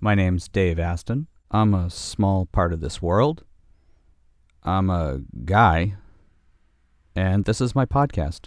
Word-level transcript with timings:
My 0.00 0.14
name's 0.14 0.46
Dave 0.46 0.78
Aston. 0.78 1.26
I'm 1.50 1.74
a 1.74 1.90
small 1.90 2.46
part 2.46 2.72
of 2.72 2.80
this 2.80 3.02
world. 3.02 3.42
I'm 4.62 4.90
a 4.90 5.22
guy, 5.44 5.96
and 7.16 7.44
this 7.44 7.60
is 7.60 7.74
my 7.74 7.84
podcast. 7.84 8.46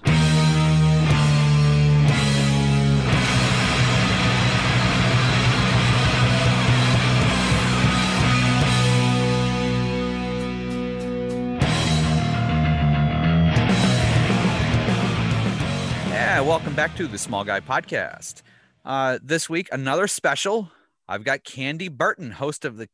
Yeah, 16.07 16.39
welcome 16.39 16.75
back 16.75 16.95
to 16.95 17.07
the 17.07 17.17
Small 17.17 17.43
Guy 17.43 17.59
Podcast. 17.59 18.41
Uh, 18.85 19.19
this 19.21 19.49
week, 19.49 19.67
another 19.73 20.07
special. 20.07 20.71
I've 21.11 21.25
got 21.25 21.43
Candi 21.43 21.91
Burton, 21.91 22.31
host 22.31 22.63
of 22.63 22.77
the 22.77 22.87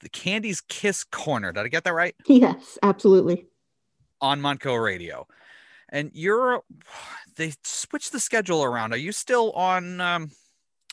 the 0.00 0.08
Kandi's 0.10 0.60
KISS 0.60 1.04
Korner. 1.10 1.52
Did 1.54 1.64
I 1.64 1.68
get 1.68 1.84
that 1.84 1.94
right? 1.94 2.14
Yes, 2.26 2.78
absolutely. 2.82 3.46
On 4.20 4.40
Montco 4.40 4.82
Radio, 4.82 5.26
and 5.88 6.10
you're 6.14 6.62
they 7.36 7.52
switched 7.64 8.12
the 8.12 8.20
schedule 8.20 8.62
around. 8.62 8.92
Are 8.92 8.98
you 8.98 9.10
still 9.10 9.50
on 9.52 10.00
um, 10.00 10.30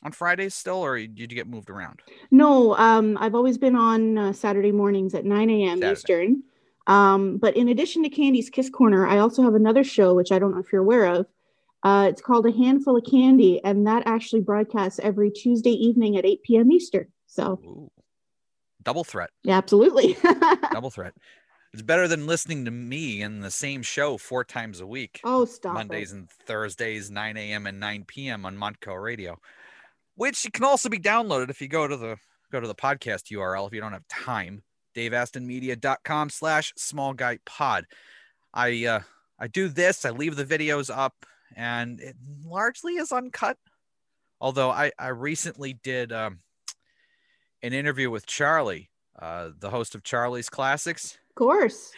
on 0.04 0.12
Fridays 0.12 0.56
still, 0.56 0.84
or 0.84 0.98
did 0.98 1.20
you 1.20 1.28
get 1.28 1.48
moved 1.48 1.70
around? 1.70 2.02
No, 2.32 2.76
um, 2.76 3.18
I've 3.20 3.36
always 3.36 3.58
been 3.58 3.76
on 3.76 4.18
uh, 4.18 4.34
Saturday 4.34 4.72
mornings 4.72 5.14
at 5.14 5.26
9 5.26 5.50
a.m. 5.50 5.80
Saturday. 5.80 5.92
Eastern. 5.92 6.44
Um, 6.88 7.38
but 7.38 7.56
in 7.56 7.70
addition 7.70 8.04
to 8.04 8.10
Kandi's 8.10 8.50
KISS 8.50 8.70
Korner, 8.72 9.08
I 9.08 9.20
also 9.20 9.44
have 9.44 9.54
another 9.54 9.84
show, 9.84 10.14
which 10.14 10.32
I 10.32 10.40
don't 10.40 10.52
know 10.52 10.60
if 10.60 10.72
you're 10.74 10.82
aware 10.82 11.06
of. 11.06 11.28
Uh, 11.84 12.08
it's 12.10 12.22
called 12.22 12.46
A 12.46 12.52
Handful 12.52 12.98
of 12.98 13.04
Kandi, 13.04 13.60
and 13.64 13.86
that 13.88 14.04
actually 14.06 14.42
broadcasts 14.42 15.00
every 15.00 15.30
Tuesday 15.30 15.72
evening 15.72 16.18
at 16.18 16.26
8 16.26 16.44
p.m. 16.44 16.72
Eastern. 16.72 17.08
So, 17.28 17.60
Ooh. 17.64 17.92
Double 18.82 19.04
threat, 19.04 19.30
yeah, 19.44 19.58
absolutely. 19.58 20.18
double 20.72 20.90
threat. 20.90 21.14
It's 21.74 21.82
better 21.82 22.08
than 22.08 22.28
listening 22.28 22.66
to 22.66 22.72
me 22.72 23.22
in 23.22 23.40
the 23.40 23.50
same 23.50 23.82
show 23.82 24.18
four 24.18 24.44
times 24.44 24.80
a 24.80 24.86
week. 24.86 25.22
oh, 25.24 25.46
stop. 25.46 25.74
Mondays 25.74 26.12
it. 26.12 26.18
and 26.18 26.30
Thursdays, 26.30 27.10
9 27.10 27.36
a.m. 27.38 27.66
and 27.66 27.80
9 27.80 28.04
p.m. 28.06 28.46
on 28.46 28.58
Montco 28.58 29.02
Radio, 29.02 29.40
which 30.16 30.46
can 30.54 30.64
also 30.66 30.88
be 30.88 31.00
downloaded 31.00 31.50
if 31.50 31.62
you 31.62 31.68
go 31.68 31.88
to 31.88 31.98
the 31.98 32.18
go 32.52 32.60
to 32.60 32.68
the 32.68 32.76
podcast 32.76 33.32
URL 33.32 33.66
if 33.68 33.74
you 33.74 33.82
don't 33.82 33.94
have 33.94 34.08
time. 34.08 34.62
DaveAstonMedia.com 34.96 36.30
slash 36.30 36.74
small 36.78 37.14
guy 37.14 37.40
pod. 37.46 37.86
I 38.54 38.86
uh 38.86 39.00
I 39.40 39.48
do 39.48 39.68
this, 39.68 40.06
I 40.06 40.12
leave 40.12 40.36
the 40.36 40.46
videos 40.46 40.96
up, 40.96 41.26
and 41.56 42.00
it 42.00 42.16
largely 42.46 42.94
is 42.96 43.12
uncut. 43.12 43.58
Although 44.42 44.72
I, 44.72 44.92
I 45.00 45.08
recently 45.10 45.74
did 45.74 46.12
um 46.12 46.40
an 47.62 47.74
interview 47.74 48.10
with 48.10 48.26
Charlie, 48.26 48.90
uh, 49.20 49.50
the 49.58 49.70
host 49.70 49.96
of 49.96 50.04
Charlie's 50.04 50.50
Classics 50.50 51.18
Of 51.30 51.36
course. 51.36 51.92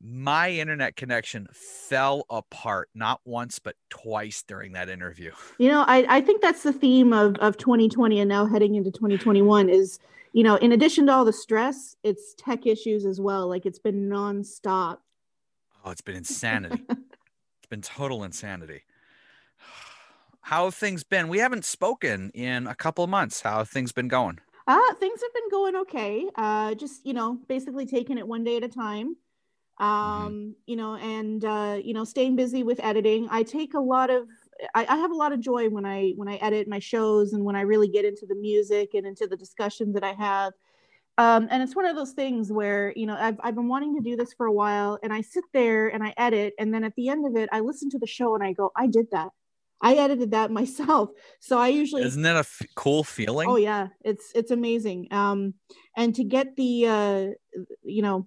my 0.00 0.50
internet 0.50 0.96
connection 0.96 1.46
fell 1.52 2.24
apart 2.30 2.88
not 2.94 3.20
once 3.24 3.58
but 3.60 3.76
twice 3.90 4.42
during 4.42 4.72
that 4.72 4.88
interview 4.88 5.30
You 5.58 5.68
know, 5.68 5.84
I, 5.86 6.04
I 6.16 6.20
think 6.20 6.42
that's 6.42 6.64
the 6.64 6.72
theme 6.72 7.12
of, 7.12 7.36
of 7.36 7.56
2020 7.58 8.18
and 8.20 8.28
now 8.28 8.44
heading 8.46 8.74
into 8.74 8.90
2021 8.90 9.68
is, 9.68 10.00
you 10.32 10.42
know, 10.42 10.56
in 10.56 10.72
addition 10.72 11.06
to 11.06 11.12
all 11.12 11.24
the 11.24 11.32
stress, 11.32 11.94
it's 12.02 12.34
tech 12.36 12.66
issues 12.66 13.06
as 13.06 13.20
well. 13.20 13.46
Like 13.48 13.66
it's 13.66 13.78
been 13.78 14.08
nonstop. 14.08 14.98
oh 15.84 15.90
it's 15.92 16.00
been 16.00 16.16
insanity 16.16 16.82
it's 16.90 17.68
been 17.70 17.82
total 17.82 18.24
insanity 18.24 18.82
how 20.44 20.66
have 20.66 20.74
things 20.74 21.04
been 21.04 21.28
we 21.28 21.38
haven't 21.38 21.64
spoken 21.64 22.30
in 22.34 22.66
a 22.66 22.74
couple 22.74 23.04
of 23.04 23.10
months 23.10 23.42
how 23.42 23.58
have 23.58 23.68
things 23.68 23.92
been 23.92 24.08
going 24.08 24.38
Uh, 24.66 24.94
things 24.94 25.20
have 25.20 25.34
been 25.34 25.50
going 25.50 25.76
okay. 25.76 26.26
Uh, 26.36 26.74
just, 26.74 27.04
you 27.04 27.12
know, 27.12 27.38
basically 27.48 27.84
taking 27.84 28.16
it 28.16 28.26
one 28.26 28.44
day 28.44 28.56
at 28.56 28.64
a 28.64 28.68
time. 28.68 29.16
Um, 29.78 30.54
you 30.66 30.76
know, 30.76 30.94
and 30.94 31.44
uh, 31.44 31.80
you 31.82 31.92
know, 31.92 32.04
staying 32.04 32.36
busy 32.36 32.62
with 32.62 32.80
editing. 32.80 33.28
I 33.30 33.42
take 33.42 33.74
a 33.74 33.80
lot 33.80 34.08
of 34.08 34.28
I, 34.74 34.86
I 34.86 34.96
have 34.96 35.10
a 35.10 35.16
lot 35.16 35.32
of 35.32 35.40
joy 35.40 35.68
when 35.68 35.84
I 35.84 36.12
when 36.16 36.28
I 36.28 36.36
edit 36.36 36.68
my 36.68 36.78
shows 36.78 37.32
and 37.32 37.44
when 37.44 37.56
I 37.56 37.62
really 37.62 37.88
get 37.88 38.04
into 38.04 38.24
the 38.24 38.36
music 38.36 38.94
and 38.94 39.04
into 39.06 39.26
the 39.26 39.36
discussions 39.36 39.94
that 39.94 40.04
I 40.04 40.12
have. 40.12 40.52
Um, 41.18 41.48
and 41.50 41.62
it's 41.62 41.76
one 41.76 41.86
of 41.86 41.96
those 41.96 42.12
things 42.12 42.52
where 42.52 42.92
you 42.96 43.06
know 43.06 43.16
I've 43.18 43.38
I've 43.42 43.54
been 43.56 43.68
wanting 43.68 43.94
to 43.96 44.00
do 44.00 44.16
this 44.16 44.32
for 44.32 44.46
a 44.46 44.52
while, 44.52 44.98
and 45.02 45.12
I 45.12 45.20
sit 45.22 45.44
there 45.52 45.88
and 45.88 46.02
I 46.04 46.14
edit, 46.16 46.54
and 46.58 46.72
then 46.72 46.84
at 46.84 46.94
the 46.96 47.08
end 47.08 47.26
of 47.26 47.36
it, 47.36 47.48
I 47.52 47.60
listen 47.60 47.90
to 47.90 47.98
the 47.98 48.06
show 48.06 48.34
and 48.34 48.44
I 48.44 48.52
go, 48.52 48.72
I 48.76 48.86
did 48.86 49.10
that. 49.12 49.30
I 49.84 49.94
edited 49.94 50.30
that 50.32 50.50
myself. 50.60 51.10
So 51.40 51.58
I 51.58 51.68
usually 51.68 52.02
isn't 52.02 52.22
that 52.22 52.36
a 52.36 52.40
f- 52.40 52.62
cool 52.74 53.04
feeling 53.04 53.48
Oh 53.48 53.56
yeah, 53.56 53.88
it's 54.04 54.32
it's 54.34 54.50
amazing. 54.50 55.08
Um, 55.12 55.54
and 55.96 56.14
to 56.16 56.24
get 56.24 56.56
the 56.56 56.86
uh, 56.88 57.26
you 57.84 58.02
know, 58.02 58.26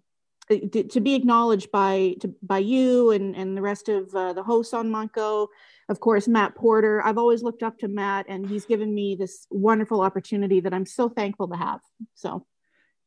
uh, 0.50 0.57
to, 0.72 0.84
to 0.84 1.01
be 1.01 1.16
acknowledged 1.16 1.72
by 1.72 2.16
to, 2.22 2.34
by 2.41 2.59
you 2.59 3.12
and 3.12 3.35
and 3.35 3.57
the 3.57 3.62
rest 3.62 3.90
of 3.90 4.13
uh, 4.16 4.34
the 4.34 4.44
hosts 4.44 4.73
on 4.73 4.90
Montco, 4.90 5.47
of 5.90 6.00
course 6.00 6.28
Matt 6.28 6.56
Porter. 6.56 7.03
I've 7.03 7.18
always 7.18 7.41
looked 7.41 7.63
up 7.63 7.79
to 7.79 7.88
Matt, 7.88 8.28
and 8.29 8.47
he's 8.47 8.66
given 8.66 8.94
me 8.94 9.16
this 9.16 9.47
wonderful 9.50 10.01
opportunity 10.01 10.59
that 10.62 10.74
I'm 10.74 10.85
so 10.85 11.09
thankful 11.09 11.47
to 11.50 11.56
have. 11.56 11.81
So 12.13 12.45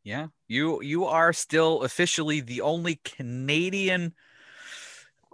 yeah 0.02 0.28
you 0.48 0.80
you 0.80 1.04
are 1.04 1.30
still 1.30 1.82
officially 1.82 2.40
the 2.40 2.62
only 2.62 2.98
canadian 3.04 4.14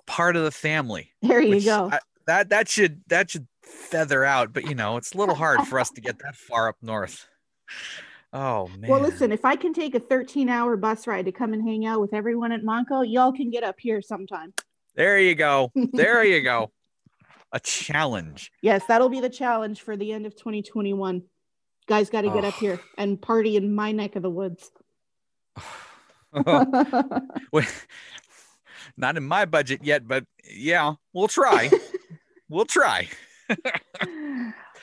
part 0.06 0.34
of 0.34 0.42
the 0.42 0.50
family 0.50 1.12
there 1.22 1.40
you 1.40 1.64
go. 1.64 1.90
I- 1.92 2.00
that 2.26 2.50
that 2.50 2.68
should 2.68 3.00
that 3.08 3.30
should 3.30 3.46
feather 3.62 4.24
out 4.24 4.52
but 4.52 4.68
you 4.68 4.74
know 4.74 4.96
it's 4.96 5.12
a 5.12 5.18
little 5.18 5.34
hard 5.34 5.60
for 5.66 5.78
us 5.80 5.90
to 5.90 6.00
get 6.00 6.18
that 6.20 6.36
far 6.36 6.68
up 6.68 6.76
north 6.82 7.26
oh 8.32 8.68
man 8.78 8.90
well, 8.90 9.00
listen, 9.00 9.32
if 9.32 9.44
I 9.44 9.56
can 9.56 9.72
take 9.72 9.94
a 9.94 10.00
13 10.00 10.48
hour 10.48 10.76
bus 10.76 11.06
ride 11.06 11.24
to 11.26 11.32
come 11.32 11.52
and 11.52 11.62
hang 11.66 11.86
out 11.86 12.00
with 12.00 12.12
everyone 12.14 12.52
at 12.52 12.62
Montco, 12.62 13.10
y'all 13.10 13.32
can 13.32 13.50
get 13.50 13.64
up 13.64 13.76
here 13.78 14.00
sometime. 14.02 14.52
there 14.94 15.18
you 15.18 15.34
go 15.34 15.72
there 15.92 16.24
you 16.24 16.42
go 16.42 16.70
a 17.52 17.60
challenge 17.60 18.50
Yes, 18.62 18.82
that'll 18.88 19.08
be 19.08 19.20
the 19.20 19.30
challenge 19.30 19.80
for 19.80 19.96
the 19.96 20.12
end 20.12 20.26
of 20.26 20.34
2021. 20.36 21.22
Guys 21.86 22.10
got 22.10 22.22
to 22.22 22.30
get 22.30 22.44
up 22.44 22.54
Oh. 22.56 22.60
here 22.60 22.80
and 22.98 23.20
party 23.22 23.56
in 23.56 23.74
my 23.74 23.92
neck 23.92 24.16
of 24.16 24.22
the 24.22 24.30
woods. 24.30 24.70
Not 28.96 29.16
in 29.16 29.24
my 29.24 29.44
budget 29.44 29.80
yet 29.84 30.06
but 30.06 30.24
yeah 30.44 30.94
we'll 31.12 31.28
try 31.28 31.70
we'll 32.48 32.64
try 32.64 33.08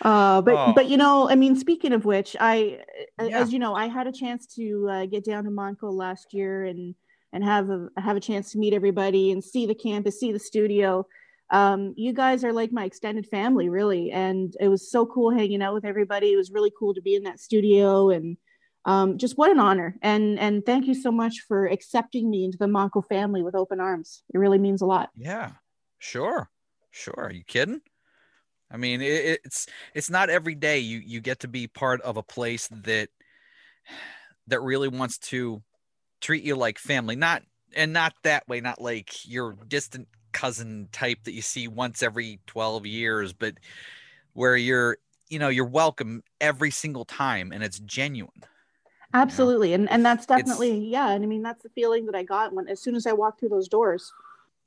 uh, 0.02 0.42
but 0.42 0.54
Oh. 0.56 0.74
but 0.74 0.88
you 0.88 0.98
know, 0.98 1.30
I 1.30 1.36
mean, 1.36 1.56
speaking 1.56 1.92
of 1.94 2.06
which, 2.06 2.36
I 2.40 2.82
Yeah. 3.20 3.40
as 3.40 3.52
you 3.54 3.60
know, 3.60 3.74
I 3.74 3.88
had 3.88 4.08
a 4.08 4.12
chance 4.12 4.48
to 4.56 4.88
uh, 4.90 5.06
get 5.06 5.26
down 5.26 5.44
to 5.46 5.50
Montco 5.50 5.92
last 5.92 6.34
year 6.34 6.64
and 6.66 6.96
and 7.34 7.44
have 7.44 7.70
a 7.70 7.90
have 7.98 8.16
a 8.16 8.22
chance 8.22 8.52
to 8.52 8.58
meet 8.60 8.74
everybody 8.74 9.32
and 9.32 9.44
see 9.44 9.66
the 9.66 9.76
campus, 9.76 10.20
see 10.20 10.32
the 10.32 10.40
studio. 10.40 11.06
Um, 11.52 11.94
you 11.98 12.14
guys 12.14 12.44
are 12.44 12.54
like 12.54 12.72
my 12.72 12.86
extended 12.86 13.28
family, 13.28 13.70
really, 13.70 14.12
and 14.12 14.56
it 14.60 14.70
was 14.70 14.90
so 14.90 15.06
cool 15.06 15.30
hanging 15.32 15.62
out 15.62 15.74
with 15.74 15.86
everybody. 15.86 16.32
It 16.32 16.38
was 16.38 16.52
really 16.52 16.72
cool 16.80 16.94
to 16.94 17.02
be 17.02 17.16
in 17.16 17.24
that 17.24 17.40
studio 17.40 18.10
and 18.10 18.38
um, 18.86 19.18
just 19.18 19.38
what 19.38 19.52
an 19.52 19.60
honor 19.60 19.96
and 20.02 20.40
and 20.40 20.66
thank 20.66 20.88
you 20.88 20.94
so 20.96 21.12
much 21.12 21.42
for 21.48 21.66
accepting 21.68 22.30
me 22.30 22.44
into 22.46 22.58
the 22.58 22.66
Montco 22.68 23.06
family 23.08 23.42
with 23.44 23.56
open 23.56 23.80
arms. 23.80 24.24
It 24.34 24.38
really 24.38 24.58
means 24.58 24.82
a 24.82 24.86
lot. 24.86 25.10
Yeah, 25.16 25.52
sure, 26.00 26.50
sure. 26.94 27.16
Are 27.18 27.34
you 27.34 27.44
kidding? 27.44 27.82
I 28.72 28.78
mean, 28.78 29.02
it, 29.02 29.42
it's 29.46 29.68
it's 29.94 30.10
not 30.10 30.30
every 30.30 30.56
day 30.56 30.80
you 30.80 31.00
you 31.00 31.20
get 31.20 31.40
to 31.42 31.48
be 31.48 31.68
part 31.68 32.02
of 32.02 32.18
a 32.18 32.24
place 32.24 32.68
that 32.70 33.10
that 34.48 34.62
really 34.62 34.88
wants 34.88 35.18
to 35.18 35.62
treat 36.22 36.44
you 36.44 36.56
like 36.56 36.80
family, 36.80 37.16
not 37.16 37.44
and 37.76 37.94
not 37.94 38.14
that 38.24 38.48
way, 38.48 38.62
not 38.62 38.82
like 38.82 39.28
your 39.28 39.54
distant 39.68 40.08
cousin 40.32 40.88
type 40.92 41.20
that 41.24 41.34
you 41.34 41.42
see 41.42 41.68
once 41.68 42.02
every 42.02 42.40
12 42.48 42.86
years, 42.86 43.34
but 43.34 43.56
where 44.34 44.56
you're 44.56 44.98
you 45.30 45.40
know 45.40 45.50
you're 45.50 45.66
welcome 45.66 46.24
every 46.42 46.72
single 46.72 47.06
time 47.06 47.52
and 47.52 47.64
it's 47.64 47.80
genuine. 47.80 48.44
Absolutely. 49.14 49.74
And 49.74 49.90
and 49.92 50.04
that's 50.06 50.24
It's- 50.26 50.40
definitely 50.40 50.88
yeah, 50.88 51.12
and 51.12 51.24
I 51.24 51.28
mean 51.28 51.44
that's 51.44 51.64
the 51.64 51.70
feeling 51.70 52.06
that 52.08 52.16
I 52.16 52.24
got 52.24 52.54
when 52.54 52.68
as 52.68 52.80
soon 52.80 52.96
as 52.96 53.06
I 53.06 53.14
walked 53.14 53.40
through 53.40 53.50
those 53.50 53.68
doors. 53.68 54.12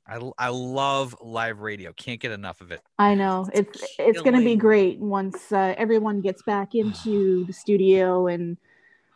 I 0.07 0.31
I 0.37 0.49
love 0.49 1.15
live 1.21 1.59
radio. 1.59 1.91
Can't 1.93 2.19
get 2.19 2.31
enough 2.31 2.61
of 2.61 2.71
it. 2.71 2.81
I 2.97 3.13
know. 3.15 3.47
It's 3.53 3.83
it's 3.99 4.21
going 4.21 4.35
to 4.37 4.43
be 4.43 4.55
great 4.55 4.99
once 4.99 5.51
uh, 5.51 5.75
everyone 5.77 6.21
gets 6.21 6.41
back 6.43 6.75
into 6.81 7.45
the 7.45 7.53
studio 7.53 8.27
and 8.27 8.57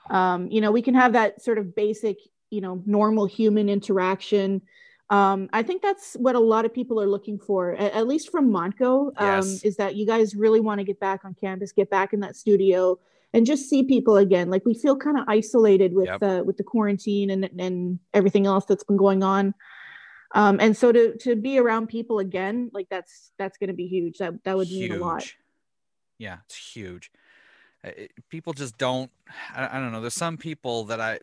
um 0.09 0.47
you 0.51 0.61
know, 0.61 0.71
we 0.71 0.81
can 0.81 0.93
have 0.95 1.13
that 1.13 1.41
sort 1.41 1.57
of 1.57 1.75
basic, 1.75 2.17
you 2.49 2.61
know, 2.61 2.81
normal 2.85 3.25
human 3.25 3.69
interaction. 3.69 4.61
Um, 5.09 5.49
I 5.51 5.61
think 5.61 5.81
that's 5.81 6.13
what 6.15 6.35
a 6.35 6.39
lot 6.39 6.63
of 6.63 6.73
people 6.73 7.01
are 7.01 7.05
looking 7.07 7.37
for, 7.37 7.73
at, 7.73 7.91
at 7.91 8.07
least 8.07 8.31
from 8.31 8.49
Montco, 8.49 9.07
um, 9.17 9.35
Yes. 9.41 9.61
is 9.61 9.75
that 9.75 9.95
you 9.97 10.05
guys 10.05 10.35
really 10.35 10.61
want 10.61 10.79
to 10.79 10.85
get 10.85 11.01
back 11.01 11.25
on 11.25 11.33
campus, 11.33 11.73
get 11.73 11.89
back 11.89 12.13
in 12.13 12.21
that 12.21 12.37
studio, 12.37 12.97
and 13.33 13.45
just 13.45 13.69
see 13.69 13.83
people 13.83 14.15
again. 14.15 14.49
Like 14.49 14.65
we 14.65 14.73
feel 14.73 14.95
kind 14.95 15.17
of 15.19 15.25
isolated 15.27 15.93
with 15.93 16.05
Yep. 16.07 16.23
uh, 16.23 16.43
with 16.45 16.55
the 16.57 16.63
quarantine 16.63 17.29
and 17.29 17.49
and 17.59 17.99
everything 18.13 18.45
else 18.45 18.65
that's 18.65 18.83
been 18.85 18.97
going 18.97 19.21
on. 19.21 19.53
Um, 20.33 20.59
and 20.59 20.75
so 20.75 20.91
to 20.91 21.17
to 21.17 21.35
be 21.35 21.59
around 21.59 21.87
people 21.87 22.19
again, 22.19 22.69
like 22.73 22.87
that's 22.89 23.31
that's 23.37 23.57
going 23.57 23.67
to 23.69 23.73
be 23.75 23.87
huge. 23.87 24.17
That 24.19 24.43
that 24.43 24.55
would 24.57 24.69
mean 24.69 24.91
a 24.91 24.95
lot. 24.97 25.23
Yeah, 26.17 26.37
it's 26.45 26.55
huge. 26.75 27.11
it- 27.83 28.11
people 28.29 28.53
just 28.53 28.77
don't 28.77 29.11
I, 29.55 29.77
I 29.77 29.79
don't 29.79 29.91
know 29.91 30.01
there's 30.01 30.13
some 30.13 30.37
people 30.37 30.85
that 30.85 31.01
i 31.01 31.19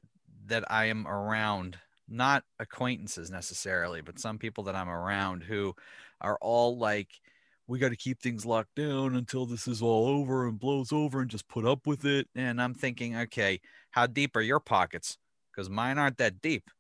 that 0.47 0.65
i 0.71 0.87
am 0.87 1.07
around 1.07 1.79
not 2.09 2.43
acquaintances 2.59 3.31
necessarily 3.31 4.01
but 4.01 4.19
some 4.19 4.39
people 4.39 4.65
that 4.65 4.75
i'm 4.75 4.89
around 4.89 5.43
who 5.45 5.75
are 6.21 6.37
all 6.41 6.77
like 6.77 7.21
we 7.69 7.79
got 7.79 7.91
to 7.91 7.97
keep 7.97 8.21
things 8.21 8.45
locked 8.47 8.75
down 8.75 9.15
until 9.15 9.47
this 9.47 9.69
is 9.69 9.83
all 9.83 10.07
over 10.09 10.49
and 10.49 10.59
blows 10.59 10.91
over 10.91 11.21
and 11.21 11.31
just 11.31 11.47
put 11.49 11.65
up 11.65 11.87
with 11.87 12.05
it 12.05 12.27
and 12.35 12.61
i'm 12.61 12.75
thinking 12.75 13.17
okay 13.17 13.61
how 13.91 14.07
deep 14.07 14.35
are 14.37 14.41
your 14.41 14.61
pockets 14.61 15.17
because 15.53 15.71
mine 15.71 15.99
aren't 15.99 16.19
that 16.19 16.41
deep 16.41 16.71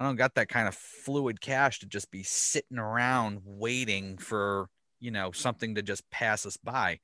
i 0.00 0.04
don't 0.04 0.16
got 0.16 0.34
that 0.34 0.48
kind 0.48 0.66
of 0.66 0.74
fluid 0.74 1.40
cash 1.40 1.78
to 1.78 1.86
just 1.86 2.10
be 2.10 2.24
sitting 2.24 2.78
around 2.78 3.40
waiting 3.44 4.18
for 4.18 4.68
you 4.98 5.12
know 5.12 5.30
something 5.30 5.76
to 5.76 5.82
just 5.82 6.08
pass 6.10 6.44
us 6.44 6.56
by 6.56 6.98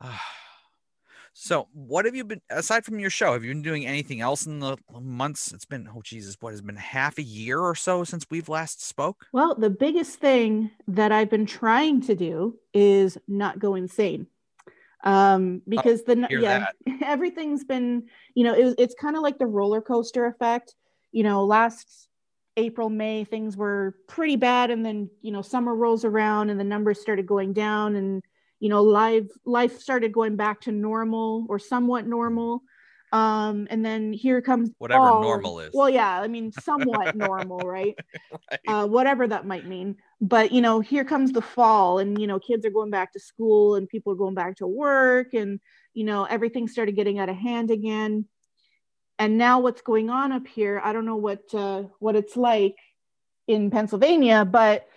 Ah. 0.00 0.22
So, 1.38 1.68
what 1.74 2.06
have 2.06 2.16
you 2.16 2.24
been 2.24 2.40
aside 2.48 2.86
from 2.86 2.98
your 2.98 3.10
show? 3.10 3.34
Have 3.34 3.44
you 3.44 3.50
been 3.50 3.60
doing 3.60 3.84
anything 3.84 4.22
else 4.22 4.46
in 4.46 4.58
the 4.58 4.78
months? 4.98 5.52
It's 5.52 5.66
been 5.66 5.86
oh 5.94 6.00
Jesus, 6.00 6.34
what 6.40 6.54
has 6.54 6.62
been 6.62 6.76
half 6.76 7.18
a 7.18 7.22
year 7.22 7.60
or 7.60 7.74
so 7.74 8.04
since 8.04 8.24
we've 8.30 8.48
last 8.48 8.82
spoke? 8.82 9.26
Well, 9.34 9.54
the 9.54 9.68
biggest 9.68 10.18
thing 10.18 10.70
that 10.88 11.12
I've 11.12 11.28
been 11.28 11.44
trying 11.44 12.00
to 12.06 12.14
do 12.14 12.58
is 12.72 13.18
not 13.28 13.58
go 13.58 13.74
insane. 13.74 14.28
Um, 15.04 15.60
because 15.68 16.04
the 16.04 16.26
hear 16.26 16.40
yeah, 16.40 16.68
everything's 17.04 17.64
been, 17.64 18.04
you 18.34 18.42
know, 18.42 18.54
it, 18.54 18.76
it's 18.78 18.94
kind 18.94 19.14
of 19.14 19.22
like 19.22 19.36
the 19.36 19.44
roller 19.44 19.82
coaster 19.82 20.24
effect. 20.24 20.74
You 21.16 21.22
know, 21.22 21.46
last 21.46 22.10
April, 22.58 22.90
May, 22.90 23.24
things 23.24 23.56
were 23.56 23.96
pretty 24.06 24.36
bad, 24.36 24.70
and 24.70 24.84
then 24.84 25.08
you 25.22 25.32
know, 25.32 25.40
summer 25.40 25.74
rolls 25.74 26.04
around 26.04 26.50
and 26.50 26.60
the 26.60 26.64
numbers 26.64 27.00
started 27.00 27.26
going 27.26 27.54
down, 27.54 27.96
and 27.96 28.22
you 28.60 28.68
know, 28.68 28.82
live 28.82 29.30
life 29.46 29.80
started 29.80 30.12
going 30.12 30.36
back 30.36 30.60
to 30.62 30.72
normal 30.72 31.46
or 31.48 31.58
somewhat 31.58 32.06
normal. 32.06 32.60
Um, 33.12 33.66
and 33.70 33.82
then 33.82 34.12
here 34.12 34.42
comes 34.42 34.68
Whatever 34.76 35.08
fall. 35.08 35.22
normal 35.22 35.60
is. 35.60 35.70
Well, 35.72 35.88
yeah, 35.88 36.20
I 36.20 36.28
mean, 36.28 36.52
somewhat 36.52 37.16
normal, 37.16 37.60
right? 37.64 37.96
Right. 38.50 38.60
uh, 38.68 38.86
whatever 38.86 39.26
that 39.26 39.46
might 39.46 39.66
mean. 39.66 39.96
But 40.20 40.52
you 40.52 40.60
know, 40.60 40.80
here 40.80 41.06
comes 41.06 41.32
the 41.32 41.40
fall, 41.40 41.98
and 41.98 42.20
you 42.20 42.26
know, 42.26 42.38
kids 42.38 42.66
are 42.66 42.70
going 42.70 42.90
back 42.90 43.14
to 43.14 43.20
school, 43.20 43.76
and 43.76 43.88
people 43.88 44.12
are 44.12 44.16
going 44.16 44.34
back 44.34 44.56
to 44.56 44.66
work, 44.66 45.32
and 45.32 45.60
you 45.94 46.04
know, 46.04 46.24
everything 46.24 46.68
started 46.68 46.94
getting 46.94 47.18
out 47.18 47.30
of 47.30 47.36
hand 47.36 47.70
again. 47.70 48.26
And 49.18 49.38
now, 49.38 49.60
what's 49.60 49.80
going 49.80 50.10
on 50.10 50.32
up 50.32 50.46
here? 50.46 50.80
I 50.84 50.92
don't 50.92 51.06
know 51.06 51.16
what 51.16 51.42
uh, 51.54 51.84
what 52.00 52.16
it's 52.16 52.36
like 52.36 52.76
in 53.46 53.70
Pennsylvania, 53.70 54.44
but 54.44 54.88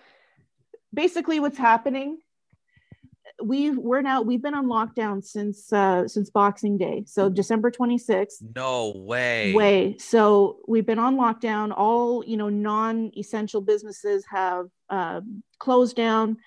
basically, 0.93 1.39
what's 1.39 1.57
happening? 1.57 2.19
We've 3.41 3.77
we're 3.77 4.01
now 4.01 4.21
we've 4.21 4.41
been 4.41 4.53
on 4.53 4.65
lockdown 4.65 5.23
since 5.23 5.71
uh, 5.71 6.05
since 6.09 6.29
Boxing 6.29 6.77
Day, 6.77 7.05
so 7.07 7.29
December 7.29 7.71
twenty 7.71 7.97
sixth 7.97 8.43
no 8.53 8.91
way. 8.93 9.53
way. 9.53 9.95
So 9.97 10.57
we've 10.67 10.85
been 10.85 10.99
on 10.99 11.15
lockdown. 11.15 11.73
All 11.73 12.21
you 12.25 12.35
know, 12.35 12.49
non-essential 12.49 13.61
businesses 13.61 14.25
have 14.29 14.65
um, 14.89 15.43
closed 15.59 15.95
down. 15.95 16.37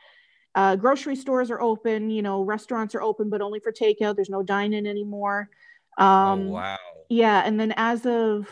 Uh, 0.54 0.76
grocery 0.76 1.16
stores 1.16 1.50
are 1.50 1.62
open. 1.62 2.10
You 2.10 2.20
know, 2.20 2.42
restaurants 2.42 2.94
are 2.94 3.00
open, 3.00 3.30
but 3.30 3.40
only 3.40 3.60
for 3.60 3.72
takeout. 3.72 4.16
There's 4.16 4.28
no 4.28 4.42
dine-in 4.42 4.86
anymore. 4.86 5.48
Um, 5.96 6.48
oh 6.48 6.52
wow. 6.52 6.78
Yeah, 7.12 7.42
and 7.44 7.60
then 7.60 7.74
as 7.76 8.06
of 8.06 8.48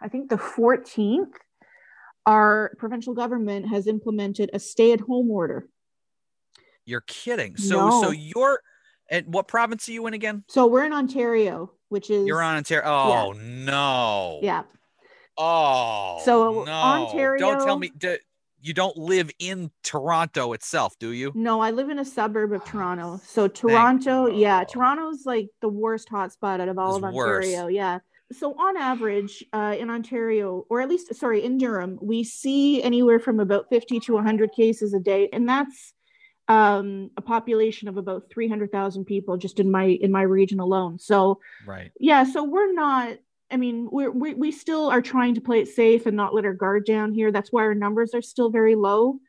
I 0.00 0.08
think 0.08 0.30
the 0.30 0.36
14th, 0.36 1.32
our 2.24 2.72
provincial 2.78 3.12
government 3.12 3.68
has 3.68 3.86
implemented 3.86 4.48
a 4.54 4.58
stay-at-home 4.58 5.30
order. 5.30 5.68
You're 6.86 7.02
kidding. 7.02 7.58
So 7.58 8.02
so 8.02 8.10
you're 8.10 8.60
and 9.10 9.26
what 9.32 9.46
province 9.46 9.88
are 9.90 9.92
you 9.92 10.06
in 10.06 10.14
again? 10.14 10.44
So 10.48 10.66
we're 10.66 10.86
in 10.86 10.94
Ontario, 10.94 11.70
which 11.90 12.08
is 12.08 12.26
You're 12.26 12.40
on 12.40 12.56
Ontario. 12.56 12.88
Oh 12.88 13.32
no. 13.32 14.40
yeah. 14.42 14.62
Oh. 15.36 16.20
So, 16.24 16.64
no. 16.64 16.72
Ontario- 16.72 17.38
Don't 17.38 17.64
tell 17.64 17.78
me 17.78 17.92
you 18.60 18.74
don't 18.74 18.96
live 18.96 19.30
in 19.38 19.70
Toronto 19.82 20.52
itself, 20.52 20.98
do 20.98 21.10
you? 21.12 21.32
No, 21.34 21.60
I 21.60 21.70
live 21.70 21.90
in 21.90 21.98
a 21.98 22.04
suburb 22.04 22.52
of 22.52 22.64
Toronto. 22.64 23.20
So 23.24 23.48
Toronto, 23.48 24.26
yeah, 24.26 24.60
God. 24.60 24.68
Toronto's 24.68 25.24
like 25.26 25.48
the 25.60 25.68
worst 25.68 26.08
hotspot 26.10 26.60
out 26.60 26.68
of 26.68 26.78
all 26.78 26.96
It's 26.96 27.04
of 27.06 27.12
worse. 27.14 27.46
Ontario. 27.46 27.66
Yeah. 27.68 27.98
So 28.32 28.52
on 28.58 28.76
average, 28.76 29.42
uh, 29.52 29.74
in 29.78 29.88
Ontario, 29.88 30.66
or 30.68 30.80
at 30.82 30.88
least 30.88 31.14
sorry, 31.14 31.44
in 31.44 31.56
Durham, 31.56 31.98
we 32.02 32.24
see 32.24 32.82
anywhere 32.82 33.18
from 33.20 33.40
about 33.40 33.68
50 33.70 34.00
to 34.00 34.14
100 34.14 34.52
cases 34.52 34.92
a 34.92 35.00
day, 35.00 35.28
and 35.32 35.48
that's 35.48 35.94
um, 36.48 37.10
a 37.16 37.22
population 37.22 37.88
of 37.88 37.96
about 37.96 38.24
300,000 38.30 39.04
people 39.04 39.36
just 39.36 39.60
in 39.60 39.70
my 39.70 39.84
in 39.84 40.10
my 40.10 40.22
region 40.22 40.60
alone. 40.60 40.98
So 40.98 41.40
Right. 41.66 41.90
yeah, 42.00 42.24
so 42.24 42.44
we're 42.44 42.72
not. 42.72 43.18
I 43.50 43.56
mean, 43.56 43.88
we're, 43.90 44.10
we 44.10 44.34
we 44.34 44.52
still 44.52 44.90
are 44.90 45.00
trying 45.00 45.34
to 45.34 45.40
play 45.40 45.60
it 45.60 45.68
safe 45.68 46.06
and 46.06 46.16
not 46.16 46.34
let 46.34 46.44
our 46.44 46.52
guard 46.52 46.84
down 46.84 47.12
here. 47.12 47.32
That's 47.32 47.50
why 47.50 47.62
our 47.62 47.74
numbers 47.74 48.14
are 48.14 48.22
still 48.22 48.50
very 48.50 48.74
low. 48.74 49.20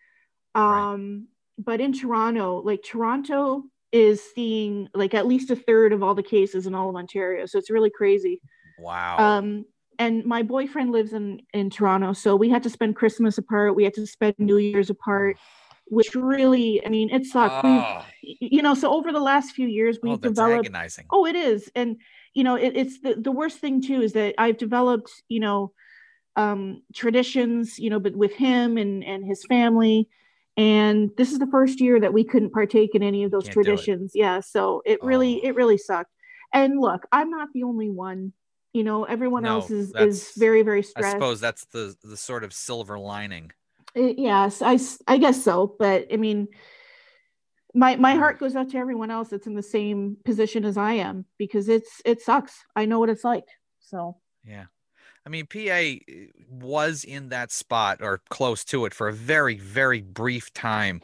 Right. 0.56 0.94
Um, 0.94 1.28
but 1.58 1.80
in 1.80 1.94
Toronto, 1.94 2.62
like 2.62 2.84
Toronto 2.84 3.64
is 3.92 4.22
seeing 4.36 4.90
like 4.94 5.14
at 5.14 5.26
least 5.26 5.52
a 5.52 5.56
third 5.56 5.94
of 5.94 6.04
all 6.04 6.16
the 6.16 6.24
cases 6.24 6.68
in 6.68 6.76
all 6.76 6.90
of 6.90 6.96
Ontario. 6.96 7.46
So 7.46 7.58
it's 7.58 7.70
really 7.70 7.90
crazy. 7.90 8.42
Wow. 8.78 9.18
Um, 9.18 9.66
and 9.98 10.26
my 10.26 10.44
boyfriend 10.44 10.92
lives 10.92 11.14
in 11.14 11.42
in 11.54 11.70
Toronto, 11.70 12.14
so 12.14 12.36
we 12.36 12.50
had 12.50 12.64
to 12.64 12.70
spend 12.70 12.96
Christmas 12.96 13.38
apart. 13.38 13.76
We 13.76 13.84
had 13.84 13.94
to 13.96 14.06
spend 14.06 14.36
New 14.38 14.58
Year's 14.58 14.90
apart, 14.90 15.38
which 15.86 16.14
really, 16.16 16.86
I 16.86 16.90
mean, 16.90 17.10
it 17.10 17.26
sucked. 17.26 17.64
We- 17.64 17.70
oh, 17.70 18.06
you 18.22 18.62
know, 18.62 18.74
so 18.74 18.94
over 18.94 19.12
the 19.12 19.20
last 19.20 19.52
few 19.52 19.68
years, 19.68 19.98
oh, 19.98 20.00
we've 20.04 20.22
that's 20.22 20.34
developed 20.34 20.66
agonizing. 20.68 21.06
Oh, 21.10 21.26
it 21.26 21.36
is. 21.36 21.70
And, 21.76 21.98
you 22.34 22.44
know, 22.44 22.56
it, 22.56 22.74
it's 22.76 23.02
the, 23.02 23.16
the 23.16 23.32
worst 23.32 23.60
thing 23.60 23.82
too 23.82 24.02
is 24.02 24.14
that 24.14 24.36
I've 24.38 24.58
developed, 24.58 25.12
you 25.28 25.40
know, 25.40 25.74
um, 26.36 26.84
traditions, 26.94 27.80
you 27.80 27.90
know, 27.90 28.00
but 28.00 28.16
with 28.16 28.34
him 28.34 28.78
and, 28.78 29.04
and 29.04 29.26
his 29.26 29.44
family. 29.46 30.08
And 30.58 31.10
this 31.18 31.32
is 31.32 31.40
the 31.40 31.48
first 31.48 31.80
year 31.80 32.00
that 32.00 32.14
we 32.14 32.24
couldn't 32.24 32.52
partake 32.52 32.94
in 32.94 33.04
any 33.04 33.24
of 33.24 33.32
those 33.32 33.44
Can't 33.44 33.54
traditions. 33.54 34.12
Yeah. 34.14 34.42
So 34.42 34.82
it 34.86 35.02
really, 35.02 35.42
Oh. 35.44 35.48
it 35.48 35.56
really 35.56 35.78
sucked. 35.78 36.12
And 36.54 36.80
look, 36.80 37.06
I'm 37.12 37.30
not 37.30 37.50
the 37.54 37.64
only 37.64 37.90
one. 37.90 38.34
You 38.74 38.84
know, 38.84 39.04
everyone 39.04 39.44
No, 39.44 39.56
else 39.56 39.72
is 39.72 39.94
is 39.96 40.32
very, 40.38 40.62
very 40.62 40.84
I 40.96 41.12
suppose 41.12 41.40
that's 41.40 41.66
the 41.66 41.96
the 42.04 42.18
sort 42.18 42.44
of 42.44 42.54
silver 42.54 43.00
lining. 43.00 43.52
Uh, 43.98 44.14
yes, 44.16 44.62
I 44.62 45.18
guess 45.18 45.44
so. 45.44 45.76
But 45.80 46.08
I 46.14 46.18
mean, 46.18 46.48
my 47.74 47.96
my 47.96 48.16
Mm. 48.16 48.20
heart 48.20 48.40
goes 48.40 48.56
out 48.56 48.70
to 48.72 48.78
everyone 48.78 49.12
else 49.12 49.30
that's 49.30 49.48
in 49.48 49.56
the 49.56 49.64
same 49.64 50.18
position 50.26 50.66
as 50.66 50.78
I 50.78 50.94
am 50.94 51.26
because 51.38 51.70
it's 51.70 52.02
it 52.06 52.22
sucks. 52.22 52.64
I 52.76 52.86
know 52.86 53.00
what 53.00 53.10
it's 53.10 53.24
like. 53.24 53.48
So 53.80 54.18
Yeah. 54.44 54.66
I 55.26 55.30
mean, 55.30 55.46
PA 55.46 56.00
was 56.50 57.04
in 57.04 57.30
that 57.30 57.52
spot 57.52 58.00
or 58.02 58.22
close 58.30 58.64
to 58.66 58.86
it 58.86 58.94
for 58.94 59.08
a 59.10 59.14
very, 59.14 59.58
very 59.58 60.02
brief 60.02 60.52
time, 60.54 61.02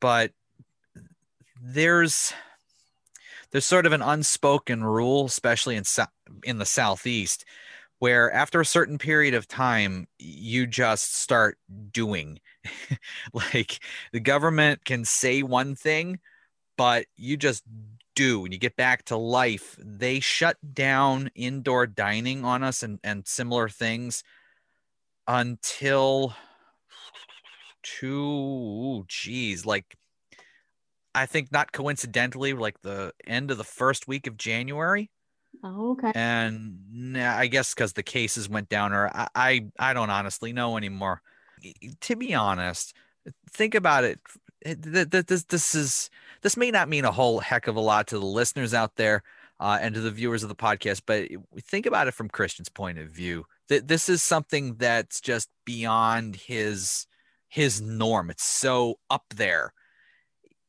but 0.00 0.32
there's 1.60 2.32
there's 3.50 3.66
sort 3.66 3.86
of 3.86 3.92
an 3.92 4.02
unspoken 4.02 4.84
rule, 4.84 5.26
especially 5.26 5.76
in 5.76 5.84
in 6.44 6.58
the 6.58 6.64
southeast, 6.64 7.44
where 7.98 8.32
after 8.32 8.60
a 8.60 8.66
certain 8.66 8.98
period 8.98 9.34
of 9.34 9.48
time, 9.48 10.06
you 10.18 10.66
just 10.66 11.16
start 11.16 11.58
doing. 11.90 12.40
like 13.32 13.80
the 14.12 14.20
government 14.20 14.84
can 14.84 15.04
say 15.04 15.42
one 15.42 15.74
thing, 15.74 16.18
but 16.76 17.06
you 17.16 17.36
just 17.36 17.64
do. 18.14 18.40
When 18.40 18.52
you 18.52 18.58
get 18.58 18.76
back 18.76 19.04
to 19.06 19.16
life 19.16 19.76
they 19.78 20.20
shut 20.20 20.56
down 20.74 21.30
indoor 21.34 21.86
dining 21.86 22.44
on 22.44 22.62
us 22.62 22.82
and, 22.82 22.98
and 23.02 23.26
similar 23.26 23.68
things 23.68 24.22
until 25.26 26.34
two 27.82 29.04
geez 29.08 29.64
like 29.64 29.96
i 31.14 31.24
think 31.24 31.50
not 31.50 31.72
coincidentally 31.72 32.52
like 32.52 32.80
the 32.82 33.12
end 33.26 33.50
of 33.50 33.56
the 33.56 33.64
first 33.64 34.06
week 34.06 34.26
of 34.26 34.36
january. 34.36 35.10
Oh, 35.64 35.92
okay. 35.92 36.12
and 36.14 37.16
i 37.16 37.46
guess 37.46 37.74
because 37.74 37.92
the 37.92 38.02
cases 38.02 38.48
went 38.48 38.68
down 38.68 38.92
or 38.92 39.08
I, 39.08 39.28
I 39.34 39.66
i 39.78 39.92
don't 39.94 40.10
honestly 40.10 40.52
know 40.52 40.76
anymore 40.76 41.22
to 42.00 42.16
be 42.16 42.34
honest 42.34 42.94
think 43.50 43.74
about 43.74 44.04
it 44.04 44.18
th- 44.64 45.08
this 45.08 45.44
this 45.44 45.74
is 45.74 46.10
this 46.42 46.56
may 46.56 46.70
not 46.70 46.88
mean 46.88 47.04
a 47.04 47.12
whole 47.12 47.40
heck 47.40 47.66
of 47.66 47.76
a 47.76 47.80
lot 47.80 48.06
to 48.08 48.18
the 48.18 48.24
listeners 48.24 48.74
out 48.74 48.96
there 48.96 49.22
uh, 49.58 49.78
and 49.80 49.94
to 49.94 50.00
the 50.00 50.10
viewers 50.10 50.42
of 50.42 50.48
the 50.48 50.54
podcast 50.54 51.02
but 51.06 51.28
think 51.62 51.86
about 51.86 52.08
it 52.08 52.14
from 52.14 52.28
christian's 52.28 52.68
point 52.68 52.98
of 52.98 53.08
view 53.08 53.44
that 53.68 53.88
this 53.88 54.08
is 54.08 54.22
something 54.22 54.74
that's 54.76 55.20
just 55.20 55.48
beyond 55.64 56.36
his 56.36 57.06
his 57.48 57.80
norm 57.80 58.30
it's 58.30 58.44
so 58.44 58.98
up 59.10 59.24
there 59.34 59.72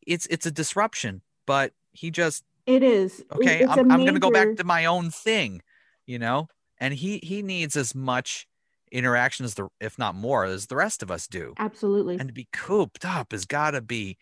it's 0.05 0.25
it's 0.27 0.45
a 0.45 0.51
disruption 0.51 1.21
but 1.45 1.73
he 1.91 2.11
just 2.11 2.43
It 2.65 2.83
is. 2.83 3.23
Okay 3.33 3.61
it's 3.61 3.71
I'm, 3.71 3.91
I'm 3.91 4.05
gonna 4.05 4.19
go 4.19 4.31
back 4.31 4.55
to 4.57 4.63
my 4.63 4.85
own 4.85 5.11
thing 5.11 5.61
you 6.05 6.19
know 6.19 6.47
and 6.79 6.93
he 6.93 7.19
he 7.23 7.41
needs 7.41 7.77
as 7.77 7.93
much 7.93 8.47
interaction 8.91 9.45
as 9.45 9.53
the 9.55 9.67
if 9.79 9.97
not 9.97 10.15
more 10.15 10.45
as 10.45 10.67
the 10.67 10.75
rest 10.75 11.01
of 11.01 11.09
us 11.09 11.27
do 11.27 11.53
Absolutely. 11.57 12.17
and 12.19 12.27
to 12.27 12.33
be 12.33 12.47
cooped 12.51 13.05
up 13.05 13.31
has 13.31 13.45
got 13.45 13.71
to 13.71 13.81
be 13.81 14.17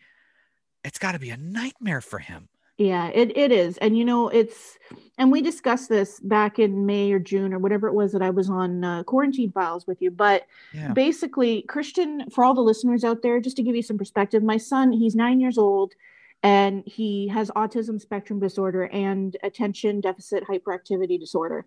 it's 0.84 0.98
got 0.98 1.12
to 1.12 1.18
be 1.18 1.30
a 1.30 1.36
nightmare 1.36 2.00
for 2.00 2.18
him 2.18 2.48
Yeah, 2.78 3.08
it, 3.08 3.36
it 3.36 3.52
is. 3.52 3.76
And 3.78 3.98
you 3.98 4.04
know, 4.06 4.28
it's 4.28 4.78
and 5.18 5.30
we 5.30 5.42
discussed 5.42 5.90
this 5.90 6.18
back 6.20 6.58
in 6.58 6.86
May 6.86 7.12
or 7.12 7.18
June 7.18 7.52
or 7.52 7.58
whatever 7.58 7.88
it 7.88 7.92
was 7.94 8.12
that 8.12 8.22
I 8.22 8.30
was 8.30 8.48
on 8.48 8.82
uh, 8.82 9.02
quarantine 9.02 9.52
files 9.52 9.86
with 9.86 10.00
you. 10.00 10.10
But 10.10 10.46
Yeah. 10.72 10.94
basically, 10.94 11.60
Christian, 11.62 12.30
for 12.30 12.42
all 12.42 12.54
the 12.54 12.62
listeners 12.62 13.04
out 13.04 13.20
there, 13.20 13.38
just 13.38 13.56
to 13.56 13.62
give 13.62 13.76
you 13.76 13.82
some 13.82 13.98
perspective, 13.98 14.42
my 14.42 14.56
son, 14.56 14.92
he's 14.92 15.14
nine 15.14 15.40
years 15.40 15.58
old 15.58 15.92
and 16.42 16.82
he 16.86 17.28
has 17.28 17.50
autism 17.50 18.00
spectrum 18.00 18.40
disorder 18.40 18.84
and 18.84 19.36
attention 19.42 20.00
deficit 20.00 20.44
hyperactivity 20.44 21.20
disorder. 21.20 21.66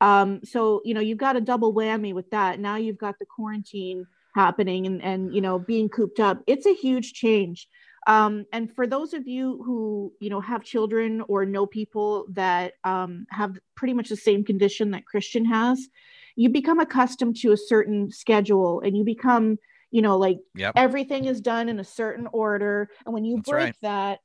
Um, 0.00 0.40
so, 0.44 0.80
you 0.84 0.94
know, 0.94 1.00
you've 1.00 1.18
got 1.18 1.36
a 1.36 1.40
double 1.40 1.74
whammy 1.74 2.14
with 2.14 2.30
that. 2.30 2.60
Now 2.60 2.76
you've 2.76 2.98
got 2.98 3.18
the 3.18 3.26
quarantine 3.26 4.06
happening 4.34 4.86
and, 4.86 5.02
and 5.02 5.34
you 5.34 5.40
know, 5.40 5.58
being 5.58 5.88
cooped 5.88 6.20
up. 6.20 6.42
It's 6.46 6.66
a 6.66 6.74
huge 6.74 7.12
change. 7.12 7.68
Um, 8.06 8.46
and 8.52 8.74
for 8.74 8.86
those 8.86 9.12
of 9.12 9.26
you 9.26 9.62
who, 9.64 10.12
you 10.20 10.30
know, 10.30 10.40
have 10.40 10.62
children 10.62 11.22
or 11.28 11.44
know 11.44 11.66
people 11.66 12.26
that 12.30 12.74
um, 12.84 13.26
have 13.30 13.58
pretty 13.74 13.92
much 13.92 14.08
the 14.08 14.16
same 14.16 14.44
condition 14.44 14.92
that 14.92 15.04
Christian 15.04 15.44
has, 15.44 15.88
you 16.36 16.48
become 16.48 16.78
accustomed 16.78 17.36
to 17.38 17.52
a 17.52 17.56
certain 17.56 18.10
schedule 18.10 18.80
and 18.80 18.96
you 18.96 19.04
become, 19.04 19.58
you 19.90 20.00
know, 20.00 20.16
like 20.16 20.38
Yep. 20.54 20.74
everything 20.76 21.24
is 21.26 21.40
done 21.40 21.68
in 21.68 21.80
a 21.80 21.84
certain 21.84 22.28
order. 22.32 22.88
And 23.04 23.12
when 23.12 23.24
you 23.24 23.36
That's 23.36 23.50
break 23.50 23.64
right. 23.64 23.76
that, 23.82 24.20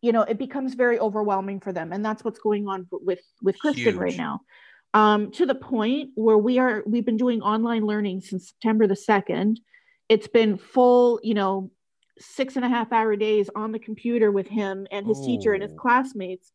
you 0.00 0.12
know, 0.12 0.22
it 0.22 0.38
becomes 0.38 0.74
very 0.74 0.98
overwhelming 0.98 1.60
for 1.60 1.72
them. 1.72 1.92
And 1.92 2.04
that's 2.04 2.24
what's 2.24 2.38
going 2.38 2.68
on 2.68 2.86
with, 2.90 3.20
with 3.42 3.58
Christian 3.58 3.98
right 3.98 4.16
now. 4.16 4.40
Um, 4.96 5.30
to 5.32 5.44
the 5.44 5.54
point 5.54 6.12
where 6.14 6.38
we 6.38 6.58
are, 6.58 6.82
we've 6.86 7.04
been 7.04 7.18
doing 7.18 7.42
online 7.42 7.84
learning 7.84 8.22
since 8.22 8.48
September 8.48 8.86
the 8.86 8.94
2nd. 8.94 9.58
It's 10.08 10.26
been 10.26 10.56
full, 10.56 11.20
you 11.22 11.34
know, 11.34 11.70
six 12.18 12.56
and 12.56 12.64
a 12.64 12.68
half 12.70 12.94
hour 12.94 13.14
days 13.14 13.50
on 13.54 13.72
the 13.72 13.78
computer 13.78 14.32
with 14.32 14.46
him 14.48 14.86
and 14.90 15.06
his 15.06 15.20
teacher 15.20 15.52
and 15.52 15.62
his 15.62 15.72
Oh. 15.72 15.76
classmates. 15.76 16.50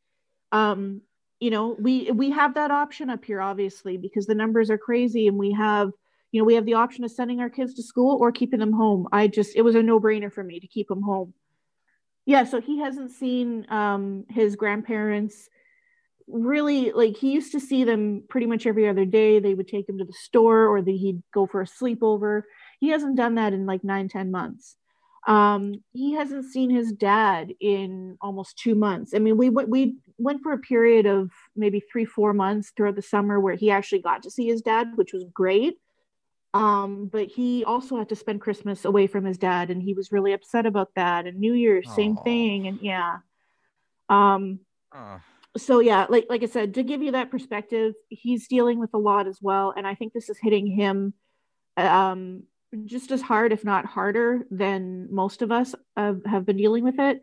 Um, 0.51 1.01
you 1.39 1.51
know, 1.51 1.75
we 1.79 2.10
we 2.10 2.31
have 2.31 2.55
that 2.55 2.71
option 2.71 3.12
up 3.12 3.24
here, 3.24 3.41
obviously, 3.41 3.98
because 3.98 4.25
the 4.25 4.33
numbers 4.33 4.71
are 4.71 4.77
crazy, 4.79 5.27
and 5.27 5.38
we 5.38 5.51
have, 5.51 5.91
you 6.31 6.41
know, 6.41 6.45
we 6.45 6.55
have 6.55 6.65
the 6.65 6.74
option 6.74 7.03
of 7.03 7.12
sending 7.12 7.41
our 7.41 7.50
kids 7.50 7.75
to 7.75 7.83
school 7.83 8.17
or 8.19 8.31
keeping 8.31 8.60
them 8.60 8.74
home. 8.74 9.07
I 9.12 9.27
just, 9.27 9.55
it 9.55 9.62
was 9.62 9.75
a 9.75 9.83
no 9.83 10.00
brainer 10.00 10.33
for 10.33 10.43
me 10.43 10.60
to 10.60 10.67
keep 10.67 10.88
them 10.88 11.03
home. 11.03 11.36
Yeah, 12.25 12.43
so 12.45 12.60
he 12.60 12.79
hasn't 12.79 13.12
seen 13.12 13.67
um, 13.69 14.25
his 14.29 14.55
grandparents 14.55 15.48
really 16.31 16.91
like 16.91 17.17
he 17.17 17.31
used 17.31 17.51
to 17.51 17.59
see 17.59 17.83
them 17.83 18.23
pretty 18.29 18.47
much 18.47 18.65
every 18.65 18.88
other 18.88 19.05
day. 19.05 19.39
They 19.39 19.53
would 19.53 19.67
take 19.67 19.88
him 19.88 19.97
to 19.97 20.05
the 20.05 20.13
store 20.13 20.67
or 20.67 20.81
the, 20.81 20.95
he'd 20.95 21.21
go 21.33 21.45
for 21.45 21.61
a 21.61 21.65
sleepover. 21.65 22.43
He 22.79 22.89
hasn't 22.89 23.17
done 23.17 23.35
that 23.35 23.53
in 23.53 23.65
like 23.65 23.83
nine 23.83 24.07
ten 24.07 24.31
months. 24.31 24.75
Um 25.27 25.83
he 25.91 26.13
hasn't 26.13 26.45
seen 26.45 26.69
his 26.69 26.91
dad 26.91 27.53
in 27.59 28.17
almost 28.21 28.57
two 28.57 28.73
months. 28.73 29.13
I 29.13 29.19
mean 29.19 29.38
we 29.38 29.50
went 29.50 29.69
we 29.69 29.97
went 30.17 30.41
for 30.41 30.53
a 30.53 30.57
period 30.57 31.05
of 31.05 31.31
maybe 31.55 31.79
three 31.79 32.05
four 32.05 32.33
months 32.33 32.71
throughout 32.75 32.95
the 32.95 33.01
summer 33.01 33.39
where 33.39 33.55
he 33.55 33.69
actually 33.69 34.01
got 34.01 34.23
to 34.23 34.31
see 34.31 34.47
his 34.47 34.61
dad 34.61 34.93
which 34.95 35.13
was 35.13 35.25
great. 35.33 35.75
Um 36.53 37.07
but 37.11 37.27
he 37.27 37.63
also 37.63 37.97
had 37.97 38.09
to 38.09 38.15
spend 38.15 38.41
christmas 38.41 38.83
away 38.83 39.05
from 39.07 39.25
his 39.25 39.38
dad 39.38 39.69
and 39.69 39.81
he 39.81 39.93
was 39.93 40.11
really 40.11 40.33
upset 40.33 40.65
about 40.65 40.89
that 40.95 41.27
and 41.27 41.39
new 41.39 41.53
year's 41.53 41.93
same 41.93 42.17
thing 42.17 42.67
and 42.67 42.79
yeah. 42.81 43.17
Um 44.09 44.61
Oh, 44.93 45.21
so 45.58 45.79
yeah 45.79 46.05
like 46.10 46.25
like 46.29 46.43
i 46.43 46.46
said 46.46 46.74
to 46.74 46.84
give 46.84 47.01
you 47.01 47.12
that 47.12 47.29
perspective 47.29 47.93
he's 48.10 48.48
dealing 48.48 48.79
with 48.79 48.89
a 48.93 48.98
lot 48.98 49.27
as 49.27 49.39
well 49.41 49.74
and 49.75 49.86
i 49.86 49.93
think 49.96 50.13
this 50.13 50.29
is 50.29 50.38
hitting 50.41 50.67
him 50.67 51.13
um 51.77 52.43
just 52.86 53.12
as 53.12 53.22
hard 53.22 53.51
if 53.51 53.65
not 53.65 53.86
harder 53.86 54.46
than 54.50 55.13
most 55.13 55.41
of 55.41 55.51
us 55.51 55.75
uh, 55.98 56.13
have 56.25 56.46
been 56.46 56.55
dealing 56.58 56.84
with 56.84 57.00
it 57.00 57.22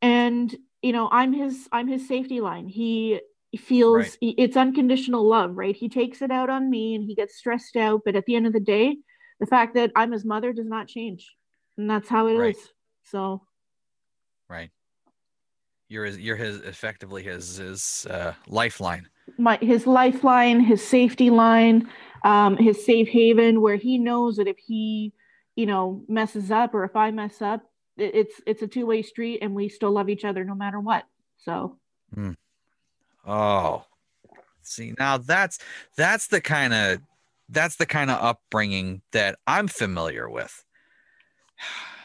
and 0.00 0.56
you 0.80 0.92
know 0.92 1.08
i'm 1.12 1.32
his 1.32 1.68
i'm 1.72 1.88
his 1.88 2.08
safety 2.08 2.40
line 2.40 2.68
he 2.68 3.20
feels 3.58 3.96
Right. 3.96 4.16
it's 4.20 4.56
unconditional 4.56 5.26
love 5.26 5.56
right 5.56 5.76
he 5.76 5.88
takes 5.88 6.22
it 6.22 6.30
out 6.30 6.48
on 6.50 6.70
me 6.70 6.94
and 6.94 7.04
he 7.04 7.14
gets 7.14 7.36
stressed 7.36 7.76
out 7.76 8.02
but 8.04 8.16
at 8.16 8.24
the 8.26 8.34
end 8.34 8.46
of 8.46 8.52
the 8.52 8.60
day 8.60 8.96
the 9.40 9.46
fact 9.46 9.74
that 9.74 9.90
i'm 9.96 10.12
his 10.12 10.24
mother 10.24 10.52
does 10.52 10.68
not 10.68 10.88
change 10.88 11.34
and 11.76 11.88
that's 11.88 12.08
how 12.08 12.26
it 12.26 12.32
is. 12.32 12.38
Right. 12.38 12.56
so 13.04 13.42
right. 14.48 14.70
You're 15.88 16.04
his, 16.04 16.18
you're 16.18 16.36
his 16.36 16.60
effectively 16.60 17.22
his 17.22 17.56
his 17.56 18.06
uh, 18.10 18.34
lifeline. 18.46 19.08
my 19.38 19.58
his 19.60 19.86
lifeline, 19.86 20.60
his 20.60 20.86
safety 20.86 21.30
line, 21.30 21.88
um, 22.24 22.56
his 22.56 22.84
safe 22.84 23.08
haven, 23.08 23.62
where 23.62 23.76
he 23.76 23.96
knows 23.96 24.36
that 24.36 24.46
if 24.46 24.58
he, 24.58 25.12
you 25.56 25.66
know, 25.66 26.02
messes 26.06 26.50
up 26.50 26.74
or 26.74 26.84
if 26.84 26.94
I 26.94 27.10
mess 27.10 27.40
up, 27.40 27.62
it, 27.96 28.14
it's 28.14 28.40
it's 28.46 28.62
a 28.62 28.68
two 28.68 28.84
way 28.84 29.00
street, 29.02 29.38
and 29.40 29.54
we 29.54 29.68
still 29.70 29.90
love 29.90 30.10
each 30.10 30.24
other 30.24 30.44
no 30.44 30.54
matter 30.54 30.78
what. 30.78 31.04
So 31.38 31.78
Mm. 32.14 32.36
Oh, 33.26 33.84
see 34.62 34.94
now 34.98 35.18
that's 35.18 35.58
that's 35.96 36.26
the 36.26 36.40
kind 36.40 36.74
of 36.74 37.00
that's 37.48 37.76
the 37.76 37.86
kind 37.86 38.10
of 38.10 38.22
upbringing 38.22 39.00
that 39.12 39.38
I'm 39.46 39.68
familiar 39.68 40.28
with. 40.28 40.64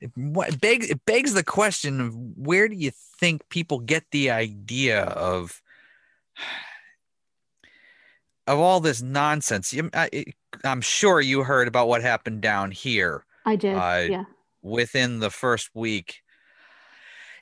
It, 0.00 0.10
what- 0.14 0.54
it 0.54 0.60
begs 0.60 0.88
it 0.90 1.04
begs 1.04 1.34
the 1.34 1.44
question 1.44 2.00
of 2.00 2.14
where 2.14 2.68
do 2.68 2.74
you 2.74 2.90
think 3.18 3.48
people 3.48 3.78
get 3.80 4.04
the 4.10 4.30
idea 4.30 5.02
of 5.02 5.60
of 8.46 8.58
all 8.58 8.80
this 8.80 9.02
nonsense? 9.02 9.74
I, 9.94 10.24
I'm 10.64 10.80
sure 10.80 11.20
you 11.20 11.44
heard 11.44 11.68
about 11.68 11.88
what 11.88 12.02
happened 12.02 12.40
down 12.40 12.70
here 12.70 13.24
I 13.44 13.56
did, 13.56 13.76
Uh, 13.76 14.06
yeah, 14.08 14.24
within 14.62 15.20
the 15.20 15.30
first 15.30 15.70
week. 15.74 16.22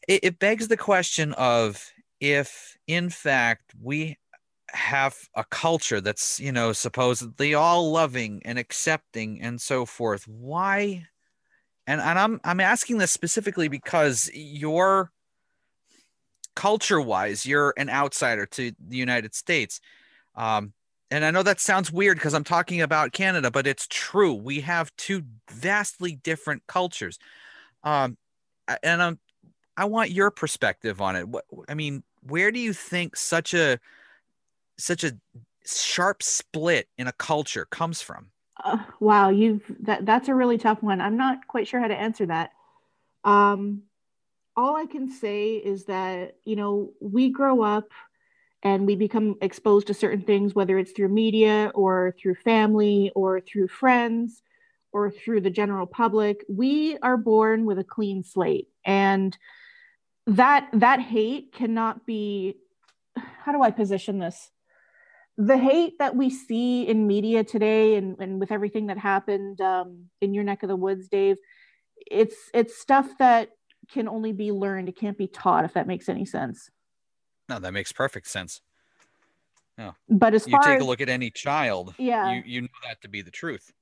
It, 0.06 0.24
it 0.24 0.38
begs 0.38 0.68
the 0.68 0.76
question 0.76 1.32
of 1.34 1.92
if, 2.20 2.76
in 2.86 3.10
fact, 3.10 3.74
we 3.80 4.18
have 4.70 5.16
a 5.34 5.44
culture 5.44 6.00
that's, 6.00 6.38
you 6.40 6.52
know, 6.52 6.72
supposedly 6.72 7.54
all 7.54 7.90
loving 7.90 8.42
and 8.44 8.58
accepting 8.58 9.40
and 9.40 9.60
so 9.60 9.86
forth. 9.86 10.26
Why? 10.28 11.06
And, 11.88 12.02
and 12.02 12.18
I'm 12.18 12.40
I'm 12.45 12.61
asking 12.61 12.99
this 12.99 13.11
specifically 13.11 13.68
because 13.68 14.30
you're 14.35 15.11
culture 16.54 17.00
wise, 17.00 17.47
you're 17.47 17.73
an 17.78 17.88
outsider 17.88 18.45
to 18.45 18.73
the 18.78 18.97
United 18.99 19.35
States. 19.35 19.80
Um, 20.35 20.75
and 21.11 21.25
I 21.25 21.30
know 21.30 21.42
that 21.42 21.61
sounds 21.61 21.90
weird 21.90 22.18
because 22.18 22.35
I'm 22.35 22.45
talking 22.45 22.83
about 22.83 23.12
Canada, 23.12 23.50
but 23.50 23.66
it's 23.66 23.87
true. 23.88 24.35
We 24.35 24.61
have 24.61 24.95
two 24.97 25.23
vastly 25.50 26.16
different 26.23 26.66
cultures. 26.66 27.18
Um, 27.83 28.18
and 28.83 29.02
I'm, 29.02 29.18
I 29.75 29.87
want 29.87 30.11
your 30.11 30.30
perspective 30.30 31.00
on 31.00 31.16
it. 31.16 31.26
What 31.26 31.47
I 31.71 31.75
mean, 31.75 32.02
where 32.21 32.50
do 32.50 32.61
you 32.61 32.75
think 32.75 33.16
such 33.16 33.54
a 33.54 33.80
such 34.76 35.04
a 35.04 35.16
sharp 35.64 36.23
split 36.23 36.87
in 36.99 37.07
a 37.07 37.12
culture 37.12 37.64
comes 37.64 38.02
from? 38.02 38.30
Uh, 38.62 38.78
wow, 39.00 39.30
you've 39.30 39.62
that 39.80 40.04
that's 40.04 40.28
a 40.28 40.34
really 40.34 40.58
tough 40.58 40.82
one. 40.82 41.00
I'm 41.00 41.16
not 41.16 41.46
quite 41.46 41.68
sure 41.68 41.80
how 41.80 41.88
to 41.88 41.96
answer 41.96 42.26
that. 42.26 42.52
Um, 43.24 43.82
all 44.56 44.76
I 44.76 44.86
can 44.86 45.10
say 45.10 45.54
is 45.54 45.84
that 45.84 46.36
you 46.44 46.56
know 46.56 46.92
we 47.00 47.30
grow 47.30 47.62
up 47.62 47.90
and 48.62 48.86
we 48.86 48.96
become 48.96 49.36
exposed 49.40 49.86
to 49.86 49.94
certain 49.94 50.22
things, 50.22 50.54
whether 50.54 50.78
it's 50.78 50.92
through 50.92 51.08
media 51.08 51.70
or 51.74 52.14
through 52.20 52.34
family 52.34 53.12
or 53.14 53.40
through 53.40 53.68
friends 53.68 54.42
or 54.90 55.10
through 55.10 55.40
the 55.40 55.50
general 55.50 55.86
public. 55.86 56.44
We 56.48 56.98
are 56.98 57.16
born 57.16 57.64
with 57.64 57.78
a 57.78 57.84
clean 57.84 58.24
slate, 58.24 58.68
and 58.84 59.36
that 60.26 60.68
that 60.72 61.00
hate 61.00 61.52
cannot 61.52 62.06
be. 62.06 62.56
How 63.16 63.52
do 63.52 63.62
I 63.62 63.70
position 63.70 64.18
this? 64.18 64.50
The 65.40 65.57
hate 65.57 65.99
that 66.00 66.16
we 66.16 66.28
see 66.28 66.87
in 66.87 67.07
media 67.07 67.45
today 67.45 67.95
and, 67.95 68.16
and 68.18 68.40
with 68.40 68.50
everything 68.50 68.88
that 68.88 68.99
happened 68.99 69.61
um, 69.61 70.07
in 70.21 70.35
your 70.35 70.45
neck 70.45 70.62
of 70.62 70.68
the 70.68 70.76
woods 70.76 71.09
dave 71.09 71.37
it's 72.11 72.50
it's 72.54 72.76
stuff 72.78 73.07
that 73.18 73.50
can 73.90 74.09
only 74.09 74.33
be 74.33 74.52
learned. 74.52 74.88
It 74.88 74.97
can't 74.97 75.16
be 75.16 75.26
taught 75.26 75.64
if 75.64 75.75
that 75.75 75.87
makes 75.87 76.09
any 76.09 76.25
sense. 76.25 76.71
No, 77.49 77.59
that 77.59 77.73
makes 77.73 77.92
perfect 77.92 78.26
sense. 78.26 78.61
no 79.76 79.95
but 80.09 80.35
as 80.35 80.47
You 80.47 80.59
take 80.62 80.76
as 80.76 80.83
a 80.83 80.87
look 80.87 81.00
at 81.00 81.09
any 81.09 81.30
child, 81.30 81.95
yeah. 81.99 82.33
you 82.33 82.42
you 82.45 82.61
know 82.62 82.68
that 82.87 83.00
to 83.02 83.09
be 83.09 83.23
the 83.23 83.30
truth. 83.30 83.73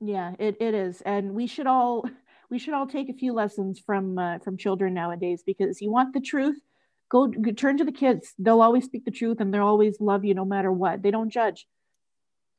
yeah 0.00 0.34
it, 0.38 0.56
it 0.60 0.74
is. 0.74 1.00
And 1.02 1.34
we 1.34 1.46
should 1.46 1.66
all 1.66 2.08
we 2.50 2.58
should 2.58 2.74
all 2.74 2.86
take 2.86 3.08
a 3.08 3.14
few 3.14 3.32
lessons 3.32 3.78
from 3.78 4.18
uh, 4.18 4.38
from 4.38 4.56
children 4.56 4.94
nowadays 4.94 5.42
because 5.44 5.80
you 5.80 5.90
want 5.90 6.12
the 6.12 6.20
truth 6.20 6.60
go, 7.08 7.26
go 7.26 7.52
turn 7.52 7.78
to 7.78 7.84
the 7.84 7.92
kids 7.92 8.34
they'll 8.38 8.62
always 8.62 8.84
speak 8.84 9.04
the 9.04 9.10
truth 9.10 9.40
and 9.40 9.52
they'll 9.52 9.62
always 9.62 10.00
love 10.00 10.24
you 10.24 10.34
no 10.34 10.44
matter 10.44 10.72
what 10.72 11.02
they 11.02 11.10
don't 11.10 11.30
judge 11.30 11.66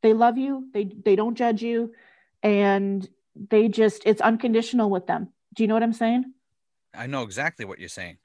they 0.01 0.13
love 0.13 0.37
you 0.37 0.67
they 0.73 0.85
they 1.05 1.15
don't 1.15 1.35
judge 1.35 1.61
you 1.61 1.93
and 2.41 3.07
they 3.49 3.67
just 3.67 4.03
it's 4.05 4.21
unconditional 4.21 4.89
with 4.89 5.07
them 5.07 5.29
do 5.53 5.63
you 5.63 5.67
know 5.67 5.73
what 5.73 5.83
i'm 5.83 5.93
saying 5.93 6.25
I 6.93 7.07
know 7.07 7.23
exactly 7.23 7.65
what 7.65 7.79
you're 7.79 7.89
saying. 7.89 8.17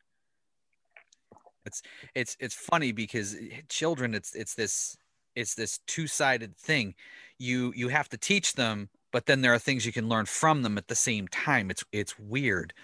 It's 1.66 1.82
it's 2.14 2.36
it's 2.40 2.54
funny 2.54 2.92
because 2.92 3.36
children 3.68 4.14
it's 4.14 4.34
it's 4.34 4.54
this 4.54 4.96
it's 5.34 5.54
this 5.54 5.80
two-sided 5.86 6.56
thing. 6.56 6.94
You 7.38 7.72
you 7.74 7.88
have 7.88 8.08
to 8.10 8.18
teach 8.18 8.54
them, 8.54 8.90
but 9.12 9.26
then 9.26 9.40
there 9.40 9.54
are 9.54 9.58
things 9.58 9.86
you 9.86 9.92
can 9.92 10.08
learn 10.08 10.26
from 10.26 10.62
them 10.62 10.76
at 10.76 10.88
the 10.88 10.94
same 10.94 11.26
time. 11.28 11.70
It's 11.70 11.84
it's 11.90 12.18
weird. 12.18 12.74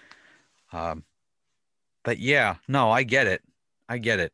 Um 0.72 1.04
but 2.04 2.18
yeah, 2.18 2.56
no, 2.68 2.90
I 2.90 3.02
get 3.02 3.26
it. 3.26 3.42
I 3.88 3.98
get 3.98 4.20
it. 4.20 4.32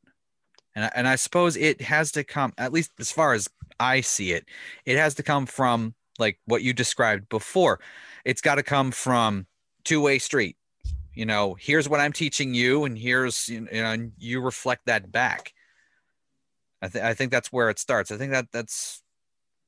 And 0.74 0.84
I, 0.84 0.90
and 0.94 1.08
I 1.08 1.16
suppose 1.16 1.56
it 1.56 1.80
has 1.80 2.12
to 2.12 2.24
come 2.24 2.52
at 2.58 2.72
least 2.72 2.92
as 2.98 3.10
far 3.10 3.32
as 3.32 3.48
I 3.80 4.00
see 4.00 4.32
it, 4.32 4.44
it 4.84 4.96
has 4.96 5.14
to 5.14 5.22
come 5.22 5.46
from 5.46 5.94
like 6.18 6.38
what 6.46 6.62
you 6.62 6.72
described 6.72 7.28
before. 7.28 7.80
It's 8.24 8.40
got 8.40 8.56
to 8.56 8.62
come 8.62 8.90
from 8.90 9.46
two-way 9.84 10.18
street. 10.18 10.56
You 11.14 11.24
know, 11.24 11.56
here's 11.58 11.88
what 11.88 12.00
I'm 12.00 12.12
teaching 12.12 12.52
you 12.52 12.84
and 12.84 12.98
here's 12.98 13.48
you 13.48 13.62
know 13.62 13.68
and 13.72 14.12
you 14.18 14.40
reflect 14.40 14.86
that 14.86 15.10
back. 15.10 15.54
I 16.82 16.88
think 16.88 17.04
I 17.04 17.14
think 17.14 17.32
that's 17.32 17.50
where 17.50 17.70
it 17.70 17.78
starts. 17.78 18.10
I 18.10 18.18
think 18.18 18.32
that 18.32 18.52
that's 18.52 19.02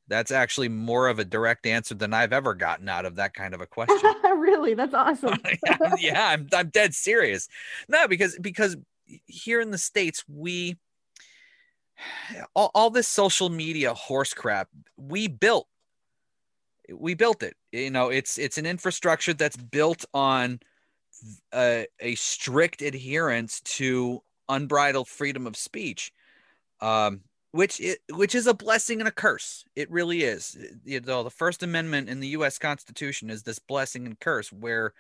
that's 0.09 0.31
actually 0.31 0.69
more 0.69 1.09
of 1.09 1.19
a 1.19 1.25
direct 1.25 1.67
answer 1.67 1.95
than 1.95 2.15
I've 2.15 2.33
ever 2.33 2.55
gotten 2.55 2.88
out 2.88 3.05
of 3.05 3.17
that 3.17 3.35
kind 3.35 3.55
of 3.55 3.61
a 3.61 3.67
question. 3.67 4.00
really? 4.37 4.75
That's 4.75 4.95
awesome. 4.95 5.38
yeah, 5.99 6.29
I'm 6.29 6.49
I'm 6.53 6.71
dead 6.71 6.95
serious. 6.95 7.49
No, 7.88 8.09
because 8.09 8.38
because 8.41 8.77
here 9.27 9.61
in 9.61 9.71
the 9.71 9.79
states 9.79 10.25
we 10.29 10.77
all, 12.55 12.71
all 12.75 12.91
this 12.91 13.09
social 13.09 13.49
media 13.49 13.95
horse 13.95 14.35
crap 14.35 14.69
we 14.97 15.29
built 15.29 15.67
we 16.93 17.15
built 17.15 17.43
it 17.43 17.55
you 17.73 17.91
know 17.91 18.09
it's 18.09 18.38
it's 18.38 18.59
an 18.59 18.67
infrastructure 18.67 19.35
that's 19.35 19.57
built 19.57 20.05
on 20.15 20.61
a, 21.55 21.87
a 22.00 22.15
strict 22.15 22.81
adherence 22.81 23.61
to 23.62 24.23
unbridled 24.49 25.09
freedom 25.09 25.47
of 25.47 25.57
speech 25.57 26.12
um, 26.81 27.21
which 27.52 27.81
it, 27.81 28.00
which 28.12 28.35
is 28.35 28.47
a 28.47 28.55
blessing 28.55 29.00
and 29.00 29.09
a 29.09 29.12
curse 29.12 29.64
it 29.75 29.90
really 29.90 30.23
is 30.23 30.57
you 30.85 31.00
know 31.00 31.23
the 31.23 31.31
first 31.31 31.62
amendment 31.62 32.09
in 32.09 32.21
the 32.21 32.28
US 32.28 32.59
constitution 32.59 33.31
is 33.31 33.43
this 33.43 33.59
blessing 33.59 34.07
and 34.07 34.21
curse 34.21 34.52
where 34.52 34.93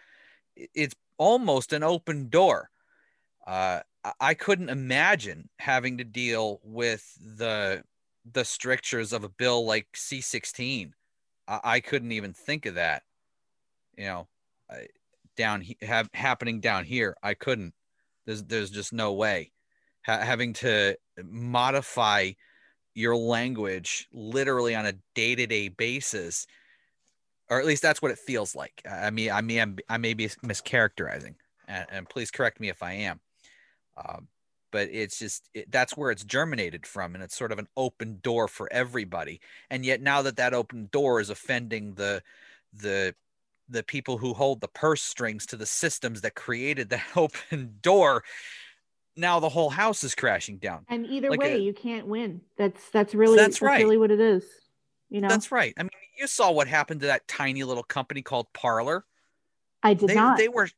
it's 0.56 0.94
almost 1.18 1.72
an 1.72 1.82
open 1.82 2.28
door 2.28 2.70
uh, 3.46 3.80
I 4.20 4.34
couldn't 4.34 4.68
imagine 4.68 5.48
having 5.58 5.98
to 5.98 6.04
deal 6.04 6.60
with 6.62 7.04
the 7.36 7.82
the 8.30 8.44
strictures 8.44 9.12
of 9.12 9.24
a 9.24 9.28
bill 9.28 9.64
like 9.64 9.86
C16. 9.94 10.92
I, 11.46 11.60
I 11.64 11.80
couldn't 11.80 12.12
even 12.12 12.34
think 12.34 12.66
of 12.66 12.74
that. 12.74 13.02
You 13.96 14.04
know, 14.04 14.28
down 15.36 15.64
have 15.82 16.10
happening 16.12 16.60
down 16.60 16.84
here. 16.84 17.16
I 17.22 17.34
couldn't. 17.34 17.74
There's 18.26 18.44
there's 18.44 18.70
just 18.70 18.92
no 18.92 19.14
way. 19.14 19.52
Ha- 20.08 20.20
having 20.20 20.54
to 20.54 20.96
modify 21.22 22.32
your 22.94 23.14
language 23.14 24.08
literally 24.12 24.74
on 24.74 24.86
a 24.86 24.94
day-to-day 25.14 25.68
basis 25.68 26.46
or 27.50 27.60
at 27.60 27.66
least 27.66 27.82
that's 27.82 28.02
what 28.02 28.10
it 28.10 28.18
feels 28.18 28.54
like. 28.54 28.82
I 28.90 29.10
mean 29.10 29.30
i 29.30 29.40
mean 29.40 29.60
I'm, 29.60 29.78
i 29.88 29.98
may 29.98 30.14
be 30.14 30.26
mischaracterizing 30.26 31.34
and, 31.66 31.86
and 31.90 32.08
please 32.08 32.30
correct 32.30 32.58
me 32.60 32.68
if 32.68 32.82
i 32.82 32.92
am. 32.92 33.20
Um, 33.96 34.28
but 34.70 34.88
it's 34.90 35.18
just 35.18 35.48
it, 35.54 35.70
that's 35.70 35.96
where 35.96 36.10
it's 36.10 36.24
germinated 36.24 36.86
from 36.86 37.14
and 37.14 37.22
it's 37.22 37.36
sort 37.36 37.52
of 37.52 37.58
an 37.58 37.68
open 37.76 38.18
door 38.22 38.48
for 38.48 38.72
everybody. 38.72 39.40
And 39.70 39.84
yet 39.84 40.00
now 40.00 40.22
that 40.22 40.36
that 40.36 40.54
open 40.54 40.88
door 40.92 41.20
is 41.20 41.30
offending 41.30 41.94
the 41.94 42.22
the 42.72 43.14
the 43.68 43.82
people 43.82 44.18
who 44.18 44.32
hold 44.32 44.60
the 44.60 44.68
purse 44.68 45.02
strings 45.02 45.44
to 45.46 45.56
the 45.56 45.66
systems 45.66 46.22
that 46.22 46.34
created 46.34 46.90
that 46.90 47.04
open 47.16 47.76
door 47.82 48.24
now 49.18 49.40
the 49.40 49.48
whole 49.48 49.70
house 49.70 50.04
is 50.04 50.14
crashing 50.14 50.58
down 50.58 50.84
and 50.88 51.06
either 51.06 51.30
like 51.30 51.40
way 51.40 51.54
a, 51.54 51.58
you 51.58 51.72
can't 51.72 52.06
win 52.06 52.40
that's 52.56 52.88
that's 52.90 53.14
really 53.14 53.36
that's, 53.36 53.54
that's 53.54 53.62
right. 53.62 53.82
really 53.82 53.98
what 53.98 54.10
it 54.10 54.20
is 54.20 54.44
you 55.10 55.20
know 55.20 55.28
that's 55.28 55.50
right 55.52 55.74
i 55.76 55.82
mean 55.82 55.90
you 56.18 56.26
saw 56.26 56.50
what 56.50 56.68
happened 56.68 57.00
to 57.00 57.06
that 57.06 57.26
tiny 57.28 57.64
little 57.64 57.82
company 57.82 58.22
called 58.22 58.46
parler 58.52 59.04
i 59.82 59.94
did 59.94 60.08
they, 60.08 60.14
not 60.14 60.38
they 60.38 60.48
were 60.48 60.68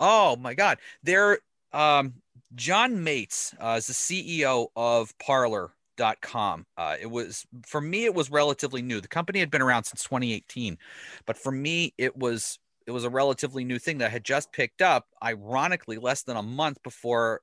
oh 0.00 0.36
my 0.36 0.54
god 0.54 0.78
they're 1.02 1.38
um 1.72 2.14
John 2.54 2.96
Matze 2.96 3.54
uh, 3.60 3.76
is 3.76 3.86
the 3.86 3.92
CEO 3.92 4.68
of 4.74 5.16
Parler.com. 5.18 6.66
Uh, 6.76 6.96
it 7.00 7.10
was 7.10 7.46
for 7.66 7.80
me, 7.80 8.04
it 8.04 8.14
was 8.14 8.30
relatively 8.30 8.82
new. 8.82 9.00
The 9.00 9.08
company 9.08 9.40
had 9.40 9.50
been 9.50 9.62
around 9.62 9.84
since 9.84 10.02
2018, 10.04 10.78
but 11.26 11.36
for 11.36 11.52
me, 11.52 11.92
it 11.98 12.16
was 12.16 12.58
it 12.86 12.92
was 12.92 13.04
a 13.04 13.10
relatively 13.10 13.64
new 13.64 13.78
thing 13.78 13.98
that 13.98 14.06
I 14.06 14.10
had 14.10 14.24
just 14.24 14.52
picked 14.52 14.80
up. 14.80 15.08
Ironically, 15.22 15.98
less 15.98 16.22
than 16.22 16.36
a 16.36 16.42
month 16.42 16.82
before 16.82 17.42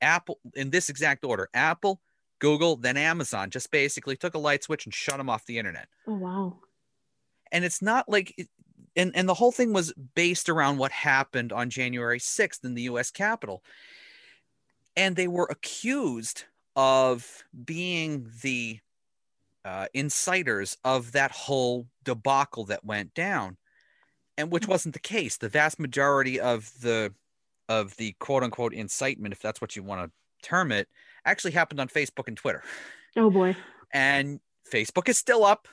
Apple, 0.00 0.38
in 0.54 0.70
this 0.70 0.88
exact 0.88 1.24
order, 1.24 1.48
Apple, 1.54 2.00
Google, 2.38 2.76
then 2.76 2.96
Amazon, 2.96 3.50
just 3.50 3.70
basically 3.70 4.16
took 4.16 4.34
a 4.34 4.38
light 4.38 4.64
switch 4.64 4.86
and 4.86 4.94
shut 4.94 5.18
them 5.18 5.28
off 5.28 5.44
the 5.46 5.58
internet. 5.58 5.88
Oh 6.06 6.14
wow! 6.14 6.58
And 7.52 7.64
it's 7.64 7.82
not 7.82 8.08
like 8.08 8.34
and 8.96 9.12
and 9.14 9.28
the 9.28 9.34
whole 9.34 9.52
thing 9.52 9.72
was 9.72 9.92
based 10.14 10.48
around 10.48 10.78
what 10.78 10.92
happened 10.92 11.52
on 11.52 11.70
January 11.70 12.18
6th 12.18 12.64
in 12.64 12.74
the 12.74 12.82
US 12.82 13.10
Capitol. 13.10 13.62
And 14.96 15.16
they 15.16 15.28
were 15.28 15.48
accused 15.50 16.44
of 16.76 17.44
being 17.64 18.30
the 18.42 18.80
uh, 19.64 19.86
inciters 19.94 20.76
of 20.84 21.12
that 21.12 21.30
whole 21.30 21.86
debacle 22.04 22.64
that 22.66 22.84
went 22.84 23.14
down, 23.14 23.56
and 24.36 24.50
which 24.50 24.66
wasn't 24.66 24.94
the 24.94 25.00
case. 25.00 25.36
The 25.36 25.48
vast 25.48 25.78
majority 25.78 26.40
of 26.40 26.72
the 26.80 27.14
of 27.70 27.96
the 27.96 28.12
quote 28.18 28.42
unquote 28.42 28.74
incitement, 28.74 29.32
if 29.32 29.40
that's 29.40 29.62
what 29.62 29.76
you 29.76 29.82
want 29.82 30.02
to 30.02 30.46
term 30.46 30.72
it, 30.72 30.88
actually 31.24 31.52
happened 31.52 31.80
on 31.80 31.88
Facebook 31.88 32.28
and 32.28 32.36
Twitter. 32.36 32.62
Oh 33.16 33.30
boy! 33.30 33.56
And 33.94 34.40
Facebook 34.70 35.08
is 35.08 35.16
still 35.16 35.44
up, 35.44 35.66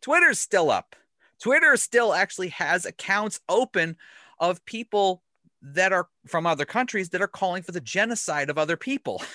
Twitter's 0.00 0.38
still 0.38 0.70
up. 0.70 0.94
Twitter 1.42 1.76
still 1.76 2.12
actually 2.12 2.48
has 2.48 2.84
accounts 2.84 3.40
open 3.48 3.96
of 4.38 4.64
people 4.66 5.22
that 5.62 5.92
are 5.92 6.08
from 6.26 6.46
other 6.46 6.64
countries 6.64 7.10
that 7.10 7.22
are 7.22 7.28
calling 7.28 7.62
for 7.62 7.72
the 7.72 7.80
genocide 7.80 8.50
of 8.50 8.58
other 8.58 8.76
people. 8.76 9.22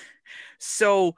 So 0.58 1.14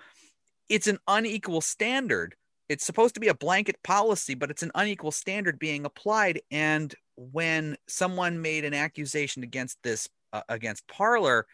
it's 0.68 0.86
an 0.86 0.98
unequal 1.08 1.62
standard. 1.62 2.34
It's 2.68 2.84
supposed 2.84 3.14
to 3.14 3.20
be 3.20 3.28
a 3.28 3.34
blanket 3.34 3.82
policy, 3.82 4.34
but 4.34 4.50
it's 4.50 4.62
an 4.62 4.70
unequal 4.74 5.12
standard 5.12 5.58
being 5.58 5.86
applied. 5.86 6.42
And 6.50 6.94
when 7.16 7.78
someone 7.86 8.42
made 8.42 8.66
an 8.66 8.74
accusation 8.74 9.42
against 9.42 9.82
this, 9.82 10.10
uh, 10.32 10.42
against 10.48 10.86
Parler, 10.88 11.46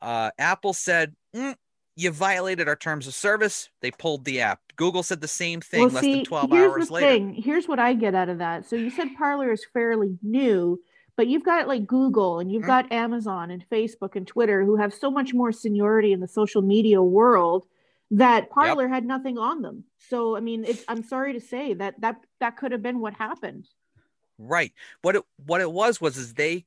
uh, 0.00 0.30
Apple 0.38 0.72
said, 0.72 1.14
mm, 1.34 1.54
you 1.96 2.10
violated 2.10 2.68
our 2.68 2.76
terms 2.76 3.06
of 3.06 3.14
service. 3.14 3.68
They 3.80 3.90
pulled 3.90 4.24
the 4.24 4.40
app. 4.40 4.60
Google 4.76 5.02
said 5.02 5.20
the 5.20 5.28
same 5.28 5.60
thing 5.60 5.80
well, 5.80 5.90
less 5.90 6.02
see, 6.02 6.14
than 6.16 6.24
12 6.24 6.50
here's 6.50 6.72
hours 6.72 6.86
the 6.88 6.94
later. 6.94 7.06
Thing. 7.06 7.34
Here's 7.34 7.68
what 7.68 7.78
I 7.78 7.94
get 7.94 8.14
out 8.14 8.28
of 8.28 8.38
that. 8.38 8.68
So 8.68 8.76
you 8.76 8.90
said 8.90 9.08
Parler 9.16 9.52
is 9.52 9.64
fairly 9.72 10.18
new, 10.22 10.80
but 11.16 11.28
you've 11.28 11.44
got 11.44 11.68
like 11.68 11.86
Google 11.86 12.40
and 12.40 12.50
you've 12.50 12.62
mm-hmm. 12.62 12.70
got 12.88 12.92
Amazon 12.92 13.50
and 13.50 13.64
Facebook 13.70 14.16
and 14.16 14.26
Twitter 14.26 14.64
who 14.64 14.76
have 14.76 14.92
so 14.92 15.10
much 15.10 15.32
more 15.32 15.52
seniority 15.52 16.12
in 16.12 16.20
the 16.20 16.28
social 16.28 16.62
media 16.62 17.00
world 17.00 17.66
that 18.10 18.50
Parler 18.50 18.84
yep. 18.84 18.92
had 18.92 19.04
nothing 19.04 19.38
on 19.38 19.62
them. 19.62 19.84
So 20.08 20.36
I 20.36 20.40
mean, 20.40 20.64
it's, 20.64 20.84
I'm 20.88 21.04
sorry 21.04 21.32
to 21.34 21.40
say 21.40 21.74
that 21.74 22.00
that 22.00 22.16
that 22.40 22.56
could 22.56 22.72
have 22.72 22.82
been 22.82 22.98
what 22.98 23.14
happened. 23.14 23.68
Right. 24.36 24.72
What 25.02 25.16
it 25.16 25.22
what 25.46 25.60
it 25.60 25.70
was 25.70 26.00
was 26.00 26.16
is 26.16 26.34
they 26.34 26.66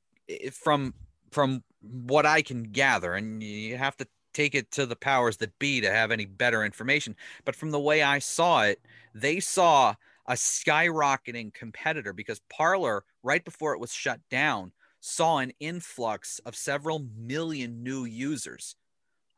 from 0.52 0.94
from 1.30 1.62
what 1.80 2.26
I 2.26 2.42
can 2.42 2.64
gather, 2.64 3.14
and 3.14 3.42
you 3.42 3.76
have 3.76 3.96
to 3.98 4.06
take 4.34 4.54
it 4.54 4.70
to 4.72 4.86
the 4.86 4.96
powers 4.96 5.38
that 5.38 5.58
be 5.58 5.80
to 5.80 5.90
have 5.90 6.10
any 6.10 6.24
better 6.24 6.64
information. 6.64 7.16
But 7.44 7.56
from 7.56 7.70
the 7.70 7.80
way 7.80 8.02
I 8.02 8.18
saw 8.18 8.62
it, 8.62 8.80
they 9.14 9.40
saw 9.40 9.94
a 10.26 10.34
skyrocketing 10.34 11.54
competitor 11.54 12.12
because 12.12 12.40
Parler, 12.50 13.04
right 13.22 13.44
before 13.44 13.72
it 13.72 13.80
was 13.80 13.92
shut 13.92 14.20
down, 14.30 14.72
saw 15.00 15.38
an 15.38 15.52
influx 15.60 16.38
of 16.40 16.54
several 16.54 17.06
million 17.16 17.82
new 17.82 18.04
users 18.04 18.76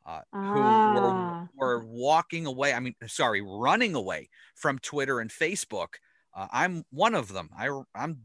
uh, 0.07 0.21
ah. 0.33 0.53
who 0.53 1.01
were, 1.01 1.11
ah. 1.11 1.49
were 1.57 1.85
walking 1.87 2.47
away. 2.47 2.73
I 2.73 2.81
mean, 2.81 2.95
sorry, 3.07 3.43
running 3.43 3.95
away 3.95 4.29
from 4.55 4.79
Twitter 4.79 5.21
and 5.21 5.31
Facebook. 5.31 5.95
Uh, 6.35 6.49
I'm 6.53 6.85
one 6.91 7.15
of 7.15 7.33
them. 7.33 7.51
I, 7.57 7.69
I'm 7.95 8.23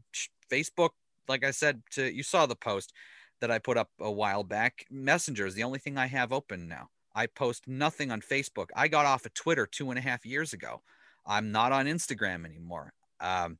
Facebook. 0.50 0.90
Like 1.28 1.44
I 1.44 1.50
said, 1.50 1.82
to 1.92 2.12
you 2.12 2.22
saw 2.22 2.46
the 2.46 2.54
post 2.54 2.92
that 3.40 3.50
I 3.50 3.58
put 3.58 3.76
up 3.76 3.90
a 4.00 4.10
while 4.10 4.44
back. 4.44 4.86
Messenger 4.90 5.46
is 5.46 5.54
the 5.54 5.64
only 5.64 5.78
thing 5.78 5.98
I 5.98 6.06
have 6.06 6.32
open 6.32 6.68
now. 6.68 6.88
I 7.14 7.26
post 7.26 7.66
nothing 7.66 8.10
on 8.10 8.20
Facebook. 8.20 8.68
I 8.74 8.88
got 8.88 9.06
off 9.06 9.26
of 9.26 9.34
Twitter 9.34 9.66
two 9.66 9.90
and 9.90 9.98
a 9.98 10.02
half 10.02 10.26
years 10.26 10.52
ago. 10.52 10.82
I'm 11.26 11.50
not 11.50 11.72
on 11.72 11.86
Instagram 11.86 12.44
anymore. 12.44 12.92
Um, 13.20 13.58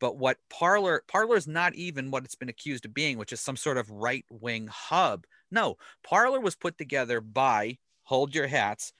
but 0.00 0.16
what 0.16 0.38
Parler 0.48 1.02
Parler 1.06 1.36
is 1.36 1.46
not 1.46 1.74
even 1.74 2.10
what 2.10 2.24
it's 2.24 2.34
been 2.34 2.48
accused 2.48 2.86
of 2.86 2.94
being, 2.94 3.18
which 3.18 3.32
is 3.32 3.40
some 3.40 3.56
sort 3.56 3.76
of 3.76 3.90
right 3.90 4.24
wing 4.30 4.68
hub. 4.68 5.26
No, 5.50 5.76
Parler 6.02 6.40
was 6.40 6.56
put 6.56 6.78
together 6.78 7.20
by 7.20 7.78
hold 8.04 8.34
your 8.34 8.46
hats, 8.46 8.92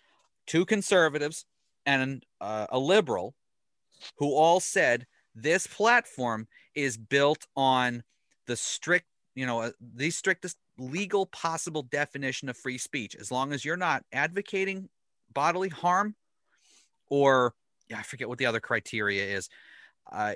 two 0.46 0.64
conservatives 0.64 1.46
and 1.86 2.24
uh, 2.40 2.66
a 2.70 2.78
liberal, 2.78 3.34
who 4.18 4.34
all 4.34 4.60
said 4.60 5.06
this 5.34 5.66
platform 5.66 6.46
is 6.74 6.96
built 6.98 7.46
on 7.56 8.02
the 8.46 8.56
strict 8.56 9.06
you 9.36 9.46
know, 9.46 9.60
uh, 9.60 9.70
the 9.94 10.10
strictest 10.10 10.56
legal 10.78 11.26
possible 11.26 11.82
definition 11.84 12.48
of 12.48 12.56
free 12.56 12.78
speech, 12.78 13.14
as 13.14 13.30
long 13.30 13.52
as 13.52 13.64
you're 13.64 13.76
not 13.76 14.02
advocating 14.12 14.88
bodily 15.32 15.68
harm 15.68 16.16
or 17.08 17.54
yeah, 17.88 17.98
I 17.98 18.02
forget 18.02 18.28
what 18.28 18.38
the 18.38 18.46
other 18.46 18.58
criteria 18.58 19.24
is. 19.36 19.48
Uh, 20.10 20.34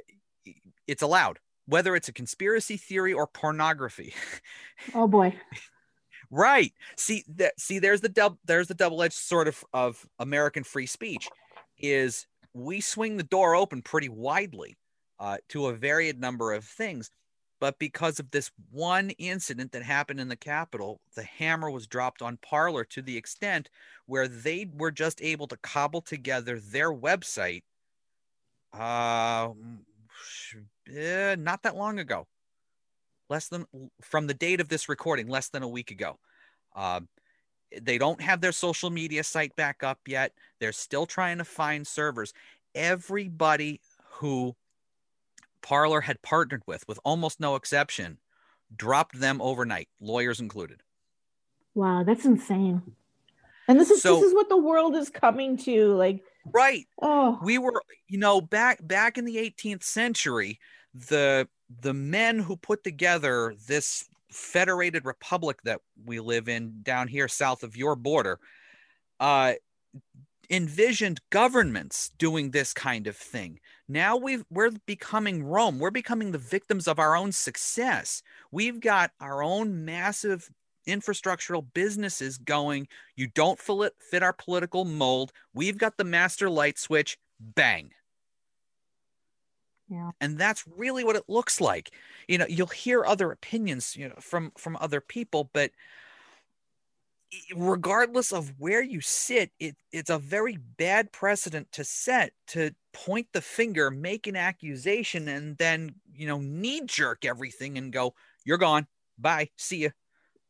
it's 0.87 1.03
allowed. 1.03 1.41
whether 1.67 1.95
it's 1.95 2.09
a 2.09 2.13
conspiracy 2.13 2.77
theory 2.77 3.13
or 3.13 3.27
pornography. 3.27 4.15
Oh 4.95 5.07
boy. 5.07 5.35
right. 6.31 6.73
See 6.97 7.25
that 7.37 7.59
see 7.61 7.79
there's 7.79 8.01
the 8.01 8.09
double 8.09 8.39
there's 8.45 8.69
the 8.69 8.75
double-edged 8.75 9.15
sword 9.15 9.47
of, 9.49 9.65
of 9.73 10.07
American 10.19 10.65
free 10.65 10.87
speech 10.87 11.29
is 11.79 12.27
we 12.55 12.81
swing 12.81 13.17
the 13.17 13.23
door 13.23 13.55
open 13.55 13.83
pretty 13.83 14.09
widely 14.09 14.77
uh, 15.19 15.37
to 15.51 15.67
a 15.67 15.75
varied 15.75 16.19
number 16.19 16.53
of 16.53 16.65
things. 16.65 17.11
But 17.61 17.79
because 17.79 18.19
of 18.19 18.31
this 18.31 18.51
one 18.71 19.11
incident 19.11 19.73
that 19.73 19.83
happened 19.83 20.19
in 20.19 20.29
the 20.29 20.37
Capitol, 20.37 21.01
the 21.15 21.23
hammer 21.23 21.71
was 21.71 21.87
dropped 21.87 22.23
on 22.23 22.39
Parler 22.39 22.85
to 22.85 23.03
the 23.03 23.17
extent 23.17 23.69
where 24.07 24.27
they 24.27 24.67
were 24.75 24.91
just 24.91 25.23
able 25.23 25.47
to 25.49 25.59
cobble 25.59 26.01
together 26.01 26.59
their 26.59 26.93
website 26.93 27.63
uh, 28.73 29.49
eh, 30.95 31.37
not 31.39 31.63
that 31.63 31.77
long 31.77 31.99
ago. 31.99 32.27
Less 33.29 33.49
than 33.49 33.67
from 34.01 34.27
the 34.27 34.35
date 34.35 34.61
of 34.61 34.69
this 34.69 34.89
recording, 34.89 35.29
less 35.29 35.49
than 35.49 35.63
a 35.63 35.69
week 35.69 35.91
ago. 35.91 36.19
Uh, 36.75 37.01
they 37.81 37.99
don't 37.99 38.21
have 38.21 38.41
their 38.41 38.53
social 38.53 38.91
media 38.91 39.23
site 39.23 39.55
back 39.55 39.85
up 39.85 40.01
yet. 40.07 40.33
They're 40.59 40.73
still 40.73 41.07
trying 41.07 41.39
to 41.39 41.45
find 41.45 41.87
servers. 41.87 42.33
Everybody 42.75 43.81
who 44.15 44.57
Parler 45.63 46.01
had 46.01 46.23
partnered 46.23 46.63
with, 46.67 46.87
with 46.89 46.99
almost 47.05 47.41
no 47.41 47.55
exception, 47.57 48.19
dropped 48.75 49.19
them 49.19 49.41
overnight, 49.41 49.89
lawyers 50.01 50.41
included. 50.41 50.83
Wow, 51.75 52.03
that's 52.05 52.25
insane. 52.25 52.83
And 53.69 53.79
this 53.79 53.91
is 53.91 54.03
So- 54.03 54.17
this 54.17 54.25
is 54.25 54.35
what 54.35 54.49
the 54.49 54.57
world 54.57 54.97
is 54.97 55.09
coming 55.11 55.57
to. 55.59 55.95
Like, 55.95 56.25
Right. 56.47 56.87
oh, 57.01 57.39
we 57.43 57.59
were 57.59 57.83
you 58.09 58.19
know 58.19 58.41
back 58.41 58.79
back 58.87 59.19
in 59.19 59.25
the 59.25 59.37
18th 59.37 59.85
century 59.85 60.59
the 60.95 61.47
the 61.69 61.95
men 61.95 62.39
who 62.41 62.57
put 62.57 62.83
together 62.83 63.55
this 63.69 64.09
federated 64.31 65.05
republic 65.05 65.61
that 65.65 65.81
we 66.05 66.19
live 66.19 66.49
in 66.49 66.83
down 66.83 67.07
here 67.09 67.29
south 67.29 67.63
of 67.63 67.77
your 67.77 67.95
border 67.95 68.41
uh 69.21 69.53
envisioned 70.51 71.21
governments 71.31 72.11
doing 72.19 72.51
this 72.51 72.75
kind 72.75 73.07
of 73.07 73.17
thing. 73.17 73.61
Now 73.89 74.17
we've 74.17 74.45
we're 74.51 74.73
becoming 74.87 75.45
rome. 75.45 75.79
We're 75.79 75.91
becoming 75.91 76.33
the 76.33 76.39
victims 76.39 76.89
of 76.89 76.99
our 76.99 77.17
own 77.17 77.33
success. 77.33 78.23
We've 78.51 78.81
got 78.81 79.13
our 79.21 79.43
own 79.43 79.85
massive 79.85 80.51
infrastructural 80.89 81.65
businesses 81.75 82.39
going. 82.39 82.89
You 83.17 83.29
don't 83.29 83.59
fit, 83.61 83.95
fit 84.01 84.23
our 84.23 84.33
political 84.33 84.85
mold. 84.85 85.33
We've 85.55 85.79
got 85.79 85.97
the 85.97 86.05
master 86.05 86.51
light 86.51 86.79
switch. 86.79 87.19
Bang. 87.41 87.93
Yeah. 89.89 90.13
and 90.21 90.39
that's 90.39 90.65
really 90.77 91.03
what 91.03 91.17
it 91.17 91.25
looks 91.29 91.61
like. 91.61 91.91
You 92.29 92.39
know 92.39 92.47
you'll 92.49 92.69
hear 92.69 93.05
other 93.05 93.33
opinions 93.33 93.97
you 93.97 94.09
know 94.09 94.15
from 94.21 94.53
from 94.57 94.77
other 94.81 95.01
people 95.01 95.51
but 95.53 95.73
regardless 97.55 98.33
of 98.33 98.53
where 98.59 98.83
you 98.83 99.01
sit 99.01 99.53
it 99.61 99.77
it's 99.93 100.11
a 100.11 100.19
very 100.19 100.57
bad 100.57 101.13
precedent 101.13 101.71
to 101.71 101.85
set 101.85 102.33
to 102.49 102.75
point 102.93 103.29
the 103.33 103.41
finger 103.41 103.89
make 103.89 104.27
an 104.27 104.35
accusation 104.35 105.29
and 105.29 105.57
then 105.59 105.95
you 106.13 106.27
know 106.27 106.39
knee 106.39 106.83
jerk 106.87 107.25
everything 107.25 107.79
and 107.79 107.93
go 107.93 108.15
you're 108.45 108.59
gone. 108.59 108.87
Bye. 109.19 109.51
See 109.57 109.79
you 109.79 109.91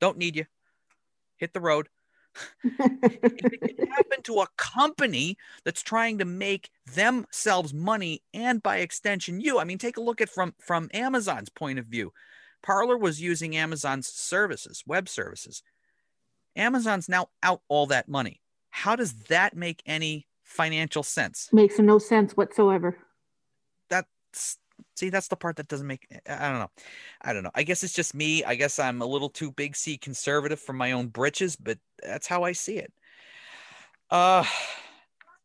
don't 0.00 0.18
need 0.18 0.36
you 0.36 0.46
hit 1.36 1.52
the 1.52 1.60
road. 1.60 1.88
It 2.64 3.76
can 3.76 3.86
happen 3.88 4.22
to 4.22 4.40
a 4.40 4.48
company 4.56 5.36
that's 5.64 5.82
trying 5.82 6.18
to 6.18 6.24
make 6.24 6.70
themselves 6.94 7.74
money 7.74 8.22
and 8.32 8.62
by 8.62 8.76
extension 8.78 9.40
you 9.40 9.58
i 9.58 9.64
mean 9.64 9.78
take 9.78 9.96
a 9.96 10.00
look 10.00 10.20
at 10.20 10.28
from 10.28 10.54
from 10.60 10.88
amazon's 10.94 11.48
point 11.48 11.78
of 11.78 11.86
view. 11.86 12.12
Parler 12.62 12.96
was 12.96 13.20
using 13.20 13.56
amazon's 13.56 14.06
services 14.06 14.84
web 14.86 15.08
services 15.08 15.62
amazon's 16.56 17.08
now 17.08 17.28
out 17.42 17.60
all 17.68 17.86
that 17.86 18.08
money. 18.08 18.40
How 18.70 18.96
does 18.96 19.12
that 19.28 19.56
make 19.56 19.82
any 19.86 20.26
financial 20.42 21.02
sense? 21.02 21.48
Makes 21.52 21.78
no 21.78 21.98
sense 21.98 22.36
whatsoever. 22.36 22.96
that's 23.88 24.58
see 24.96 25.10
that's 25.10 25.28
the 25.28 25.36
part 25.36 25.56
that 25.56 25.68
doesn't 25.68 25.86
make 25.86 26.06
i 26.26 26.48
don't 26.48 26.58
know. 26.58 26.70
I 27.20 27.32
don't 27.32 27.42
know. 27.42 27.50
I 27.54 27.62
guess 27.64 27.82
it's 27.82 27.92
just 27.92 28.14
me. 28.14 28.44
I 28.44 28.54
guess 28.54 28.78
i'm 28.78 29.02
a 29.02 29.06
little 29.06 29.28
too 29.28 29.52
big 29.52 29.76
c 29.76 29.98
conservative 29.98 30.60
for 30.60 30.72
my 30.72 30.92
own 30.92 31.08
britches 31.08 31.56
but 31.56 31.78
that's 32.02 32.26
how 32.26 32.44
i 32.44 32.52
see 32.52 32.78
it. 32.78 32.92
Uh 34.10 34.44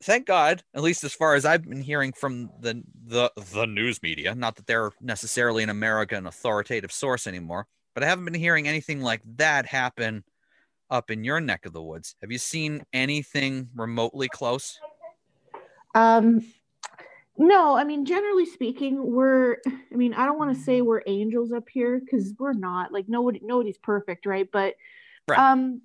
thank 0.04 0.28
god 0.28 0.62
at 0.74 0.84
least 0.84 1.04
as 1.04 1.13
far 1.13 1.36
as 1.36 1.46
i've 1.46 1.63
been 1.63 1.82
hearing 1.82 2.12
from 2.12 2.50
the 2.60 2.84
the 3.06 3.32
the 3.54 3.65
news 3.65 4.04
media 4.04 4.36
not 4.36 4.56
that 4.56 4.68
they're 4.68 4.91
necessarily 5.02 5.63
in 5.63 5.70
america 5.70 6.15
an 6.15 6.28
authoritative 6.28 6.91
source 6.91 7.26
anymore 7.28 7.65
but 7.94 8.04
i 8.04 8.08
haven't 8.08 8.26
been 8.26 8.34
hearing 8.34 8.68
anything 8.68 9.02
like 9.02 9.22
that 9.38 9.65
happen 9.65 10.24
up 10.89 11.10
in 11.12 11.24
your 11.24 11.39
neck 11.41 11.65
of 11.65 11.74
the 11.74 11.82
woods 11.82 12.15
have 12.21 12.32
you 12.32 12.38
seen 12.38 12.84
anything 12.93 13.69
remotely 13.76 14.28
close 14.30 14.80
Um, 15.95 16.41
no, 17.38 17.76
I 17.76 17.84
mean, 17.84 18.06
generally 18.06 18.45
speaking, 18.45 19.12
we're. 19.13 19.58
I 19.67 19.95
mean, 19.95 20.13
I 20.13 20.26
don't 20.26 20.38
want 20.38 20.56
to 20.56 20.62
say 20.63 20.82
we're 20.82 21.02
angels 21.06 21.52
up 21.52 21.67
here 21.69 22.00
because 22.00 22.34
we're 22.39 22.54
not. 22.54 22.93
Like 22.93 23.10
nobody, 23.10 23.41
nobody's 23.43 23.78
perfect, 23.78 24.26
right? 24.26 24.48
But, 24.52 24.76
Right. 25.28 25.39
um, 25.39 25.82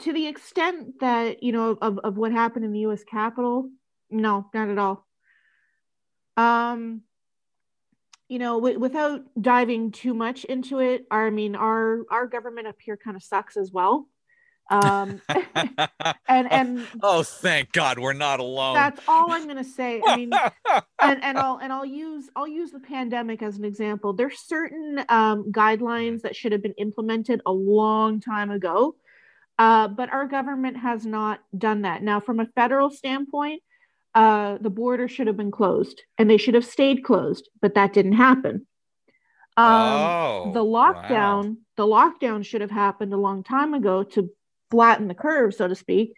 to 0.00 0.12
the 0.12 0.26
extent 0.26 1.00
that 1.00 1.42
you 1.42 1.52
know 1.52 1.76
of 1.82 1.98
of 1.98 2.16
what 2.16 2.32
happened 2.32 2.64
in 2.64 2.72
the 2.72 2.80
U.S. 2.80 3.04
Capitol, 3.04 3.68
no, 4.10 4.48
not 4.54 4.68
at 4.70 4.78
all. 4.78 5.06
Um, 6.36 7.02
you 8.28 8.38
know, 8.38 8.54
w- 8.54 8.78
without 8.78 9.22
diving 9.40 9.92
too 9.92 10.14
much 10.14 10.44
into 10.44 10.78
it, 10.80 11.06
our, 11.10 11.26
I 11.26 11.30
mean, 11.30 11.56
our 11.56 12.04
our 12.10 12.26
government 12.26 12.66
up 12.68 12.76
here 12.80 12.96
kind 12.96 13.16
of 13.16 13.22
sucks 13.22 13.56
as 13.56 13.70
well. 13.72 14.08
Um, 14.68 15.22
and 16.28 16.50
and 16.50 16.86
oh 17.02 17.22
thank 17.22 17.70
god 17.70 18.00
we're 18.00 18.12
not 18.12 18.40
alone 18.40 18.74
that's 18.74 19.00
all 19.06 19.30
I'm 19.30 19.46
gonna 19.46 19.62
say. 19.62 20.02
I 20.04 20.16
mean, 20.16 20.30
and, 21.00 21.22
and 21.22 21.38
I'll 21.38 21.58
and 21.58 21.72
I'll 21.72 21.86
use 21.86 22.28
I'll 22.34 22.48
use 22.48 22.72
the 22.72 22.80
pandemic 22.80 23.42
as 23.42 23.58
an 23.58 23.64
example. 23.64 24.12
There's 24.12 24.40
certain 24.40 25.04
um, 25.08 25.52
guidelines 25.52 26.22
that 26.22 26.34
should 26.34 26.52
have 26.52 26.62
been 26.62 26.74
implemented 26.78 27.42
a 27.46 27.52
long 27.52 28.20
time 28.20 28.50
ago, 28.50 28.96
uh, 29.58 29.86
but 29.88 30.12
our 30.12 30.26
government 30.26 30.78
has 30.78 31.06
not 31.06 31.40
done 31.56 31.82
that. 31.82 32.02
Now, 32.02 32.18
from 32.18 32.40
a 32.40 32.46
federal 32.46 32.90
standpoint, 32.90 33.62
uh, 34.16 34.58
the 34.60 34.70
border 34.70 35.06
should 35.06 35.28
have 35.28 35.36
been 35.36 35.52
closed, 35.52 36.02
and 36.18 36.28
they 36.28 36.38
should 36.38 36.54
have 36.54 36.64
stayed 36.64 37.04
closed, 37.04 37.48
but 37.62 37.74
that 37.74 37.92
didn't 37.92 38.14
happen. 38.14 38.66
Um, 39.56 39.66
oh, 39.66 40.50
the 40.52 40.64
wow. 40.64 40.92
lockdown 40.92 41.56
the 41.76 41.86
lockdown 41.86 42.44
should 42.44 42.62
have 42.62 42.70
happened 42.70 43.12
a 43.12 43.18
long 43.18 43.42
time 43.42 43.74
ago 43.74 44.02
to 44.02 44.30
flatten 44.70 45.08
the 45.08 45.14
curve 45.14 45.54
so 45.54 45.68
to 45.68 45.74
speak 45.74 46.14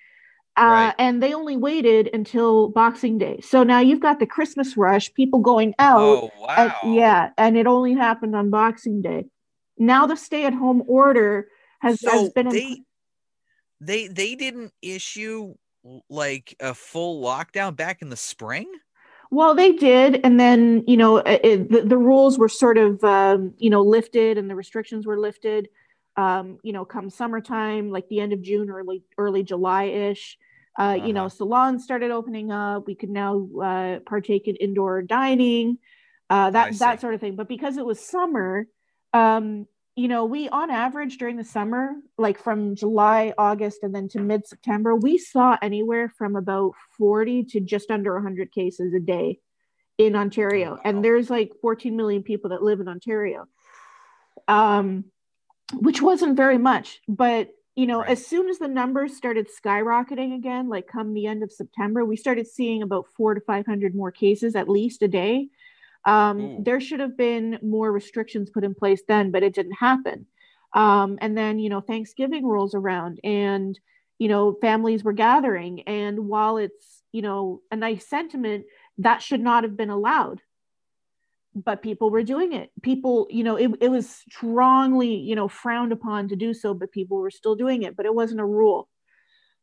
uh, 0.56 0.60
Right. 0.62 0.94
and 0.98 1.22
they 1.22 1.34
only 1.34 1.56
waited 1.56 2.10
until 2.12 2.68
boxing 2.68 3.18
day 3.18 3.40
so 3.42 3.62
now 3.62 3.80
you've 3.80 4.00
got 4.00 4.18
the 4.18 4.26
christmas 4.26 4.76
rush 4.76 5.12
people 5.14 5.40
going 5.40 5.74
out 5.78 6.00
Oh 6.00 6.30
wow. 6.40 6.74
and, 6.82 6.94
yeah 6.96 7.30
and 7.36 7.56
it 7.56 7.66
only 7.66 7.94
happened 7.94 8.34
on 8.34 8.50
boxing 8.50 9.02
day 9.02 9.26
now 9.78 10.06
the 10.06 10.16
stay-at-home 10.16 10.82
order 10.88 11.48
has, 11.80 12.00
has 12.02 12.22
So 12.26 12.30
been 12.34 12.46
in- 12.48 12.52
they 12.52 12.82
they 13.80 14.08
they 14.08 14.34
didn't 14.34 14.72
issue 14.82 15.54
like 16.10 16.56
a 16.60 16.74
full 16.74 17.22
lockdown 17.22 17.76
back 17.76 18.02
in 18.02 18.10
the 18.10 18.16
spring. 18.16 18.66
Well, 19.30 19.54
they 19.54 19.72
did, 19.72 20.20
and 20.24 20.40
then 20.40 20.82
you 20.88 20.96
know 20.96 21.18
it, 21.18 21.40
it- 21.44 21.70
the, 21.70 21.82
the 21.82 21.96
rules 21.96 22.38
were 22.38 22.48
sort 22.48 22.78
of 22.78 23.02
um, 23.04 23.54
you 23.58 23.70
know 23.70 23.82
lifted, 23.82 24.36
and 24.38 24.50
the 24.50 24.56
restrictions 24.56 25.06
were 25.06 25.18
lifted. 25.20 25.68
Um, 26.24 26.58
you 26.66 26.72
know, 26.72 26.84
come 26.84 27.08
summertime, 27.10 27.84
like 27.96 28.06
the 28.08 28.20
end 28.24 28.32
of 28.32 28.40
June, 28.42 28.68
early 28.70 28.98
early 29.16 29.42
July 29.52 29.84
ish. 29.84 30.24
Uh, 30.82 30.96
You 31.06 31.12
know, 31.12 31.26
Uh-huh. 31.26 31.38
salons 31.38 31.84
started 31.84 32.10
opening 32.18 32.48
up. 32.52 32.86
We 32.86 32.94
could 33.00 33.10
now 33.10 33.32
uh, 33.70 33.94
partake 34.12 34.44
in 34.50 34.56
indoor 34.56 35.02
dining, 35.02 35.78
uh, 36.34 36.50
that 36.50 36.78
that 36.78 37.00
sort 37.00 37.14
of 37.14 37.20
thing. 37.20 37.36
But 37.36 37.48
because 37.48 37.76
it 37.78 37.86
was 37.86 37.98
summer, 38.16 38.66
um, 39.12 39.66
you 40.02 40.08
know, 40.12 40.22
we 40.34 40.48
on 40.60 40.70
average 40.70 41.18
during 41.18 41.36
the 41.36 41.44
summer, 41.56 41.84
like 42.16 42.38
from 42.46 42.76
July, 42.82 43.32
August, 43.36 43.78
and 43.82 43.92
then 43.94 44.06
to 44.10 44.20
mid 44.20 44.46
September, 44.46 44.90
we 44.94 45.18
saw 45.18 45.56
anywhere 45.60 46.08
from 46.18 46.36
about 46.36 46.72
40 46.96 47.44
to 47.52 47.60
just 47.60 47.90
under 47.90 48.12
100 48.14 48.52
cases 48.52 48.94
a 48.94 49.00
day 49.00 49.40
in 49.98 50.14
Ontario. 50.14 50.70
Oh, 50.70 50.74
wow. 50.74 50.80
And 50.84 51.04
there's 51.04 51.28
like 51.30 51.50
14 51.60 51.96
million 51.96 52.22
people 52.22 52.50
that 52.50 52.62
live 52.62 52.78
in 52.80 52.88
Ontario, 52.88 53.40
um, 54.46 55.04
which 55.74 56.02
wasn't 56.02 56.36
very 56.36 56.58
much. 56.58 57.00
But, 57.08 57.50
you 57.76 57.86
know, 57.86 58.00
Right. 58.00 58.10
as 58.10 58.26
soon 58.26 58.48
as 58.48 58.58
the 58.58 58.68
numbers 58.68 59.16
started 59.16 59.48
skyrocketing 59.48 60.34
again, 60.34 60.68
like 60.68 60.86
come 60.86 61.14
the 61.14 61.26
end 61.26 61.42
of 61.42 61.52
September, 61.52 62.04
we 62.04 62.16
started 62.16 62.46
seeing 62.46 62.82
about 62.82 63.06
four 63.16 63.34
to 63.34 63.40
500 63.40 63.94
more 63.94 64.10
cases 64.10 64.56
at 64.56 64.68
least 64.68 65.02
a 65.02 65.08
day. 65.08 65.48
Um, 66.04 66.40
Ooh. 66.40 66.62
there 66.62 66.80
should 66.80 67.00
have 67.00 67.16
been 67.16 67.58
more 67.62 67.92
restrictions 67.92 68.50
put 68.50 68.64
in 68.64 68.74
place 68.74 69.02
then, 69.06 69.30
but 69.30 69.42
it 69.42 69.54
didn't 69.54 69.74
happen. 69.74 70.26
Um, 70.74 71.18
and 71.20 71.36
then, 71.36 71.58
you 71.58 71.70
know, 71.70 71.80
Thanksgiving 71.80 72.46
rolls 72.46 72.74
around 72.74 73.20
and, 73.24 73.78
you 74.18 74.28
know, 74.28 74.54
families 74.60 75.04
were 75.04 75.12
gathering. 75.12 75.82
And 75.82 76.28
while 76.28 76.56
it's, 76.56 77.02
you 77.12 77.22
know, 77.22 77.62
a 77.70 77.76
nice 77.76 78.06
sentiment, 78.06 78.66
that 78.98 79.22
should 79.22 79.40
not 79.40 79.64
have 79.64 79.76
been 79.76 79.90
allowed. 79.90 80.40
But 81.64 81.82
people 81.82 82.10
were 82.10 82.22
doing 82.22 82.52
it. 82.52 82.70
People 82.82 83.26
you 83.30 83.44
know 83.44 83.56
it, 83.56 83.70
it 83.80 83.90
was 83.90 84.08
strongly 84.08 85.14
you 85.16 85.34
know 85.34 85.48
frowned 85.48 85.92
upon 85.92 86.28
to 86.28 86.36
do 86.36 86.54
so 86.54 86.74
but 86.74 86.92
people 86.92 87.18
were 87.18 87.30
still 87.30 87.54
doing 87.56 87.82
it 87.82 87.96
but 87.96 88.06
it 88.06 88.14
wasn't 88.14 88.40
a 88.40 88.44
rule. 88.44 88.88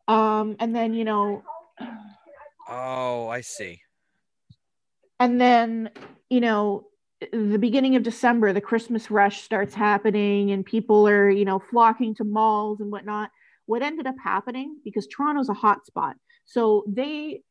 Um 0.08 0.55
and 0.60 0.75
then 0.75 0.93
you 0.93 1.05
know 1.05 1.43
Oh, 2.67 3.27
I 3.27 3.41
see. 3.41 3.81
and 5.19 5.39
then 5.39 5.89
you 6.29 6.41
know 6.41 6.88
the 7.31 7.58
beginning 7.58 7.95
of 7.95 8.03
december 8.03 8.51
the 8.53 8.62
christmas 8.62 9.10
rush 9.10 9.41
starts 9.43 9.73
happening 9.73 10.51
and 10.51 10.65
people 10.65 11.08
are 11.08 11.29
you 11.29 11.45
know 11.45 11.60
flocking 11.60 12.13
to 12.15 12.23
malls 12.23 12.81
and 12.81 12.91
whatnot. 12.91 13.29
What 13.67 13.81
ended 13.81 14.05
up 14.05 14.15
happening 14.23 14.77
because 14.84 15.08
toronto's 15.08 15.49
a 15.49 15.53
hot 15.53 15.86
spot 15.86 16.17
so 16.45 16.84
they 16.88 17.41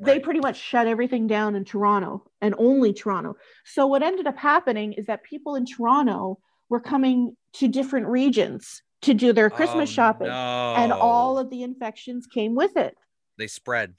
they 0.00 0.18
pretty 0.18 0.40
much 0.40 0.56
shut 0.56 0.86
everything 0.86 1.26
down 1.26 1.54
in 1.54 1.64
toronto 1.64 2.24
and 2.40 2.54
only 2.58 2.92
toronto. 2.92 3.36
So 3.64 3.86
what 3.86 4.02
ended 4.02 4.26
up 4.26 4.36
happening 4.36 4.92
is 4.94 5.06
that 5.06 5.22
people 5.22 5.54
in 5.54 5.66
toronto 5.66 6.38
were 6.68 6.80
coming 6.80 7.36
to 7.54 7.68
different 7.68 8.06
regions 8.06 8.82
to 9.02 9.14
do 9.14 9.32
their 9.32 9.50
christmas 9.50 9.90
Oh, 9.90 9.92
shopping 9.92 10.28
no. 10.28 10.74
and 10.76 10.92
all 10.92 11.38
of 11.38 11.50
the 11.50 11.62
infections 11.62 12.26
came 12.26 12.54
with 12.54 12.76
it. 12.76 12.96
They 13.38 13.46
spread. 13.46 13.94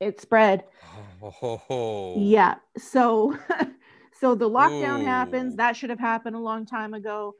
it 0.00 0.20
spread. 0.20 0.64
Oh, 1.22 2.14
yeah. 2.18 2.54
So 2.78 3.36
so 4.20 4.34
the 4.34 4.48
lockdown 4.48 5.04
happens. 5.04 5.56
That 5.56 5.76
should 5.76 5.90
have 5.90 5.98
happened 5.98 6.36
a 6.36 6.40
long 6.40 6.64
time 6.64 6.94
ago 6.94 7.34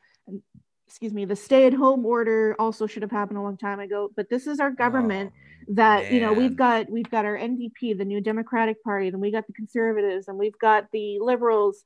excuse 0.87 1.13
me 1.13 1.25
the 1.25 1.37
stay 1.37 1.67
at 1.67 1.75
home 1.75 2.05
order 2.07 2.55
also 2.59 2.87
should 2.87 3.03
have 3.03 3.11
happened 3.11 3.39
a 3.39 3.43
long 3.43 3.57
time 3.57 3.81
ago 3.81 4.11
but 4.17 4.29
this 4.31 4.47
is 4.47 4.61
our 4.61 4.71
government 4.71 5.33
Oh, 5.35 5.75
that 5.75 6.13
you 6.13 6.21
know 6.21 6.33
we've 6.33 6.57
got 6.57 6.89
we've 6.91 7.11
got 7.11 7.25
our 7.25 7.37
ndp 7.37 7.99
the 7.99 8.05
new 8.05 8.21
democratic 8.21 8.83
party 8.85 9.11
then 9.11 9.21
we 9.21 9.33
got 9.33 9.47
the 9.47 9.53
conservatives 9.53 10.29
and 10.29 10.39
we've 10.39 10.59
got 10.59 10.87
the 10.93 11.19
liberals 11.21 11.85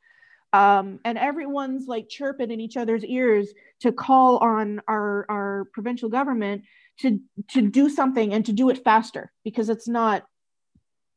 um, 0.52 0.98
and 1.04 1.16
everyone's 1.16 1.86
like 1.86 2.08
chirping 2.08 2.50
in 2.50 2.60
each 2.60 2.76
other's 2.76 3.04
ears 3.04 3.48
to 3.80 3.92
call 3.92 4.38
on 4.38 4.80
our 4.88 5.24
our 5.28 5.66
provincial 5.72 6.08
government 6.08 6.62
to 6.98 7.20
to 7.50 7.62
do 7.62 7.88
something 7.88 8.34
and 8.34 8.44
to 8.46 8.52
do 8.52 8.68
it 8.68 8.82
faster 8.82 9.32
because 9.44 9.68
it's 9.68 9.88
not 9.88 10.24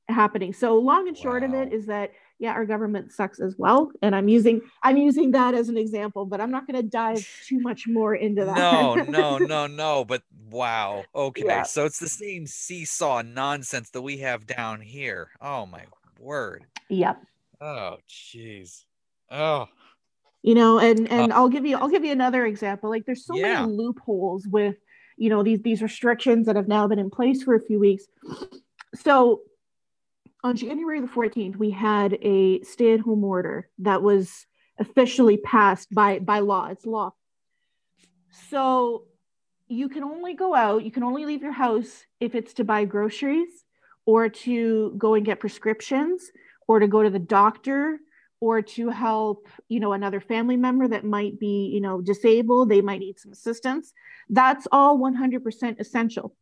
happening. 0.08 0.54
So 0.54 0.78
long 0.78 1.08
and 1.08 1.18
short 1.18 1.44
of 1.44 1.54
it 1.54 1.74
is 1.74 1.88
that 1.88 2.12
yeah 2.44 2.52
our 2.52 2.66
government 2.66 3.12
sucks 3.14 3.40
as 3.40 3.56
well 3.58 3.90
and 4.02 4.14
i'm 4.14 4.28
using 4.28 4.60
i'm 4.84 4.98
using 4.98 5.32
that 5.32 5.54
as 5.56 5.70
an 5.70 5.78
example 5.78 6.26
but 6.26 6.42
i'm 6.42 6.52
not 6.52 6.68
going 6.68 6.76
to 6.76 6.88
dive 6.88 7.26
too 7.48 7.60
much 7.62 7.88
more 7.88 8.14
into 8.14 8.44
that 8.44 8.58
No, 8.58 8.96
no, 8.96 9.38
no, 9.54 9.68
no. 9.68 10.04
But 10.06 10.22
wow. 10.52 11.06
Okay. 11.16 11.46
Yeah. 11.46 11.64
So 11.64 11.86
it's 11.86 12.00
the 12.00 12.10
same 12.10 12.46
seesaw 12.46 13.22
nonsense 13.24 13.90
that 13.92 14.02
we 14.02 14.18
have 14.18 14.46
down 14.46 14.82
here. 14.82 15.30
Oh 15.42 15.66
my 15.66 15.86
word. 16.20 16.66
yep 16.90 17.18
Oh 17.62 17.98
jeez. 18.10 18.84
Oh. 19.32 19.68
you 20.44 20.54
know 20.54 20.80
and 20.80 21.08
and 21.10 21.32
Uh, 21.32 21.36
i'll 21.38 21.50
give 21.56 21.66
you 21.66 21.78
i'll 21.78 21.88
give 21.96 22.04
you 22.04 22.12
another 22.12 22.46
example 22.46 22.90
like 22.90 23.06
there's 23.06 23.26
so 23.26 23.36
Yeah. 23.38 23.62
many 23.62 23.72
loopholes 23.82 24.46
with 24.48 24.76
you 25.18 25.30
know 25.32 25.42
these 25.44 25.62
these 25.62 25.82
restrictions 25.82 26.46
that 26.48 26.58
have 26.58 26.68
now 26.68 26.84
been 26.92 27.00
in 27.00 27.10
place 27.10 27.42
for 27.46 27.56
a 27.56 27.62
few 27.62 27.80
weeks 27.80 28.04
so 28.96 29.42
on 30.44 30.56
january 30.56 31.00
the 31.00 31.08
14th 31.08 31.56
we 31.56 31.72
had 31.72 32.18
a 32.22 32.62
stay-at-home 32.62 33.24
order 33.24 33.70
that 33.80 34.02
was 34.02 34.46
officially 34.80 35.38
passed 35.38 35.94
by 35.94 36.20
by 36.20 36.40
law. 36.40 36.68
It's 36.68 36.86
law. 36.86 37.14
So 38.50 39.06
you 39.68 39.90
can 39.90 40.04
only 40.04 40.34
go 40.34 40.54
out 40.54 40.84
you 40.84 40.92
can 40.92 41.04
only 41.04 41.26
leave 41.26 41.42
your 41.42 41.52
house 41.52 42.04
if 42.20 42.36
it's 42.36 42.54
to 42.54 42.64
buy 42.64 42.86
groceries 42.86 43.66
or 44.06 44.30
to 44.30 44.94
go 44.98 45.14
and 45.14 45.26
get 45.26 45.40
prescriptions 45.40 46.32
or 46.68 46.80
to 46.80 46.88
go 46.88 47.04
to 47.04 47.10
the 47.10 47.20
doctor 47.20 48.00
or 48.42 48.62
to 48.62 48.90
help 48.90 49.48
you 49.70 49.80
know 49.80 49.94
another 49.94 50.20
family 50.20 50.58
member 50.58 50.88
that 50.88 51.06
might 51.06 51.40
be 51.40 51.70
you 51.74 51.82
know 51.82 52.02
disabled. 52.02 52.70
They 52.70 52.82
might 52.82 53.00
need 53.00 53.20
some 53.20 53.32
assistance. 53.32 53.94
That's 54.30 54.68
all 54.72 54.98
100% 54.98 55.80
essential 55.80 56.36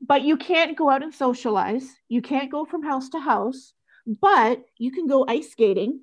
but 0.00 0.22
you 0.22 0.36
can't 0.36 0.76
go 0.76 0.90
out 0.90 1.02
and 1.02 1.14
socialize 1.14 1.86
you 2.08 2.20
can't 2.22 2.50
go 2.50 2.64
from 2.64 2.82
house 2.82 3.08
to 3.10 3.18
house 3.20 3.72
but 4.20 4.64
you 4.78 4.90
can 4.90 5.06
go 5.06 5.24
ice 5.28 5.50
skating 5.50 6.00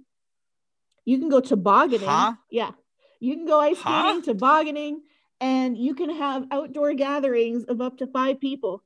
you 1.05 1.19
can 1.19 1.29
go 1.29 1.39
tobogganing 1.39 2.07
Huh? 2.07 2.33
yeah 2.49 2.71
you 3.19 3.35
can 3.35 3.45
go 3.45 3.59
ice 3.59 3.77
Huh? 3.79 4.03
skating 4.03 4.21
tobogganing 4.23 5.01
and 5.39 5.77
you 5.77 5.93
can 5.95 6.09
have 6.09 6.45
outdoor 6.51 6.93
gatherings 6.93 7.63
of 7.65 7.81
up 7.81 7.97
to 7.97 8.07
five 8.07 8.39
people 8.39 8.83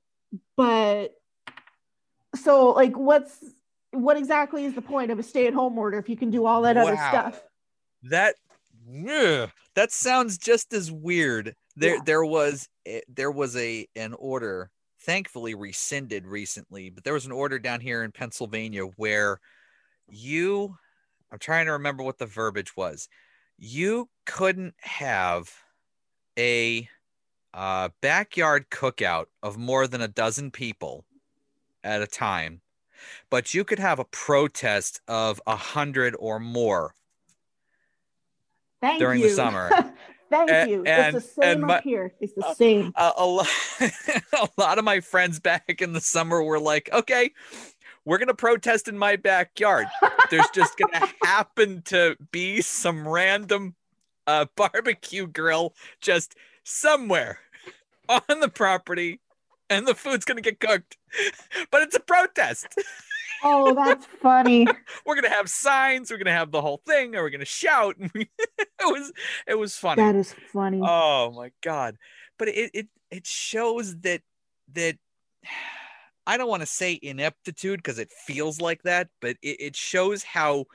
but 0.56 1.14
so 2.36 2.72
like 2.72 2.96
what's 2.98 3.44
what 3.92 4.18
exactly 4.18 4.66
is 4.66 4.74
the 4.74 4.82
point 4.82 5.12
of 5.12 5.20
a 5.20 5.24
stay-at-home 5.24 5.78
order 5.78 5.98
if 5.98 6.10
you 6.10 6.18
can 6.18 6.30
do 6.30 6.46
all 6.46 6.62
that 6.64 6.78
other 6.78 6.98
stuff 6.98 7.42
That 8.04 8.36
ugh, 9.10 9.50
that 9.76 9.92
sounds 9.92 10.38
just 10.38 10.74
as 10.74 10.92
weird. 10.92 11.56
There 11.76 11.96
Yeah. 11.96 12.02
there 12.06 12.26
was 12.26 12.68
eh, 12.86 13.02
there 13.08 13.32
was 13.32 13.56
a 13.56 13.88
an 13.96 14.14
order 14.14 14.70
thankfully 15.08 15.56
rescinded 15.56 16.28
recently, 16.28 16.90
but 16.90 17.06
there 17.06 17.14
was 17.14 17.26
an 17.26 17.32
order 17.32 17.58
down 17.58 17.80
here 17.80 18.04
in 18.04 18.12
Pennsylvania 18.12 18.84
where 18.84 19.40
you 20.10 20.78
I'm 21.32 21.40
trying 21.40 21.66
to 21.66 21.72
remember 21.74 22.04
what 22.04 22.20
the 22.20 22.26
verbiage 22.26 22.76
was. 22.78 23.10
You 23.58 24.10
couldn't 24.26 24.76
have 24.80 25.52
a 26.38 26.88
uh, 27.54 27.90
backyard 28.02 28.70
cookout 28.70 29.26
of 29.42 29.58
more 29.58 29.88
than 29.88 30.02
a 30.02 30.08
dozen 30.08 30.52
people 30.52 31.06
at 31.84 32.02
a 32.02 32.08
time, 32.08 32.62
but 33.30 33.54
you 33.54 33.64
could 33.64 33.80
have 33.80 34.00
a 34.00 34.06
protest 34.06 35.02
of 35.08 35.42
a 35.48 35.56
hundred 35.56 36.16
or 36.20 36.40
more 36.40 36.94
Thank 38.82 39.00
during 39.00 39.22
the 39.22 39.30
summer. 39.30 39.72
Thank 40.30 40.50
A- 40.52 40.68
you. 40.70 40.84
and- 40.86 41.16
it's 41.16 41.26
the 41.26 41.42
same 41.42 41.62
my- 41.62 41.78
up 41.78 41.84
here. 41.84 42.14
It's 42.20 42.34
the 42.34 42.54
same. 42.56 42.94
a, 42.96 43.12
a, 43.18 43.26
lot, 43.26 43.48
a 44.34 44.50
lot 44.58 44.78
of 44.78 44.86
my 44.86 45.00
friends 45.00 45.40
back 45.40 45.82
in 45.82 45.94
the 45.94 46.02
summer 46.02 46.44
were 46.44 46.60
like, 46.60 46.90
okay, 46.92 47.32
we're 48.06 48.18
going 48.18 48.28
to 48.28 48.34
protest 48.34 48.88
in 48.88 48.98
my 48.98 49.16
backyard. 49.18 49.88
There's 50.30 50.50
just 50.54 50.78
going 50.78 50.94
to 50.94 51.10
happen 51.24 51.82
to 51.84 52.16
be 52.32 52.62
some 52.62 53.08
random 53.08 53.76
uh, 54.26 54.46
barbecue 54.56 55.28
grill 55.28 55.74
just 56.02 56.36
somewhere 56.64 57.40
on 58.10 58.40
the 58.40 58.50
property, 58.50 59.20
and 59.70 59.86
the 59.88 59.96
food's 59.96 60.26
going 60.26 60.42
to 60.42 60.42
get 60.42 60.60
cooked. 60.60 60.98
But 61.72 61.82
it's 61.84 61.96
a 61.96 62.00
protest. 62.02 62.68
Oh, 63.44 63.74
that's 63.74 64.06
funny. 64.22 64.68
We're 65.06 65.16
going 65.16 65.24
to 65.24 65.36
have 65.36 65.50
signs. 65.50 66.12
We're 66.12 66.18
going 66.18 66.26
to 66.26 66.32
have 66.32 66.52
the 66.52 66.62
whole 66.62 66.82
thing. 66.86 67.16
And 67.16 67.24
we're 67.24 67.30
going 67.30 67.40
to 67.40 67.46
shout. 67.46 67.96
it 68.16 68.28
was 68.82 69.12
it 69.48 69.56
was 69.56 69.76
funny. 69.76 70.02
that 70.02 70.16
is 70.16 70.34
funny. 70.52 70.82
Oh 70.84 71.32
my 71.32 71.52
god. 71.62 71.98
But 72.38 72.50
it 72.50 72.72
it 72.74 72.88
it 73.12 73.28
shows 73.28 73.98
that 74.00 74.22
that 74.74 74.98
I 76.28 76.36
don't 76.36 76.50
want 76.50 76.62
to 76.62 76.68
say 76.68 77.00
ineptitude 77.02 77.80
because 77.80 78.00
it 78.00 78.12
feels 78.12 78.60
like 78.60 78.84
that, 78.84 79.08
but 79.22 79.38
it, 79.42 79.62
it 79.62 79.76
shows 79.78 80.24
how 80.24 80.66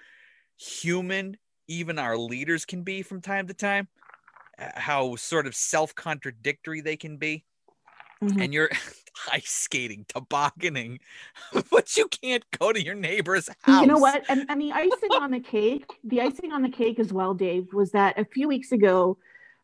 human 0.58 1.36
even 1.68 1.98
our 1.98 2.16
leaders 2.16 2.64
can 2.64 2.84
be 2.84 3.02
from 3.02 3.20
time 3.20 3.48
to 3.48 3.54
time. 3.54 3.88
How 4.56 5.16
sort 5.16 5.46
of 5.46 5.54
self-contradictory 5.54 6.80
they 6.80 6.96
can 6.96 7.18
be. 7.18 7.44
Mhm. 8.22 8.42
And 8.42 8.54
you're 8.54 8.70
ice 9.32 9.50
skating, 9.50 10.04
tobogganing, 10.08 11.00
but 11.70 11.96
you 11.96 12.08
can't 12.08 12.44
go 12.58 12.72
to 12.72 12.82
your 12.82 12.94
neighbor's 12.94 13.48
house. 13.62 13.80
You 13.80 13.86
know 13.86 13.98
what? 13.98 14.24
And, 14.28 14.46
and 14.48 14.60
the 14.60 14.72
icing 14.72 15.10
on 15.12 15.30
the 15.30 15.40
cake, 15.40 15.90
the 16.04 16.20
icing 16.20 16.52
on 16.52 16.62
the 16.62 16.68
cake 16.68 16.98
as 16.98 17.12
well, 17.12 17.34
Dave, 17.34 17.72
was 17.72 17.90
that 17.92 18.18
a 18.18 18.24
few 18.24 18.48
weeks 18.48 18.72
ago, 18.72 19.18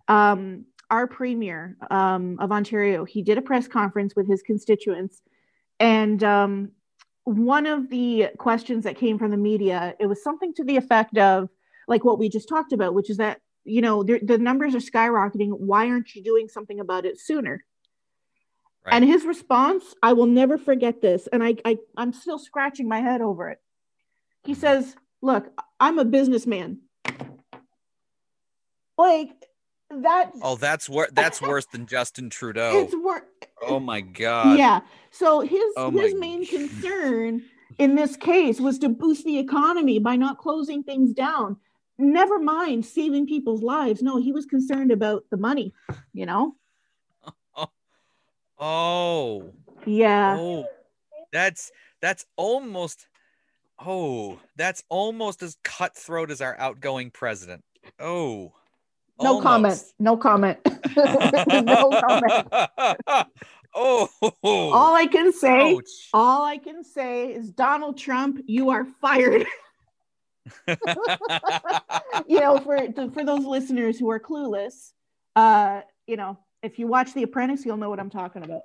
um, 0.08 0.64
our 0.90 1.06
premier 1.06 1.76
um, 1.90 2.38
of 2.40 2.50
Ontario, 2.50 3.04
he 3.04 3.22
did 3.22 3.38
a 3.38 3.42
press 3.42 3.68
conference 3.68 4.16
with 4.16 4.26
his 4.28 4.42
constituents, 4.42 5.22
and 5.78 6.24
um, 6.24 6.72
one 7.24 7.66
of 7.66 7.90
the 7.90 8.28
questions 8.38 8.84
that 8.84 8.96
came 8.96 9.18
from 9.18 9.30
the 9.30 9.36
media, 9.36 9.94
it 10.00 10.06
was 10.06 10.22
something 10.22 10.54
to 10.54 10.64
the 10.64 10.76
effect 10.76 11.18
of 11.18 11.50
like 11.86 12.04
what 12.04 12.18
we 12.18 12.30
just 12.30 12.48
talked 12.48 12.72
about, 12.72 12.94
which 12.94 13.10
is 13.10 13.18
that 13.18 13.40
you 13.64 13.82
know 13.82 14.02
the 14.02 14.18
the 14.22 14.38
numbers 14.38 14.74
are 14.74 14.78
skyrocketing. 14.78 15.50
Why 15.50 15.88
aren't 15.90 16.14
you 16.14 16.22
doing 16.22 16.48
something 16.48 16.80
about 16.80 17.04
it 17.04 17.20
sooner? 17.20 17.64
Right. 18.86 18.94
And 18.94 19.04
his 19.04 19.24
response, 19.24 19.94
I 20.02 20.12
will 20.12 20.26
never 20.26 20.56
forget 20.56 21.00
this, 21.02 21.26
and 21.32 21.42
I, 21.42 21.56
I 21.64 21.78
I'm 21.96 22.12
still 22.12 22.38
scratching 22.38 22.88
my 22.88 23.00
head 23.00 23.20
over 23.20 23.48
it. 23.50 23.60
He 24.44 24.54
says, 24.54 24.96
"Look, 25.20 25.52
I'm 25.78 25.98
a 25.98 26.04
businessman. 26.04 26.80
Like 28.96 29.30
that. 29.90 30.32
Oh, 30.42 30.56
that's 30.56 30.88
wor- 30.88 31.08
that's 31.12 31.40
worse 31.42 31.66
than 31.66 31.86
Justin 31.86 32.30
Trudeau. 32.30 32.72
It's 32.74 32.94
work. 32.94 33.48
Oh 33.62 33.80
my 33.80 34.00
god. 34.00 34.58
Yeah. 34.58 34.80
So 35.10 35.40
his 35.40 35.62
Oh 35.76 35.90
his 35.90 36.14
main 36.14 36.46
concern 36.48 37.42
in 37.78 37.94
this 37.94 38.16
case 38.16 38.60
was 38.60 38.78
to 38.80 38.88
boost 38.88 39.24
the 39.24 39.38
economy 39.38 39.98
by 39.98 40.16
not 40.16 40.38
closing 40.38 40.82
things 40.82 41.12
down. 41.12 41.56
Never 41.98 42.38
mind 42.38 42.86
saving 42.86 43.26
people's 43.26 43.62
lives. 43.62 44.02
No, 44.02 44.18
he 44.18 44.32
was 44.32 44.46
concerned 44.46 44.92
about 44.92 45.24
the 45.30 45.36
money. 45.36 45.74
You 46.12 46.26
know. 46.26 46.54
Oh. 48.58 49.52
Yeah. 49.86 50.36
Oh. 50.38 50.66
That's 51.32 51.70
that's 52.00 52.26
almost 52.36 53.06
Oh, 53.84 54.38
that's 54.56 54.82
almost 54.88 55.42
as 55.42 55.56
cutthroat 55.62 56.30
as 56.30 56.40
our 56.40 56.58
outgoing 56.58 57.10
president. 57.10 57.62
Oh. 58.00 58.52
No 59.20 59.40
comment. 59.40 59.82
No 59.98 60.16
comment. 60.16 60.58
no 60.96 61.90
comment. 61.90 62.48
oh. 63.74 64.08
All 64.42 64.94
I 64.94 65.06
can 65.06 65.32
say, 65.32 65.74
Ouch. 65.74 66.08
all 66.12 66.44
I 66.44 66.58
can 66.58 66.84
say 66.84 67.32
is 67.32 67.50
Donald 67.50 67.98
Trump, 67.98 68.40
you 68.46 68.70
are 68.70 68.84
fired. 69.00 69.46
you 72.26 72.40
know, 72.40 72.58
for 72.58 72.78
for 73.12 73.24
those 73.24 73.44
listeners 73.44 73.98
who 73.98 74.08
are 74.10 74.20
clueless, 74.20 74.92
uh, 75.36 75.82
you 76.06 76.16
know, 76.16 76.38
if 76.62 76.78
you 76.78 76.86
watch 76.86 77.14
The 77.14 77.22
Apprentice, 77.22 77.64
you'll 77.64 77.76
know 77.76 77.90
what 77.90 78.00
I'm 78.00 78.10
talking 78.10 78.42
about. 78.44 78.62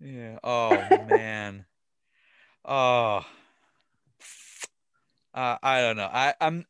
yeah. 0.00 0.38
Oh 0.44 0.70
man. 1.08 1.64
Oh. 2.66 3.26
Uh, 5.34 5.56
I 5.62 5.80
don't 5.82 5.96
know. 5.98 6.08
I 6.10 6.32
I'm 6.40 6.64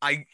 I. 0.00 0.26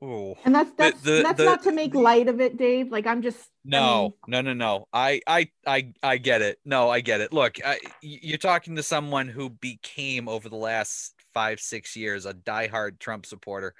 Oh. 0.00 0.36
And 0.44 0.54
that's 0.54 0.70
that's 0.72 1.00
the- 1.02 1.22
that's 1.22 1.36
the- 1.38 1.44
not 1.44 1.62
to 1.64 1.72
make 1.72 1.94
light 1.94 2.28
of 2.28 2.40
it, 2.40 2.56
Dave. 2.56 2.90
Like 2.92 3.06
I'm 3.06 3.20
just 3.20 3.50
No, 3.64 4.14
no, 4.28 4.40
no, 4.40 4.54
no. 4.54 4.86
I, 4.92 5.20
I, 5.26 5.50
I, 5.66 5.92
I 6.02 6.16
get 6.18 6.40
it. 6.40 6.58
No, 6.64 6.88
I 6.88 7.00
get 7.00 7.20
it. 7.20 7.32
Look, 7.32 7.58
I, 7.64 7.78
you're 8.00 8.38
talking 8.38 8.76
to 8.76 8.82
someone 8.82 9.28
who 9.28 9.50
became 9.50 10.28
over 10.28 10.48
the 10.48 10.56
last 10.56 11.14
five, 11.34 11.60
six 11.60 11.96
years 11.96 12.24
a 12.26 12.32
diehard 12.32 12.98
Trump 13.00 13.26
supporter, 13.26 13.74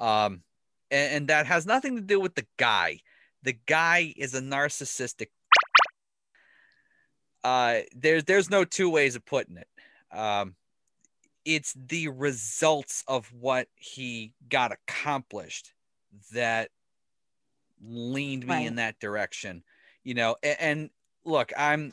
um, 0.00 0.42
and, 0.90 1.12
and 1.12 1.28
that 1.28 1.46
has 1.46 1.66
nothing 1.66 1.96
to 1.96 2.02
do 2.02 2.20
with 2.20 2.34
the 2.34 2.46
guy. 2.56 3.00
The 3.42 3.56
guy 3.66 4.14
is 4.16 4.34
a 4.34 4.40
narcissistic. 4.40 5.28
Uh, 7.44 7.82
there's, 7.94 8.24
there's 8.24 8.50
no 8.50 8.64
two 8.64 8.90
ways 8.90 9.14
of 9.14 9.24
putting 9.24 9.56
it. 9.56 9.68
Um, 10.12 10.56
it's 11.48 11.72
the 11.86 12.08
results 12.08 13.02
of 13.08 13.32
what 13.32 13.68
he 13.74 14.34
got 14.50 14.70
accomplished 14.70 15.72
that 16.32 16.70
leaned 17.82 18.46
me 18.46 18.66
in 18.66 18.74
that 18.76 18.98
direction 19.00 19.62
you 20.04 20.14
know 20.14 20.36
and, 20.42 20.56
and 20.60 20.90
look 21.24 21.52
i'm 21.56 21.92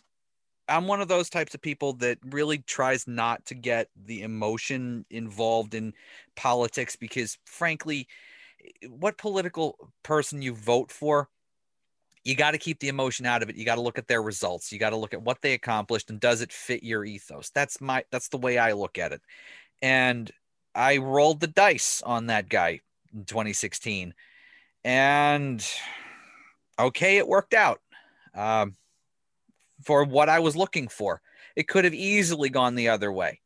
i'm 0.68 0.88
one 0.88 1.00
of 1.00 1.08
those 1.08 1.30
types 1.30 1.54
of 1.54 1.62
people 1.62 1.94
that 1.94 2.18
really 2.26 2.58
tries 2.60 3.08
not 3.08 3.46
to 3.46 3.54
get 3.54 3.88
the 4.06 4.24
emotion 4.24 5.06
involved 5.10 5.74
in 5.74 5.94
politics 6.36 6.96
because 6.96 7.38
frankly 7.46 8.08
what 8.90 9.18
political 9.18 9.92
person 10.04 10.42
you 10.42 10.54
vote 10.54 10.92
for 10.92 11.30
you 12.26 12.34
got 12.36 12.52
to 12.52 12.58
keep 12.58 12.80
the 12.80 12.88
emotion 12.88 13.28
out 13.28 13.44
of 13.44 13.50
it. 13.50 13.56
You 13.56 13.66
got 13.66 13.76
to 13.76 13.82
look 13.82 14.00
at 14.00 14.08
their 14.08 14.22
results. 14.24 14.72
You 14.72 14.80
got 14.80 14.90
to 14.90 14.98
look 14.98 15.14
at 15.14 15.22
what 15.22 15.42
they 15.42 15.54
accomplished 15.54 16.10
and 16.10 16.20
does 16.20 16.42
it 16.42 16.52
fit 16.52 16.84
your 16.84 17.06
ethos? 17.06 17.52
That's 17.52 17.80
my 17.80 18.04
that's 18.12 18.30
the 18.30 18.40
way 18.40 18.58
i 18.58 18.74
look 18.74 18.98
at 18.98 19.14
it. 19.14 19.22
And 19.82 20.30
i 20.74 20.98
rolled 20.98 21.40
the 21.40 21.48
dice 21.48 22.02
on 22.02 22.28
that 22.28 22.50
guy 22.50 22.82
in 23.14 23.24
2016 23.24 24.14
and 24.84 25.66
okay 26.78 27.18
it 27.18 27.28
worked 27.28 27.54
out 27.54 27.80
um, 28.34 28.76
for 29.84 30.04
what 30.04 30.28
i 30.28 30.40
was 30.40 30.58
looking 30.58 30.88
for. 30.88 31.22
It 31.56 31.70
could 31.70 31.86
have 31.86 31.94
easily 31.94 32.50
gone 32.50 32.76
the 32.76 32.90
other 32.90 33.12
way 33.12 33.40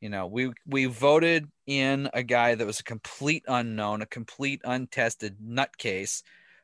you 0.00 0.08
know 0.08 0.26
we 0.26 0.52
we 0.66 0.86
voted 0.86 1.48
in 1.66 2.08
a 2.14 2.22
guy 2.22 2.54
that 2.54 2.66
was 2.66 2.80
a 2.80 2.84
complete 2.84 3.44
unknown 3.48 4.02
a 4.02 4.06
complete 4.06 4.60
untested 4.64 5.36
nutcase 5.40 6.22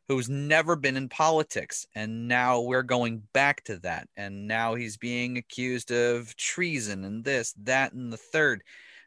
who's 0.08 0.28
never 0.28 0.76
been 0.76 0.96
in 0.96 1.08
politics. 1.08 1.86
And 1.94 2.28
now 2.28 2.60
we're 2.60 2.82
going 2.82 3.22
back 3.32 3.64
to 3.64 3.78
that. 3.80 4.08
And 4.16 4.46
now 4.46 4.74
he's 4.74 4.96
being 4.96 5.38
accused 5.38 5.90
of 5.90 6.36
treason 6.36 7.04
and 7.04 7.24
this 7.24 7.54
that 7.62 7.92
and 7.92 8.12
the 8.12 8.18
third 8.18 8.62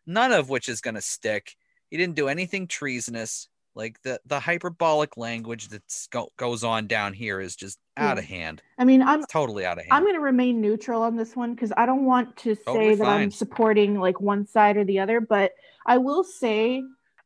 none 0.05 0.31
of 0.31 0.49
which 0.49 0.69
is 0.69 0.81
going 0.81 0.95
to 0.95 1.01
stick. 1.01 1.55
He 1.89 1.97
didn't 1.97 2.15
do 2.15 2.29
anything 2.29 2.67
treasonous 2.67 3.49
like 3.77 4.01
the 4.01 4.19
the 4.25 4.39
hyperbolic 4.39 5.15
language 5.15 5.69
that 5.69 5.83
go, 6.09 6.29
goes 6.35 6.63
on 6.63 6.87
down 6.87 7.13
here 7.13 7.39
is 7.39 7.55
just 7.55 7.79
out 7.95 8.17
of 8.17 8.25
hand 8.25 8.61
I 8.77 8.85
mean, 8.85 9.01
I'm 9.01 9.19
it's 9.21 9.31
totally 9.31 9.65
out 9.65 9.77
of 9.77 9.85
hand 9.85 9.93
I'm 9.93 10.03
going 10.03 10.15
to 10.15 10.21
remain 10.21 10.59
neutral 10.59 11.01
on 11.03 11.15
this 11.15 11.35
one 11.35 11.53
because 11.53 11.71
I 11.77 11.85
don't 11.85 12.05
want 12.05 12.35
to 12.37 12.55
say 12.55 12.61
Totally 12.65 12.95
that 12.95 13.03
fine. 13.05 13.21
I'm 13.23 13.31
supporting 13.31 13.99
like 13.99 14.19
one 14.19 14.45
side 14.45 14.77
or 14.77 14.83
the 14.83 14.99
other, 14.99 15.19
but 15.21 15.53
I 15.85 15.97
will 15.97 16.23
say, 16.23 16.83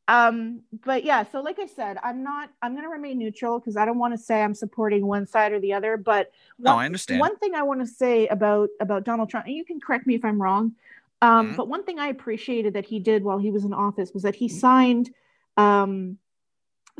um, 0.08 0.62
but 0.86 1.04
yeah, 1.04 1.26
so 1.30 1.42
like 1.42 1.60
I 1.60 1.66
said, 1.66 1.98
I'm 2.04 2.24
not, 2.24 2.52
I'm 2.62 2.74
going 2.74 2.84
to 2.84 2.90
remain 2.90 3.18
neutral 3.18 3.60
because 3.60 3.76
I 3.76 3.86
don't 3.86 3.98
want 3.98 4.14
to 4.14 4.18
say 4.18 4.42
I'm 4.42 4.54
supporting 4.54 5.06
one 5.06 5.28
side 5.28 5.52
or 5.52 5.60
the 5.60 5.74
other. 5.74 5.98
But 5.98 6.32
no 6.60 6.76
one, 6.76 6.84
i 6.84 6.86
understand 6.86 7.20
one 7.20 7.38
thing 7.38 7.56
I 7.56 7.64
want 7.64 7.82
to 7.82 7.88
say 7.88 8.28
about 8.28 8.70
about 8.80 9.04
Donald 9.04 9.30
Trump, 9.30 9.48
and 9.48 9.56
you 9.56 9.66
can 9.66 9.80
correct 9.80 10.08
me 10.08 10.16
if 10.16 10.24
I'm 10.24 10.42
wrong, 10.42 10.74
um, 11.22 11.54
Mhm. 11.54 11.58
but 11.58 11.68
one 11.68 11.84
thing 11.84 12.00
I 12.00 12.08
appreciated 12.08 12.74
that 12.76 12.86
he 12.86 13.00
did 13.00 13.24
while 13.24 13.40
he 13.40 13.52
was 13.52 13.66
in 13.66 13.74
office 13.74 14.14
was 14.14 14.24
that 14.24 14.36
he 14.36 14.48
signed 14.48 15.10
um, 15.58 16.18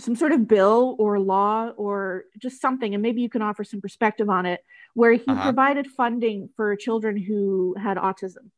some 0.02 0.16
sort 0.16 0.32
of 0.34 0.48
bill 0.48 0.96
or 1.00 1.20
law 1.20 1.70
or 1.78 2.26
just 2.38 2.62
something, 2.62 2.94
and 2.94 3.02
maybe 3.02 3.22
you 3.22 3.30
can 3.30 3.42
offer 3.42 3.64
some 3.64 3.82
perspective 3.82 4.30
on 4.30 4.46
it, 4.46 4.62
where 4.96 5.14
he 5.14 5.24
Uh-huh. 5.28 5.44
provided 5.44 5.88
funding 5.88 6.50
for 6.56 6.76
children 6.76 7.18
who 7.18 7.76
had 7.80 7.98
autism, 7.98 8.52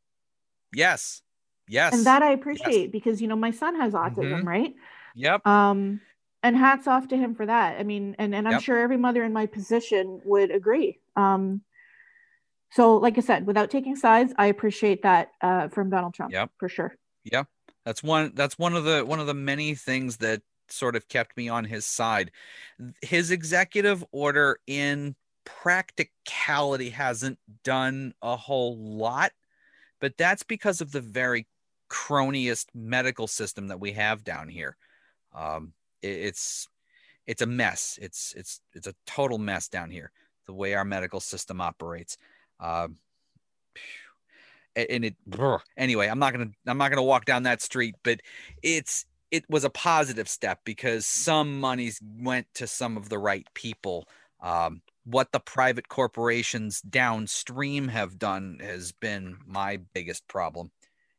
yes 0.72 1.22
yes 1.68 1.94
and 1.94 2.06
that 2.06 2.22
I 2.22 2.30
appreciate 2.30 2.92
because 2.92 3.20
you 3.20 3.28
know 3.28 3.36
my 3.36 3.50
son 3.50 3.76
has 3.80 3.92
autism, 3.94 4.42
Mhm. 4.42 4.46
right? 4.46 4.74
yep 5.14 5.42
Um, 5.44 6.02
and 6.42 6.56
hats 6.56 6.86
off 6.88 7.08
to 7.08 7.16
him 7.18 7.34
for 7.34 7.46
that. 7.46 7.80
I 7.80 7.84
mean, 7.84 8.16
and 8.18 8.34
and 8.34 8.48
I'm 8.48 8.54
Yep. 8.54 8.58
sure 8.58 8.78
every 8.78 8.98
mother 8.98 9.24
in 9.24 9.32
my 9.32 9.46
position 9.46 10.20
would 10.24 10.50
agree. 10.50 11.00
Um, 11.16 11.62
so 12.70 12.96
like 12.96 13.16
I 13.18 13.20
said, 13.20 13.46
without 13.46 13.70
taking 13.70 13.94
sides, 13.96 14.32
I 14.36 14.46
appreciate 14.46 15.02
that 15.02 15.30
uh, 15.40 15.68
from 15.68 15.90
Donald 15.90 16.14
Trump 16.14 16.32
Yep. 16.32 16.50
for 16.58 16.68
sure. 16.68 16.96
Yep. 17.24 17.48
That's 17.84 18.02
one 18.02 18.32
that's 18.34 18.58
one 18.58 18.74
of 18.74 18.84
the 18.84 19.04
one 19.04 19.20
of 19.20 19.26
the 19.26 19.34
many 19.34 19.74
things 19.74 20.18
that 20.18 20.42
sort 20.68 20.96
of 20.96 21.08
kept 21.08 21.36
me 21.36 21.48
on 21.48 21.64
his 21.64 21.86
side. 21.86 22.30
His 23.02 23.30
executive 23.30 24.04
order 24.12 24.58
in 24.66 25.16
practicality 25.44 26.90
hasn't 26.90 27.38
done 27.62 28.14
a 28.22 28.36
whole 28.36 28.76
lot, 28.78 29.32
but 30.00 30.16
that's 30.16 30.42
because 30.42 30.80
of 30.80 30.92
the 30.92 31.00
very 31.00 31.46
cronyist 31.90 32.66
medical 32.74 33.26
system 33.26 33.68
that 33.68 33.80
we 33.80 33.92
have 33.92 34.24
down 34.24 34.48
here. 34.48 34.76
Um, 35.34 35.74
it- 36.02 36.08
it's 36.26 36.68
it's 37.26 37.42
a 37.42 37.46
mess. 37.46 37.98
It's 38.02 38.34
it's 38.34 38.60
it's 38.74 38.86
a 38.86 38.94
total 39.06 39.38
mess 39.38 39.68
down 39.68 39.90
here. 39.90 40.12
The 40.46 40.52
way 40.52 40.74
our 40.74 40.84
medical 40.84 41.20
system 41.20 41.60
operates. 41.60 42.18
Um, 42.60 42.98
and 44.76 45.04
it 45.04 45.14
anyway 45.76 46.08
i'm 46.08 46.18
not 46.18 46.32
gonna 46.32 46.50
i'm 46.66 46.78
not 46.78 46.88
gonna 46.90 47.02
walk 47.02 47.24
down 47.24 47.44
that 47.44 47.62
street 47.62 47.94
but 48.02 48.20
it's 48.62 49.06
it 49.30 49.44
was 49.48 49.64
a 49.64 49.70
positive 49.70 50.28
step 50.28 50.60
because 50.64 51.06
some 51.06 51.60
monies 51.60 52.00
went 52.18 52.46
to 52.54 52.66
some 52.66 52.96
of 52.96 53.08
the 53.08 53.18
right 53.18 53.46
people. 53.54 54.08
Um, 54.40 54.82
what 55.04 55.32
the 55.32 55.40
private 55.40 55.88
corporations 55.88 56.80
downstream 56.80 57.88
have 57.88 58.18
done 58.18 58.58
has 58.62 58.92
been 58.92 59.38
my 59.46 59.78
biggest 59.92 60.26
problem. 60.28 60.70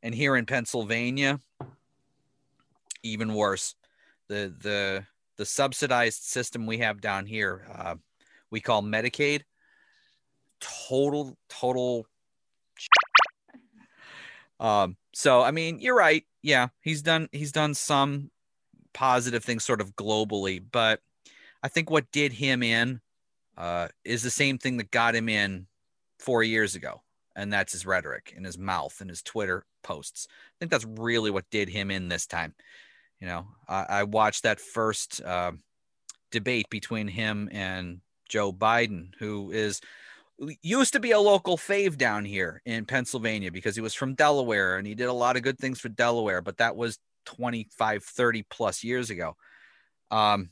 And 0.02 0.14
here 0.14 0.36
in 0.36 0.46
pennsylvania 0.46 1.40
even 3.06 3.34
worse 3.34 3.76
the 4.28 4.54
the 4.62 5.06
the 5.38 5.46
subsidized 5.46 6.24
system 6.24 6.66
we 6.66 6.80
have 6.80 7.00
down 7.00 7.26
here 7.26 7.68
uh, 7.74 7.96
we 8.50 8.60
call 8.60 8.82
medicaid 8.82 9.42
total 10.60 11.38
total 11.50 12.08
um, 14.60 14.98
so 15.18 15.42
I 15.42 15.52
mean, 15.52 15.80
you're 15.80 15.96
right. 15.96 16.26
Yeah, 16.42 16.68
he's 16.82 17.02
done 17.02 17.30
he's 17.32 17.54
done 17.54 17.74
some 17.74 18.32
positive 18.94 19.46
things 19.46 19.64
sort 19.64 19.80
of 19.80 19.96
globally, 19.96 20.62
but 20.70 21.00
I 21.64 21.70
think 21.70 21.90
what 21.90 22.12
did 22.12 22.34
him 22.34 22.62
in 22.62 23.00
uh, 23.58 23.88
is 24.04 24.24
the 24.24 24.30
same 24.30 24.58
thing 24.58 24.76
that 24.76 24.92
got 24.92 25.16
him 25.16 25.30
in 25.30 25.68
four 26.20 26.44
years 26.44 26.76
ago, 26.76 27.02
and 27.34 27.52
that's 27.52 27.72
his 27.72 27.86
rhetoric 27.86 28.34
and 28.36 28.46
his 28.46 28.58
mouth 28.58 29.00
and 29.00 29.10
his 29.10 29.22
Twitter 29.22 29.66
posts. 29.84 30.28
I 30.30 30.56
think 30.60 30.70
that's 30.70 30.86
really 30.86 31.32
what 31.32 31.50
did 31.50 31.70
him 31.70 31.92
in 31.92 32.10
this 32.10 32.28
time. 32.28 32.54
You 33.22 33.28
know, 33.28 33.48
I, 33.70 33.86
I 33.90 34.04
watched 34.04 34.44
that 34.44 34.60
first 34.60 35.22
uh, 35.24 35.54
debate 36.30 36.70
between 36.70 37.08
him 37.08 37.48
and 37.54 38.02
Joe 38.28 38.52
Biden, 38.52 39.14
who 39.18 39.52
is 39.52 39.80
used 40.62 40.94
to 40.94 41.00
be 41.00 41.12
a 41.12 41.20
local 41.20 41.58
fave 41.58 41.98
down 41.98 42.26
here 42.26 42.62
in 42.66 42.86
Pennsylvania 42.86 43.52
because 43.52 43.76
he 43.76 43.82
was 43.82 43.94
from 43.94 44.16
Delaware 44.16 44.78
and 44.78 44.86
he 44.86 44.96
did 44.96 45.08
a 45.08 45.14
lot 45.14 45.38
of 45.38 45.44
good 45.44 45.58
things 45.58 45.80
for 45.80 45.90
Delaware, 45.90 46.42
but 46.42 46.58
that 46.58 46.76
was 46.76 47.00
25, 47.26 48.04
30 48.04 48.44
plus 48.50 48.84
years 48.84 49.10
ago. 49.10 49.36
Um, 50.12 50.50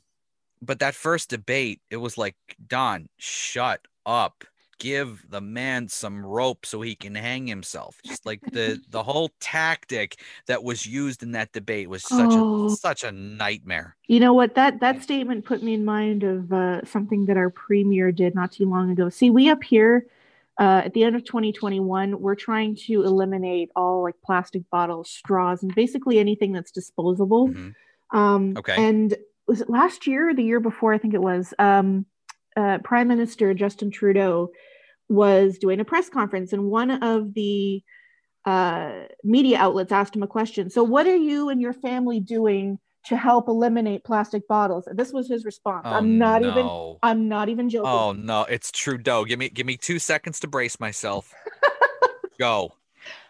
but 0.62 0.78
that 0.80 0.94
first 0.94 1.30
debate, 1.30 1.80
it 1.90 1.96
was 1.96 2.16
like, 2.16 2.36
Don, 2.66 3.08
shut 3.18 3.80
up. 4.06 4.44
Give 4.78 5.24
the 5.30 5.40
man 5.40 5.88
some 5.88 6.24
rope 6.24 6.66
so 6.66 6.80
he 6.80 6.94
can 6.94 7.14
hang 7.14 7.46
himself. 7.46 8.00
Just 8.04 8.26
like 8.26 8.40
the 8.52 8.80
the 8.90 9.02
whole 9.02 9.30
tactic 9.40 10.16
that 10.46 10.62
was 10.64 10.84
used 10.86 11.22
in 11.22 11.32
that 11.32 11.52
debate 11.52 11.88
was 11.88 12.02
such 12.02 12.30
Oh. 12.32 12.66
a 12.66 12.70
such 12.70 13.04
a 13.04 13.12
nightmare. 13.12 13.96
You 14.08 14.20
know 14.20 14.32
what? 14.34 14.54
That 14.54 14.80
that 14.80 15.02
statement 15.02 15.44
put 15.44 15.62
me 15.62 15.74
in 15.74 15.84
mind 15.84 16.22
of 16.22 16.52
uh, 16.52 16.84
something 16.84 17.26
that 17.26 17.36
our 17.36 17.50
premier 17.50 18.12
did 18.12 18.34
not 18.34 18.52
too 18.52 18.68
long 18.68 18.90
ago. 18.90 19.08
See, 19.08 19.30
we 19.30 19.48
up 19.48 19.62
here, 19.64 20.06
uh, 20.60 20.82
at 20.84 20.92
the 20.94 21.04
end 21.04 21.16
of 21.16 21.24
2021, 21.24 22.20
we're 22.20 22.34
trying 22.34 22.76
to 22.86 23.02
eliminate 23.04 23.70
all 23.76 24.02
like 24.02 24.16
plastic 24.24 24.68
bottles, 24.70 25.08
straws, 25.10 25.62
and 25.62 25.74
basically 25.74 26.18
anything 26.18 26.52
that's 26.52 26.70
disposable. 26.70 27.48
Mhm. 27.48 27.74
Um, 28.10 28.54
Okay. 28.56 28.74
And 28.76 29.14
was 29.46 29.60
it 29.60 29.68
last 29.68 30.06
year 30.06 30.30
or 30.30 30.34
the 30.34 30.42
year 30.44 30.60
before? 30.60 30.92
I 30.94 30.98
think 30.98 31.14
it 31.14 31.22
was. 31.22 31.52
Um, 31.58 32.06
uh, 32.56 32.78
Prime 32.84 33.08
Minister 33.08 33.54
Justin 33.54 33.90
Trudeau 33.90 34.50
was 35.08 35.58
doing 35.58 35.80
a 35.80 35.84
press 35.84 36.08
conference, 36.08 36.52
and 36.52 36.64
one 36.64 36.90
of 36.90 37.34
the 37.34 37.82
uh, 38.44 39.04
media 39.22 39.58
outlets 39.58 39.92
asked 39.92 40.14
him 40.14 40.22
a 40.22 40.26
question. 40.26 40.70
So, 40.70 40.82
what 40.82 41.06
are 41.06 41.16
you 41.16 41.48
and 41.48 41.60
your 41.60 41.72
family 41.72 42.20
doing 42.20 42.78
to 43.06 43.16
help 43.16 43.48
eliminate 43.48 44.04
plastic 44.04 44.46
bottles? 44.48 44.86
And 44.86 44.98
this 44.98 45.12
was 45.12 45.28
his 45.28 45.44
response. 45.44 45.82
Oh, 45.86 45.92
I'm 45.92 46.18
not 46.18 46.42
even. 46.42 46.96
I'm 47.02 47.28
not 47.28 47.48
even 47.48 47.68
joking. 47.68 47.90
Oh 47.90 48.12
no, 48.12 48.42
it's 48.44 48.70
Trudeau. 48.70 49.24
Give 49.24 49.38
me 49.38 49.48
give 49.48 49.66
me 49.66 49.76
two 49.76 49.98
seconds 49.98 50.40
to 50.40 50.46
brace 50.46 50.78
myself. 50.80 51.32
Go. 52.38 52.74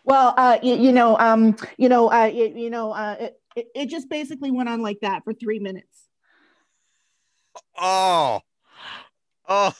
Well, 0.04 0.34
uh, 0.36 0.58
you, 0.62 0.74
you 0.76 0.92
know, 0.92 1.18
um, 1.18 1.56
you 1.78 1.88
know, 1.88 2.12
uh, 2.12 2.26
you, 2.26 2.52
you 2.54 2.70
know, 2.70 2.92
uh, 2.92 3.16
it, 3.18 3.40
it, 3.56 3.66
it 3.74 3.86
just 3.86 4.08
basically 4.08 4.50
went 4.50 4.68
on 4.68 4.82
like 4.82 5.00
that 5.00 5.24
for 5.24 5.32
three 5.32 5.58
minutes. 5.58 6.08
Oh. 7.76 8.40
Oh. 9.48 9.72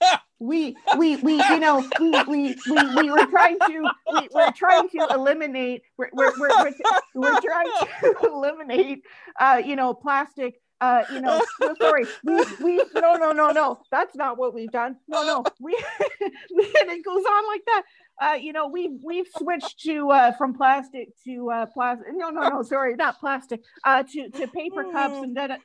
We, 0.40 0.76
we, 0.96 1.16
we, 1.16 1.42
you 1.50 1.58
know, 1.58 1.84
we, 1.98 2.10
we, 2.28 2.56
we, 2.70 2.94
we 2.94 3.10
were 3.10 3.26
trying 3.26 3.58
to, 3.58 3.90
we, 4.12 4.28
we're 4.32 4.52
trying 4.52 4.88
to 4.90 5.08
eliminate, 5.10 5.82
we're, 5.96 6.10
we're, 6.12 6.30
we're, 6.38 6.48
we're, 6.62 6.72
we're 7.16 7.40
trying 7.40 7.66
to 8.02 8.14
eliminate, 8.22 9.02
uh, 9.40 9.60
you 9.64 9.74
know, 9.74 9.94
plastic. 9.94 10.60
Uh, 10.80 11.02
you 11.12 11.20
know, 11.20 11.42
no, 11.60 11.74
sorry, 11.80 12.04
we, 12.22 12.36
we, 12.62 12.76
no, 12.94 13.14
no, 13.14 13.32
no, 13.32 13.50
no, 13.50 13.80
that's 13.90 14.14
not 14.14 14.38
what 14.38 14.54
we've 14.54 14.70
done. 14.70 14.94
No, 15.08 15.24
no, 15.24 15.44
we, 15.58 15.76
and 16.20 16.88
it 16.88 17.04
goes 17.04 17.24
on 17.24 17.46
like 17.48 17.62
that. 17.66 17.82
Uh, 18.22 18.34
you 18.34 18.52
know, 18.52 18.68
we 18.68 18.96
we've 19.04 19.26
switched 19.36 19.80
to 19.80 20.08
uh, 20.10 20.30
from 20.32 20.54
plastic 20.54 21.08
to 21.24 21.50
uh, 21.50 21.66
plastic. 21.66 22.06
No, 22.12 22.30
no, 22.30 22.48
no, 22.48 22.62
sorry, 22.62 22.94
not 22.94 23.18
plastic. 23.18 23.60
Uh, 23.82 24.04
to 24.04 24.30
to 24.30 24.46
paper 24.46 24.84
cups 24.92 25.16
and 25.16 25.36
then 25.36 25.58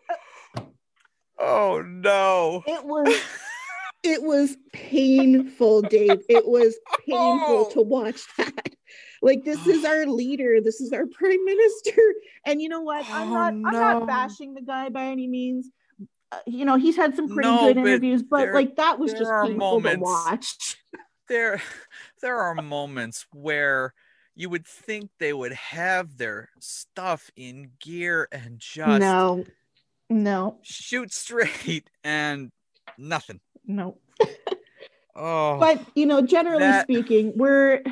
Oh 1.39 1.81
no. 1.85 2.63
it 2.67 2.85
was 2.85 3.21
it 4.03 4.21
was 4.23 4.57
painful, 4.71 5.81
Dave. 5.83 6.21
It 6.29 6.45
was 6.47 6.77
painful 7.05 7.67
Oh. 7.67 7.69
to 7.73 7.81
watch 7.81 8.21
that. 8.37 8.69
Like 9.21 9.43
this 9.45 9.65
is 9.67 9.85
our 9.85 10.05
leader, 10.21 10.59
this 10.61 10.81
is 10.81 10.91
our 10.93 11.05
prime 11.07 11.43
minister, 11.45 12.01
and 12.45 12.61
you 12.61 12.69
know 12.69 12.81
what? 12.81 13.05
I'm 13.09 13.29
Oh, 13.29 13.33
not 13.33 13.53
I'm 13.53 13.61
not 13.61 14.07
bashing 14.07 14.53
the 14.53 14.61
guy 14.61 14.89
by 14.89 15.05
any 15.05 15.27
means. 15.27 15.69
Uh, 16.31 16.37
you 16.47 16.65
know, 16.65 16.75
he's 16.77 16.95
had 16.95 17.15
some 17.15 17.27
pretty 17.29 17.47
No, 17.49 17.59
good 17.59 17.75
but 17.75 17.87
interviews, 17.87 18.23
but 18.23 18.37
there- 18.39 18.53
like 18.53 18.75
that 18.77 18.99
was 18.99 19.11
just 19.13 19.31
painful 19.45 19.81
to 19.81 19.95
watch. 19.97 20.77
There 21.29 21.61
there 22.21 22.37
are 22.37 22.53
moments 22.55 23.25
where 23.31 23.93
you 24.35 24.49
would 24.49 24.67
think 24.67 25.09
they 25.19 25.31
would 25.31 25.53
have 25.53 26.17
their 26.17 26.49
stuff 26.59 27.31
in 27.37 27.71
gear 27.79 28.27
and 28.29 28.59
just 28.59 28.99
No, 28.99 29.45
no, 30.13 30.59
shoot 30.61 31.11
straight 31.11 31.89
and 32.03 32.51
nothing. 32.97 33.39
no. 33.65 33.97
Oh. 35.15 35.59
but 35.59 35.79
you 35.95 36.07
know 36.07 36.21
generally 36.21 36.59
That- 36.61 36.85
speaking 36.85 37.33
we're 37.35 37.83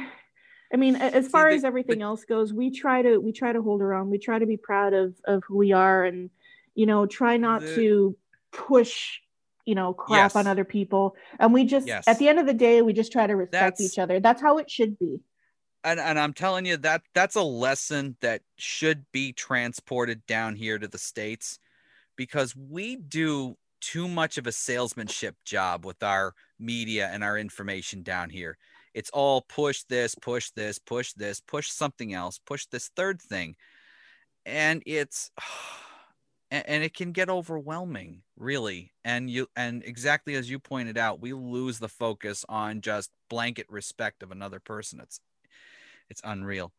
i 0.74 0.76
mean 0.76 0.96
as 0.96 1.28
far 1.28 1.52
the- 1.52 1.56
as 1.58 1.64
everything 1.64 2.00
the- 2.00 2.04
else 2.06 2.26
goes 2.26 2.52
we 2.52 2.72
try 2.72 3.04
to 3.04 3.18
we 3.20 3.32
try 3.32 3.54
to 3.54 3.62
hold 3.62 3.80
our 3.84 3.94
own 3.94 4.10
we 4.10 4.18
try 4.18 4.40
to 4.40 4.48
be 4.48 4.58
proud 4.58 4.94
of 4.94 5.14
of 5.26 5.44
who 5.48 5.56
we 5.58 5.72
are 5.72 6.04
and 6.04 6.32
you 6.74 6.88
know 6.88 7.06
try 7.06 7.38
not 7.38 7.62
The- 7.62 7.76
to 7.76 8.18
push 8.52 9.20
you 9.66 9.76
know 9.76 9.94
crap 9.94 10.32
Yes. 10.32 10.36
on 10.36 10.48
other 10.48 10.66
people 10.66 11.16
and 11.40 11.54
we 11.54 11.64
just 11.64 11.86
Yes. 11.86 12.08
at 12.08 12.18
the 12.18 12.28
end 12.28 12.40
of 12.40 12.48
the 12.48 12.56
day 12.56 12.82
we 12.82 12.92
just 12.92 13.12
try 13.12 13.28
to 13.28 13.36
respect 13.36 13.78
That's- 13.78 13.82
each 13.82 14.00
other 14.00 14.20
that's 14.20 14.42
how 14.42 14.58
it 14.58 14.68
should 14.72 14.98
be 14.98 15.20
and, 15.84 16.00
and 16.00 16.18
I'm 16.18 16.34
telling 16.34 16.66
you 16.66 16.78
that 16.78 17.04
that's 17.14 17.36
a 17.36 17.44
lesson 17.44 18.16
that 18.22 18.42
should 18.56 19.06
be 19.12 19.32
transported 19.32 20.26
down 20.26 20.56
here 20.56 20.80
to 20.80 20.88
the 20.88 20.98
states 20.98 21.60
because 22.16 22.56
we 22.56 22.96
do 22.96 23.56
too 23.82 24.08
much 24.08 24.38
of 24.38 24.48
a 24.48 24.52
salesmanship 24.52 25.36
job 25.44 25.86
with 25.86 26.02
our 26.04 26.34
media 26.60 27.10
and 27.12 27.24
our 27.24 27.38
information 27.38 28.04
down 28.04 28.30
here. 28.30 28.58
It's 28.94 29.10
all 29.10 29.42
push 29.42 29.84
this, 29.90 30.16
push 30.16 30.52
this, 30.52 30.78
push 30.78 31.14
this, 31.14 31.40
push 31.42 31.70
something 31.70 32.14
else, 32.14 32.40
push 32.46 32.68
this 32.68 32.90
third 32.96 33.22
thing. 33.22 33.56
And 34.46 34.84
it's 34.86 35.32
and, 36.52 36.84
it 36.84 36.94
can 36.94 37.14
get 37.14 37.30
overwhelming, 37.30 38.24
really. 38.36 38.92
And 39.06 39.30
you 39.30 39.48
and 39.56 39.84
exactly 39.86 40.36
as 40.36 40.50
you 40.50 40.60
pointed 40.60 40.98
out, 40.98 41.22
we 41.22 41.34
lose 41.34 41.80
the 41.80 41.90
focus 41.90 42.46
on 42.50 42.82
just 42.82 43.10
blanket 43.30 43.68
respect 43.70 44.24
of 44.24 44.32
another 44.32 44.60
person. 44.60 45.00
It's 45.00 45.20
it's 46.10 46.22
unreal 46.24 46.74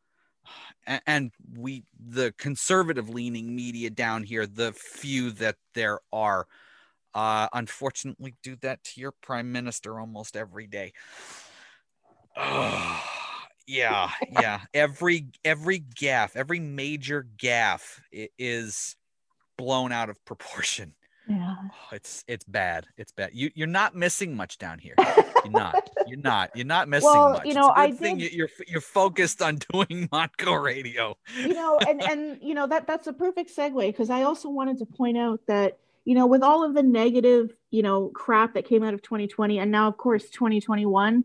and 1.07 1.31
we 1.57 1.85
the 1.99 2.33
conservative 2.39 3.09
leaning 3.09 3.55
media 3.55 3.91
down 3.91 4.23
here 4.23 4.47
the 4.47 4.73
few 4.73 5.31
that 5.31 5.57
there 5.75 6.01
are 6.13 6.47
uh 7.15 7.49
unfortunately 7.53 8.35
do 8.43 8.57
that 8.57 8.83
to 8.83 9.01
your 9.01 9.13
prime 9.23 9.53
minister 9.53 9.99
almost 10.01 10.37
every 10.37 10.67
day. 10.67 10.93
Yeah 13.65 14.11
yeah. 14.29 14.63
Every 14.75 15.29
every 15.45 15.79
gaffe 15.79 16.35
every 16.35 16.59
major 16.59 17.25
gaffe 17.37 18.01
is 18.11 18.97
blown 19.57 19.93
out 19.93 20.11
of 20.11 20.23
proportion 20.25 20.95
yeah 21.29 21.55
Oh, 21.65 21.71
it's 21.93 22.25
it's 22.27 22.45
bad 22.45 22.87
it's 22.97 23.13
bad 23.13 23.31
you 23.33 23.51
you're 23.55 23.67
not 23.69 23.95
missing 23.95 24.35
much 24.37 24.59
down 24.59 24.79
here 24.79 24.95
you're 25.45 25.53
not. 25.53 25.89
You're 26.09 26.19
not. 26.21 26.51
You're 26.57 26.67
not 26.67 26.89
missing 26.89 27.09
Well, 27.11 27.33
much. 27.35 27.47
you 27.47 27.55
know, 27.55 27.73
I 27.75 27.91
think 27.93 28.19
did- 28.19 28.33
you- 28.33 28.39
you're 28.39 28.49
you're 28.67 28.81
focused 28.81 29.41
on 29.41 29.57
doing 29.73 30.09
Montco 30.13 30.61
Radio. 30.63 31.17
you 31.37 31.55
know 31.55 31.79
and 31.79 32.03
and 32.03 32.39
you 32.43 32.55
know 32.55 32.67
that 32.67 32.87
that's 32.89 33.07
a 33.07 33.13
perfect 33.13 33.55
segue 33.57 33.87
because 33.87 34.11
i 34.11 34.23
also 34.23 34.49
wanted 34.49 34.79
to 34.79 34.87
point 34.87 35.17
out 35.17 35.41
that 35.47 35.79
you 36.05 36.15
know 36.17 36.27
with 36.27 36.43
all 36.43 36.65
of 36.65 36.75
the 36.75 36.83
negative 36.83 37.55
you 37.71 37.83
know 37.83 38.09
crap 38.09 38.55
that 38.55 38.65
came 38.65 38.83
out 38.83 38.95
of 38.95 39.03
2020 39.03 39.59
and 39.61 39.71
now 39.71 39.87
of 39.89 39.97
course 39.97 40.29
2021 40.31 41.25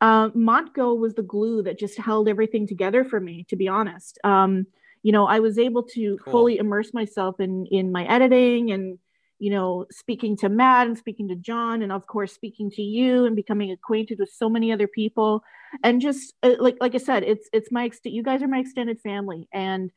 uh, 0.00 0.30
Montco 0.30 0.96
was 0.98 1.14
the 1.14 1.22
glue 1.22 1.62
that 1.62 1.78
just 1.78 1.96
held 1.98 2.28
everything 2.28 2.66
together 2.66 3.04
for 3.04 3.20
me 3.20 3.44
to 3.48 3.56
be 3.56 3.66
honest 3.68 4.18
um, 4.24 4.66
you 5.02 5.10
know 5.12 5.26
i 5.26 5.40
was 5.40 5.58
able 5.58 5.82
to 5.82 6.18
Cool. 6.18 6.32
fully 6.32 6.58
immerse 6.58 6.92
myself 6.94 7.40
in 7.40 7.66
in 7.66 7.90
my 7.92 8.04
editing 8.06 8.70
and 8.72 8.98
you 9.44 9.50
know 9.54 9.68
speaking 9.90 10.36
to 10.36 10.48
matt 10.48 10.86
and 10.86 10.96
speaking 10.96 11.28
to 11.28 11.36
john 11.48 11.82
and 11.82 11.92
of 11.92 12.06
course 12.06 12.32
speaking 12.40 12.68
to 12.70 12.82
you 12.96 13.24
and 13.26 13.34
becoming 13.42 13.70
acquainted 13.72 14.16
with 14.20 14.30
so 14.42 14.48
many 14.48 14.68
other 14.72 14.88
people 15.00 15.42
and 15.82 16.00
just 16.00 16.34
uh, 16.42 16.54
like 16.58 16.76
like 16.80 16.94
I 16.94 16.98
said, 16.98 17.22
it's 17.22 17.48
it's 17.52 17.70
my 17.72 17.88
ext- 17.88 18.00
you 18.04 18.22
guys 18.22 18.42
are 18.42 18.48
my 18.48 18.58
extended 18.58 19.00
family, 19.00 19.48
and 19.52 19.90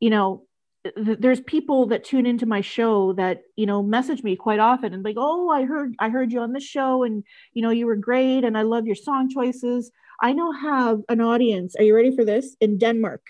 you 0.00 0.10
know, 0.10 0.44
th- 0.84 1.18
there's 1.20 1.40
people 1.40 1.86
that 1.86 2.04
tune 2.04 2.26
into 2.26 2.46
my 2.46 2.60
show 2.60 3.12
that 3.14 3.42
you 3.56 3.66
know 3.66 3.82
message 3.82 4.22
me 4.22 4.36
quite 4.36 4.58
often 4.60 4.92
and 4.92 5.04
like, 5.04 5.16
oh, 5.18 5.48
I 5.50 5.64
heard 5.64 5.94
I 5.98 6.08
heard 6.10 6.32
you 6.32 6.40
on 6.40 6.52
this 6.52 6.64
show, 6.64 7.02
and 7.02 7.24
you 7.54 7.62
know 7.62 7.70
you 7.70 7.86
were 7.86 7.96
great, 7.96 8.44
and 8.44 8.58
I 8.58 8.62
love 8.62 8.86
your 8.86 8.96
song 8.96 9.30
choices. 9.30 9.90
I 10.20 10.32
now 10.32 10.52
have 10.52 11.00
an 11.08 11.20
audience. 11.20 11.74
Are 11.76 11.82
you 11.84 11.94
ready 11.94 12.14
for 12.14 12.24
this? 12.24 12.56
In 12.60 12.78
Denmark. 12.78 13.22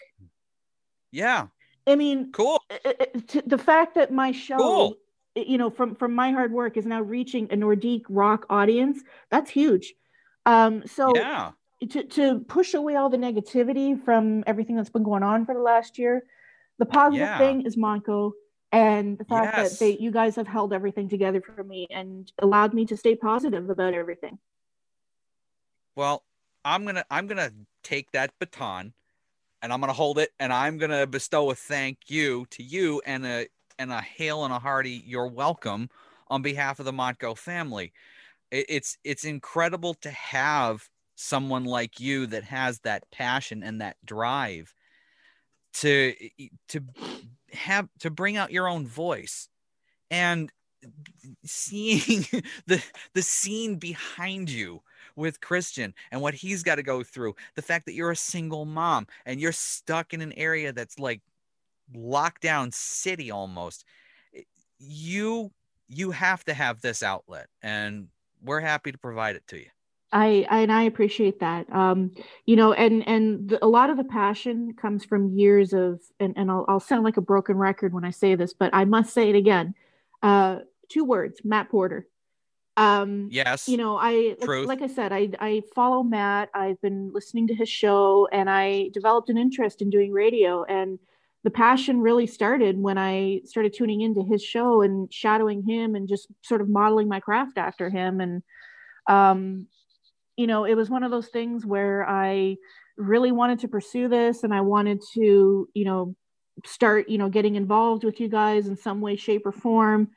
Yeah, 1.12 1.46
I 1.86 1.96
mean, 1.96 2.32
cool. 2.32 2.60
it- 2.70 2.96
it- 3.00 3.28
to- 3.28 3.42
the 3.46 3.58
fact 3.58 3.94
that 3.94 4.10
my 4.10 4.32
show 4.32 4.56
Cool. 4.56 4.96
You 5.34 5.56
know 5.58 5.70
from 5.70 5.94
from 5.94 6.14
my 6.14 6.30
hard 6.30 6.52
work 6.52 6.76
is 6.76 6.84
now 6.86 7.00
reaching 7.00 7.44
a 7.50 7.56
nordique 7.56 8.04
rock 8.08 8.44
audience 8.50 9.02
that's 9.30 9.50
huge 9.50 9.94
um 10.44 10.86
so 10.86 11.14
Yeah, 11.14 11.52
to, 11.88 12.04
to 12.04 12.40
push 12.40 12.74
away 12.74 12.96
all 12.96 13.08
the 13.08 13.16
negativity 13.16 13.98
from 14.04 14.44
everything 14.46 14.76
that's 14.76 14.90
been 14.90 15.02
going 15.04 15.22
on 15.22 15.46
for 15.46 15.54
the 15.54 15.60
last 15.60 15.98
year 15.98 16.26
the 16.78 16.86
positive 16.86 17.28
Yeah. 17.28 17.38
thing 17.38 17.62
is 17.62 17.76
Montco 17.76 18.32
and 18.72 19.16
the 19.18 19.24
fact 19.24 19.56
Yes. 19.56 19.70
that 19.70 19.78
they 19.80 19.96
you 19.98 20.10
guys 20.10 20.36
have 20.36 20.48
held 20.48 20.72
everything 20.74 21.08
together 21.08 21.40
for 21.40 21.64
me 21.64 21.86
and 21.90 22.30
allowed 22.38 22.74
me 22.74 22.84
to 22.86 22.96
stay 22.96 23.14
positive 23.16 23.70
about 23.70 23.94
everything 23.94 24.38
well, 25.96 26.24
I'm 26.64 26.84
gonna 26.86 27.04
I'm 27.10 27.26
gonna 27.26 27.52
take 27.82 28.10
that 28.12 28.32
baton, 28.38 28.94
and 29.60 29.72
I'm 29.72 29.80
gonna 29.80 29.92
hold 29.92 30.18
it, 30.18 30.30
and 30.38 30.52
I'm 30.52 30.78
gonna 30.78 31.06
bestow 31.06 31.50
a 31.50 31.54
thank 31.54 31.98
you 32.08 32.46
to 32.50 32.62
you 32.62 33.02
and 33.04 33.26
a 33.26 33.48
and 33.78 33.92
a 33.92 34.00
hail 34.00 34.44
and 34.44 34.52
a 34.52 34.58
hearty 34.58 35.02
you're 35.06 35.26
welcome 35.26 35.88
on 36.28 36.42
behalf 36.42 36.78
of 36.78 36.86
the 36.86 36.92
Montco 36.92 37.36
family. 37.36 37.92
It, 38.50 38.66
it's 38.68 38.98
it's 39.04 39.24
incredible 39.24 39.94
to 39.94 40.10
have 40.10 40.88
someone 41.14 41.64
like 41.64 42.00
you 42.00 42.26
that 42.26 42.44
has 42.44 42.80
that 42.80 43.10
passion 43.10 43.62
and 43.62 43.80
that 43.80 43.96
drive 44.04 44.74
to 45.74 46.14
to 46.68 46.80
have 47.52 47.88
to 48.00 48.10
bring 48.10 48.36
out 48.36 48.52
your 48.52 48.68
own 48.68 48.86
voice 48.86 49.48
and 50.10 50.50
seeing 51.44 52.24
the 52.66 52.82
the 53.14 53.22
scene 53.22 53.76
behind 53.76 54.50
you 54.50 54.82
with 55.16 55.40
Christian 55.40 55.94
and 56.10 56.20
what 56.20 56.34
he's 56.34 56.62
got 56.62 56.76
to 56.76 56.82
go 56.82 57.02
through 57.02 57.34
the 57.54 57.62
fact 57.62 57.86
that 57.86 57.94
you're 57.94 58.10
a 58.10 58.16
single 58.16 58.64
mom 58.64 59.06
and 59.26 59.40
you're 59.40 59.52
stuck 59.52 60.14
in 60.14 60.20
an 60.22 60.32
area 60.32 60.72
that's 60.72 60.98
like 60.98 61.20
lockdown 61.94 62.72
city 62.72 63.30
almost 63.30 63.84
you 64.78 65.50
you 65.88 66.10
have 66.10 66.44
to 66.44 66.54
have 66.54 66.80
this 66.80 67.02
outlet 67.02 67.48
and 67.62 68.08
we're 68.42 68.60
happy 68.60 68.90
to 68.92 68.98
provide 68.98 69.36
it 69.36 69.46
to 69.46 69.58
you 69.58 69.68
I, 70.12 70.46
I 70.50 70.60
and 70.60 70.70
I 70.70 70.82
appreciate 70.82 71.40
that. 71.40 71.72
Um, 71.72 72.12
you 72.44 72.54
know, 72.54 72.74
and 72.74 73.06
and 73.08 73.48
the, 73.48 73.64
a 73.64 73.66
lot 73.66 73.88
of 73.88 73.96
the 73.96 74.04
passion 74.04 74.74
comes 74.74 75.04
from 75.04 75.30
years 75.30 75.72
of, 75.72 76.00
and 76.20 76.34
and 76.36 76.50
I'll, 76.50 76.66
I'll 76.68 76.80
sound 76.80 77.02
like 77.02 77.16
a 77.16 77.22
broken 77.22 77.56
record 77.56 77.94
when 77.94 78.04
I 78.04 78.10
say 78.10 78.34
this, 78.34 78.52
but 78.52 78.70
I 78.74 78.84
must 78.84 79.14
say 79.14 79.30
it 79.30 79.36
again. 79.36 79.74
Uh, 80.22 80.58
two 80.90 81.04
words: 81.04 81.40
Matt 81.44 81.70
Porter. 81.70 82.06
Um, 82.76 83.28
yes. 83.30 83.68
You 83.68 83.76
know, 83.76 83.96
I 83.96 84.36
like, 84.40 84.66
like 84.66 84.82
I 84.82 84.86
said, 84.86 85.12
I 85.12 85.30
I 85.40 85.62
follow 85.74 86.02
Matt. 86.02 86.50
I've 86.54 86.80
been 86.82 87.10
listening 87.12 87.46
to 87.48 87.54
his 87.54 87.68
show, 87.68 88.28
and 88.32 88.50
I 88.50 88.90
developed 88.92 89.30
an 89.30 89.38
interest 89.38 89.80
in 89.80 89.88
doing 89.88 90.12
radio. 90.12 90.64
And 90.64 90.98
the 91.44 91.50
passion 91.50 92.00
really 92.00 92.26
started 92.26 92.78
when 92.78 92.98
I 92.98 93.40
started 93.44 93.74
tuning 93.74 94.00
into 94.00 94.22
his 94.22 94.42
show 94.42 94.82
and 94.82 95.12
shadowing 95.12 95.62
him, 95.66 95.94
and 95.94 96.08
just 96.08 96.28
sort 96.42 96.60
of 96.60 96.68
modeling 96.68 97.08
my 97.08 97.20
craft 97.20 97.58
after 97.58 97.90
him. 97.90 98.20
And 98.20 98.42
um, 99.08 99.66
you 100.36 100.46
know, 100.46 100.64
it 100.64 100.74
was 100.74 100.90
one 100.90 101.02
of 101.02 101.10
those 101.10 101.28
things 101.28 101.66
where 101.66 102.08
I 102.08 102.56
really 102.96 103.32
wanted 103.32 103.60
to 103.60 103.68
pursue 103.68 104.08
this 104.08 104.44
and 104.44 104.54
I 104.54 104.60
wanted 104.60 105.02
to, 105.14 105.68
you 105.74 105.84
know, 105.84 106.14
start, 106.64 107.08
you 107.08 107.18
know, 107.18 107.28
getting 107.28 107.56
involved 107.56 108.04
with 108.04 108.20
you 108.20 108.28
guys 108.28 108.66
in 108.66 108.76
some 108.76 109.00
way, 109.00 109.16
shape, 109.16 109.46
or 109.46 109.52
form. 109.52 110.08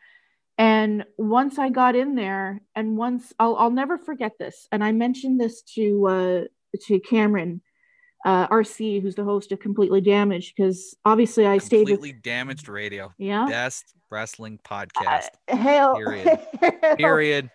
And 0.58 1.06
once 1.18 1.60
I 1.60 1.70
got 1.70 1.96
in 1.96 2.16
there, 2.16 2.62
and 2.76 2.98
once 2.98 3.34
I'll, 3.40 3.56
I'll 3.58 3.72
never 3.72 3.98
forget 3.98 4.34
this, 4.40 4.68
and 4.72 4.84
I 4.84 4.92
mentioned 4.94 5.40
this 5.40 5.62
to 5.76 6.08
uh, 6.08 6.44
to 6.88 7.00
Cameron 7.00 7.62
uh, 8.26 8.48
RC, 8.50 9.02
who's 9.02 9.16
the 9.16 9.24
host 9.24 9.52
of 9.54 9.60
Completely 9.60 10.02
Damaged, 10.02 10.54
because 10.58 10.96
obviously 11.06 11.46
I 11.46 11.60
stayed 11.60 11.88
Completely 11.88 12.12
Damaged 12.12 12.68
Radio, 12.68 13.14
yeah, 13.18 13.46
best 13.48 13.94
wrestling 14.10 14.60
podcast. 14.68 15.28
Uh, 15.48 15.56
hail, 15.56 15.96
period. 15.96 16.40
hail, 16.60 16.96
period. 16.98 17.50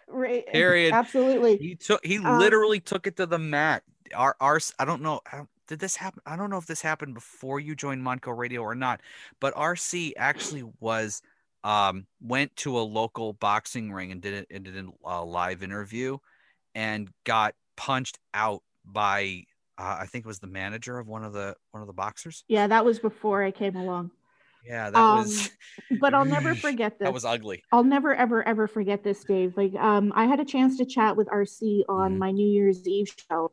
Period. 0.53 0.95
Absolutely. 0.95 1.57
He 1.59 1.75
took. 1.75 2.05
He 2.05 2.18
Um, 2.18 2.39
literally 2.39 2.81
took 2.81 3.07
it 3.07 3.16
to 3.16 3.27
the 3.27 3.39
mat. 3.39 3.83
Our, 4.14 4.37
our. 4.41 4.61
I 4.79 4.85
don't 4.85 5.03
know. 5.03 5.21
I 5.31 5.39
don't- 5.39 5.49
Did 5.68 5.79
this 5.81 5.97
happen? 5.97 6.23
I 6.27 6.37
don't 6.37 6.51
know 6.51 6.59
if 6.59 6.66
this 6.66 6.83
happened 6.83 7.14
before 7.14 7.61
you 7.61 7.75
joined 7.77 8.03
Montco 8.03 8.37
Radio 8.37 8.62
or 8.62 8.75
not. 8.75 9.01
But 9.41 9.55
RC 9.55 10.12
actually 10.16 10.64
was. 10.81 11.21
Um, 11.62 12.07
went 12.23 12.57
to 12.57 12.79
a 12.79 12.81
local 12.81 13.35
boxing 13.35 13.93
ring 13.93 14.11
and 14.12 14.23
did 14.23 14.33
it. 14.33 14.47
And 14.51 14.64
did 14.64 14.83
a 15.05 15.23
live 15.23 15.62
interview, 15.62 16.16
and 16.75 17.11
got 17.25 17.55
punched 17.77 18.18
out 18.33 18.62
by. 18.85 19.45
Uh, 19.81 19.97
I 20.01 20.07
think 20.07 20.26
it 20.26 20.28
was 20.28 20.41
the 20.41 20.47
manager 20.47 20.99
of 20.99 21.07
one 21.07 21.24
of 21.24 21.33
the 21.33 21.55
one 21.70 21.81
of 21.81 21.87
the 21.87 21.95
boxers. 21.95 22.45
Yeah, 22.49 22.66
that 22.66 22.85
was 22.85 22.99
before 22.99 23.43
I 23.43 23.51
came 23.51 23.76
along. 23.76 24.11
Yeah, 24.62 24.91
that 24.91 25.01
Um, 25.01 25.24
was 25.24 25.51
But 25.91 26.14
I'll 26.14 26.26
never 26.26 26.55
forget 26.66 26.99
this. 26.99 27.07
that 27.07 27.14
was 27.14 27.24
ugly. 27.24 27.62
I'll 27.72 27.85
never 27.85 28.14
ever 28.14 28.47
ever 28.47 28.66
forget 28.66 29.03
this, 29.05 29.24
Dave. 29.24 29.57
Like, 29.57 29.74
um, 29.76 30.12
I 30.14 30.26
had 30.26 30.39
a 30.39 30.45
chance 30.45 30.76
to 30.78 30.85
chat 30.85 31.16
with 31.16 31.28
RC 31.28 31.85
on 31.89 32.16
Mhm. 32.16 32.18
my 32.18 32.31
New 32.31 32.47
Year's 32.47 32.87
Eve 32.87 33.09
show, 33.31 33.53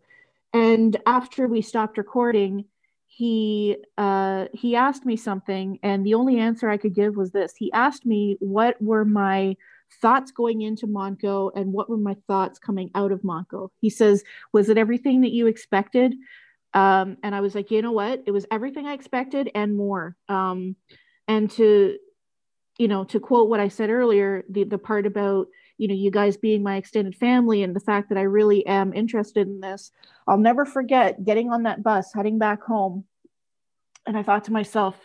and 0.53 0.97
after 1.05 1.47
we 1.47 1.61
stopped 1.61 1.97
recording, 1.97 2.65
he 3.05 3.77
uh, 3.97 4.47
he 4.53 4.75
asked 4.75 5.05
me 5.05 5.15
something, 5.15 5.79
and 5.81 6.05
the 6.05 6.15
only 6.15 6.39
answer 6.39 6.69
I 6.69 6.77
could 6.77 6.93
give 6.93 7.15
was 7.15 7.31
this. 7.31 7.53
He 7.55 7.71
asked 7.71 8.05
me 8.05 8.35
what 8.41 8.81
were 8.81 9.05
my 9.05 9.55
thoughts 10.01 10.31
going 10.31 10.61
into 10.61 10.87
Montco 10.87 11.51
and 11.55 11.73
what 11.73 11.89
were 11.89 11.97
my 11.97 12.15
thoughts 12.27 12.59
coming 12.59 12.91
out 12.95 13.11
of 13.11 13.21
Montco. 13.21 13.69
He 13.79 13.89
says, 13.89 14.23
"Was 14.53 14.69
it 14.69 14.77
everything 14.77 15.21
that 15.21 15.31
you 15.31 15.47
expected?" 15.47 16.15
Um, 16.73 17.17
and 17.23 17.33
I 17.33 17.41
was 17.41 17.55
like, 17.55 17.71
"You 17.71 17.81
know 17.81 17.91
what? 17.91 18.23
It 18.25 18.31
was 18.31 18.45
everything 18.51 18.85
I 18.85 18.93
expected 18.93 19.49
and 19.55 19.75
more." 19.75 20.15
Um, 20.29 20.75
and 21.27 21.49
to 21.51 21.97
you 22.77 22.87
know 22.87 23.03
to 23.03 23.19
quote 23.19 23.49
what 23.49 23.59
i 23.59 23.67
said 23.67 23.89
earlier 23.89 24.43
the 24.49 24.63
the 24.63 24.77
part 24.77 25.05
about 25.05 25.47
you 25.77 25.87
know 25.87 25.93
you 25.93 26.11
guys 26.11 26.37
being 26.37 26.63
my 26.63 26.77
extended 26.77 27.15
family 27.15 27.63
and 27.63 27.75
the 27.75 27.79
fact 27.79 28.09
that 28.09 28.17
i 28.17 28.21
really 28.21 28.65
am 28.65 28.93
interested 28.93 29.47
in 29.47 29.59
this 29.59 29.91
i'll 30.27 30.37
never 30.37 30.65
forget 30.65 31.23
getting 31.23 31.51
on 31.51 31.63
that 31.63 31.83
bus 31.83 32.13
heading 32.13 32.37
back 32.37 32.61
home 32.63 33.03
and 34.05 34.17
i 34.17 34.23
thought 34.23 34.43
to 34.43 34.53
myself 34.53 34.95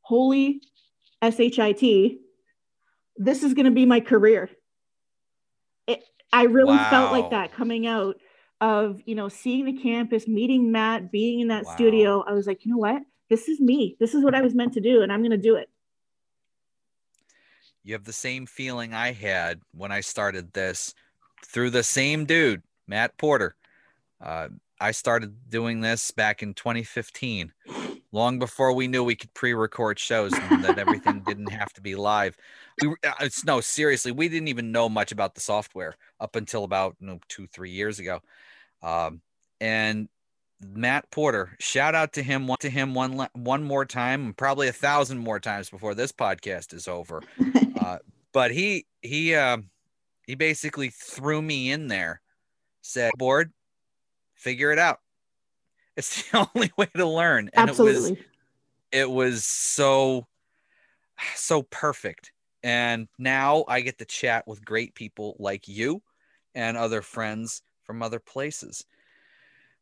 holy 0.00 0.62
shit 1.22 2.25
this 3.18 3.42
is 3.42 3.54
going 3.54 3.66
to 3.66 3.70
be 3.72 3.86
my 3.86 4.00
career. 4.00 4.50
It, 5.86 6.02
i 6.32 6.42
really 6.44 6.76
felt 6.90 7.12
like 7.12 7.30
that 7.30 7.52
coming 7.52 7.86
out 7.86 8.16
of 8.60 9.00
you 9.06 9.14
know 9.14 9.28
seeing 9.28 9.64
the 9.64 9.72
campus 9.80 10.26
meeting 10.26 10.72
matt 10.72 11.12
being 11.12 11.40
in 11.40 11.48
that 11.48 11.64
Wow. 11.64 11.74
studio. 11.74 12.24
I 12.26 12.32
was 12.32 12.46
like 12.46 12.64
you 12.64 12.72
know 12.72 12.78
what? 12.78 13.02
This 13.30 13.48
is 13.48 13.60
me. 13.60 13.96
This 14.00 14.14
is 14.14 14.24
what 14.24 14.34
i 14.34 14.40
was 14.40 14.54
meant 14.54 14.72
to 14.74 14.80
do 14.80 15.02
and 15.02 15.12
i'm 15.12 15.20
going 15.20 15.30
to 15.30 15.36
do 15.36 15.56
it. 15.56 15.70
You 17.84 17.92
have 17.92 18.04
the 18.04 18.12
same 18.12 18.46
feeling 18.46 18.92
I 18.94 19.12
had 19.12 19.60
when 19.72 19.92
I 19.92 20.00
started 20.00 20.52
this 20.52 20.92
through 21.44 21.70
the 21.70 21.84
same 21.84 22.24
dude, 22.24 22.62
Matt 22.88 23.16
Porter. 23.16 23.54
Uh, 24.20 24.48
I 24.80 24.90
started 24.90 25.48
doing 25.48 25.80
this 25.82 26.10
back 26.10 26.42
in 26.42 26.52
2015, 26.52 27.52
long 28.16 28.38
before 28.38 28.72
we 28.72 28.88
knew 28.88 29.04
we 29.04 29.14
could 29.14 29.32
pre-record 29.34 29.98
shows 29.98 30.32
and 30.32 30.64
that 30.64 30.78
everything 30.78 31.20
didn't 31.26 31.50
have 31.50 31.72
to 31.74 31.80
be 31.80 31.94
live. 31.94 32.36
We 32.82 32.88
uh, 32.88 33.12
it's 33.20 33.44
no 33.44 33.60
seriously, 33.60 34.10
we 34.10 34.28
didn't 34.28 34.48
even 34.48 34.72
know 34.72 34.88
much 34.88 35.12
about 35.12 35.34
the 35.34 35.40
software 35.40 35.94
up 36.18 36.34
until 36.34 36.64
about 36.64 36.96
you 37.00 37.06
know, 37.06 37.20
two, 37.28 37.46
three 37.46 37.70
years 37.70 37.98
ago. 37.98 38.20
Um, 38.82 39.20
and 39.60 40.08
Matt 40.60 41.10
Porter, 41.10 41.54
shout 41.60 41.94
out 41.94 42.14
to 42.14 42.22
him, 42.22 42.50
to 42.60 42.70
him 42.70 42.94
one 42.94 43.28
one 43.34 43.62
more 43.62 43.84
time, 43.84 44.34
probably 44.34 44.68
a 44.68 44.72
thousand 44.72 45.18
more 45.18 45.38
times 45.38 45.70
before 45.70 45.94
this 45.94 46.12
podcast 46.12 46.72
is 46.72 46.88
over 46.88 47.22
uh, 47.80 47.98
but 48.36 48.50
he 48.50 48.84
he 49.00 49.34
um 49.34 49.70
he 50.26 50.34
basically 50.34 50.90
threw 50.90 51.40
me 51.40 51.70
in 51.70 51.88
there 51.88 52.20
said 52.82 53.10
board 53.16 53.50
figure 54.34 54.70
it 54.70 54.78
out 54.78 55.00
it's 55.96 56.30
the 56.30 56.48
only 56.54 56.72
way 56.76 56.88
to 56.96 57.06
learn. 57.06 57.50
And 57.54 57.70
absolutely 57.70 58.10
it 58.10 58.10
was 58.10 58.18
it 58.92 59.10
was 59.10 59.44
so 59.44 60.26
so 61.34 61.62
perfect. 61.62 62.32
And 62.62 63.08
now 63.18 63.64
i 63.68 63.80
get 63.80 63.98
to 63.98 64.04
chat 64.04 64.46
with 64.46 64.64
great 64.64 64.94
people 64.94 65.36
like 65.38 65.68
you 65.68 66.02
and 66.54 66.76
other 66.76 67.02
friends 67.02 67.62
from 67.84 68.02
other 68.02 68.18
places. 68.18 68.84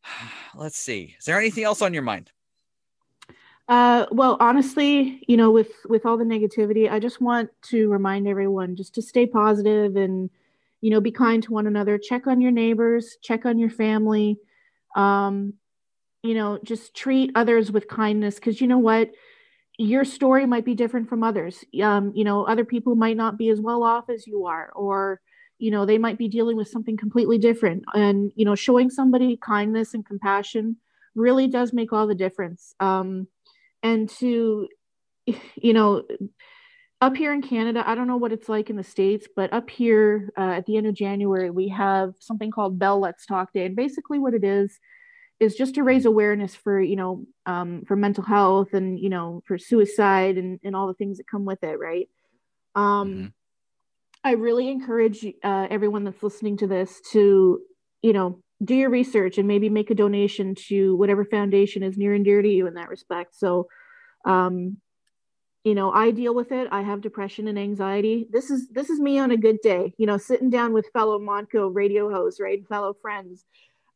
Let's 0.54 0.78
see. 0.78 1.16
Is 1.18 1.24
there 1.24 1.38
anything 1.38 1.64
else 1.64 1.82
on 1.82 1.94
your 1.94 2.02
mind? 2.02 2.30
Uh, 3.66 4.04
well, 4.10 4.36
honestly, 4.40 5.24
you 5.26 5.38
know, 5.38 5.50
with 5.50 5.72
with 5.88 6.04
all 6.04 6.18
the 6.18 6.24
negativity, 6.24 6.90
I 6.90 6.98
just 6.98 7.20
want 7.20 7.50
to 7.70 7.88
remind 7.90 8.28
everyone 8.28 8.76
just 8.76 8.94
to 8.96 9.02
stay 9.02 9.26
positive 9.26 9.96
and 9.96 10.28
you 10.82 10.90
know 10.90 11.00
be 11.00 11.10
kind 11.10 11.42
to 11.44 11.52
one 11.52 11.66
another. 11.66 11.96
Check 11.96 12.26
on 12.26 12.42
your 12.42 12.50
neighbors, 12.50 13.16
check 13.22 13.46
on 13.46 13.58
your 13.58 13.70
family. 13.70 14.38
Um, 14.94 15.54
you 16.24 16.34
know, 16.34 16.58
just 16.64 16.96
treat 16.96 17.30
others 17.34 17.70
with 17.70 17.86
kindness 17.86 18.36
because 18.36 18.60
you 18.60 18.66
know 18.66 18.78
what, 18.78 19.10
your 19.78 20.04
story 20.04 20.46
might 20.46 20.64
be 20.64 20.74
different 20.74 21.08
from 21.08 21.22
others. 21.22 21.64
Um, 21.82 22.12
you 22.14 22.24
know, 22.24 22.44
other 22.44 22.64
people 22.64 22.96
might 22.96 23.16
not 23.16 23.36
be 23.36 23.50
as 23.50 23.60
well 23.60 23.82
off 23.82 24.08
as 24.08 24.26
you 24.26 24.46
are, 24.46 24.72
or 24.74 25.20
you 25.58 25.70
know, 25.70 25.86
they 25.86 25.98
might 25.98 26.18
be 26.18 26.28
dealing 26.28 26.56
with 26.56 26.68
something 26.68 26.96
completely 26.96 27.38
different. 27.38 27.84
And 27.94 28.32
you 28.34 28.44
know, 28.44 28.54
showing 28.54 28.90
somebody 28.90 29.36
kindness 29.36 29.94
and 29.94 30.04
compassion 30.04 30.78
really 31.14 31.46
does 31.46 31.72
make 31.72 31.92
all 31.92 32.06
the 32.06 32.14
difference. 32.14 32.74
Um, 32.80 33.28
and 33.84 34.08
to 34.08 34.66
you 35.56 35.72
know 35.72 36.02
up 37.00 37.16
here 37.16 37.32
in 37.32 37.42
canada 37.42 37.84
i 37.86 37.94
don't 37.94 38.06
know 38.06 38.16
what 38.16 38.32
it's 38.32 38.48
like 38.48 38.70
in 38.70 38.76
the 38.76 38.82
states 38.82 39.26
but 39.36 39.52
up 39.52 39.68
here 39.68 40.30
uh, 40.38 40.52
at 40.52 40.66
the 40.66 40.76
end 40.76 40.86
of 40.86 40.94
january 40.94 41.50
we 41.50 41.68
have 41.68 42.14
something 42.18 42.50
called 42.50 42.78
bell 42.78 42.98
let's 42.98 43.26
talk 43.26 43.52
day 43.52 43.66
and 43.66 43.76
basically 43.76 44.18
what 44.18 44.34
it 44.34 44.44
is 44.44 44.78
is 45.40 45.54
just 45.56 45.74
to 45.74 45.82
raise 45.82 46.06
awareness 46.06 46.54
for 46.54 46.80
you 46.80 46.96
know 46.96 47.24
um, 47.46 47.82
for 47.86 47.96
mental 47.96 48.24
health 48.24 48.72
and 48.74 48.98
you 48.98 49.08
know 49.10 49.42
for 49.46 49.58
suicide 49.58 50.38
and, 50.38 50.60
and 50.64 50.74
all 50.76 50.86
the 50.86 50.94
things 50.94 51.18
that 51.18 51.26
come 51.26 51.44
with 51.44 51.62
it 51.64 51.78
right? 51.78 52.08
Um, 52.74 53.08
Mhm. 53.14 53.32
i 54.24 54.32
really 54.32 54.68
encourage 54.68 55.24
uh, 55.42 55.66
everyone 55.70 56.04
that's 56.04 56.22
listening 56.22 56.56
to 56.58 56.66
this 56.66 57.00
to 57.12 57.60
you 58.02 58.12
know 58.12 58.42
do 58.64 58.74
your 58.74 58.90
research 58.90 59.36
and 59.38 59.48
maybe 59.48 59.68
make 59.68 59.90
a 59.90 59.94
donation 59.94 60.54
to 60.54 60.96
whatever 60.96 61.24
foundation 61.24 61.82
is 61.82 61.98
near 61.98 62.14
and 62.14 62.24
dear 62.24 62.40
to 62.40 62.48
you 62.48 62.66
in 62.66 62.74
that 62.74 62.88
respect. 62.88 63.34
So 63.34 63.66
um, 64.24 64.78
you 65.64 65.74
know 65.74 65.90
i 65.92 66.10
deal 66.10 66.34
with 66.34 66.52
it. 66.52 66.68
I 66.70 66.82
have 66.82 67.00
depression 67.00 67.48
and 67.48 67.58
anxiety. 67.58 68.26
This 68.30 68.50
is 68.50 68.68
this 68.68 68.90
is 68.90 69.00
me 69.00 69.18
on 69.18 69.30
a 69.30 69.36
good 69.36 69.58
day 69.62 69.94
you 69.98 70.06
know 70.06 70.18
sitting 70.18 70.50
down 70.50 70.72
with 70.72 70.90
fellow 70.92 71.18
Montco 71.18 71.74
radio 71.74 72.10
hosts 72.10 72.40
right 72.40 72.66
fellow 72.68 72.94
friends. 73.02 73.44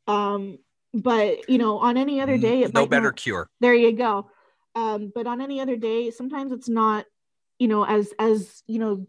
Um 0.07 0.59
but 0.95 1.49
you 1.49 1.59
know 1.59 1.79
on 1.79 1.97
any 1.97 2.21
other 2.21 2.39
day 2.39 2.63
it 2.63 2.75
no 2.75 2.87
better 2.87 3.07
not- 3.07 3.17
cure. 3.17 3.49
There 3.61 3.75
you 3.75 3.93
go. 3.93 4.31
Um 4.75 5.13
but 5.15 5.27
on 5.27 5.41
any 5.41 5.61
other 5.61 5.77
day 5.77 6.11
sometimes 6.11 6.53
it's 6.53 6.69
not 6.69 7.07
you 7.59 7.69
know 7.69 7.85
as 7.85 8.13
as 8.19 8.63
you 8.67 8.79
know 8.79 9.07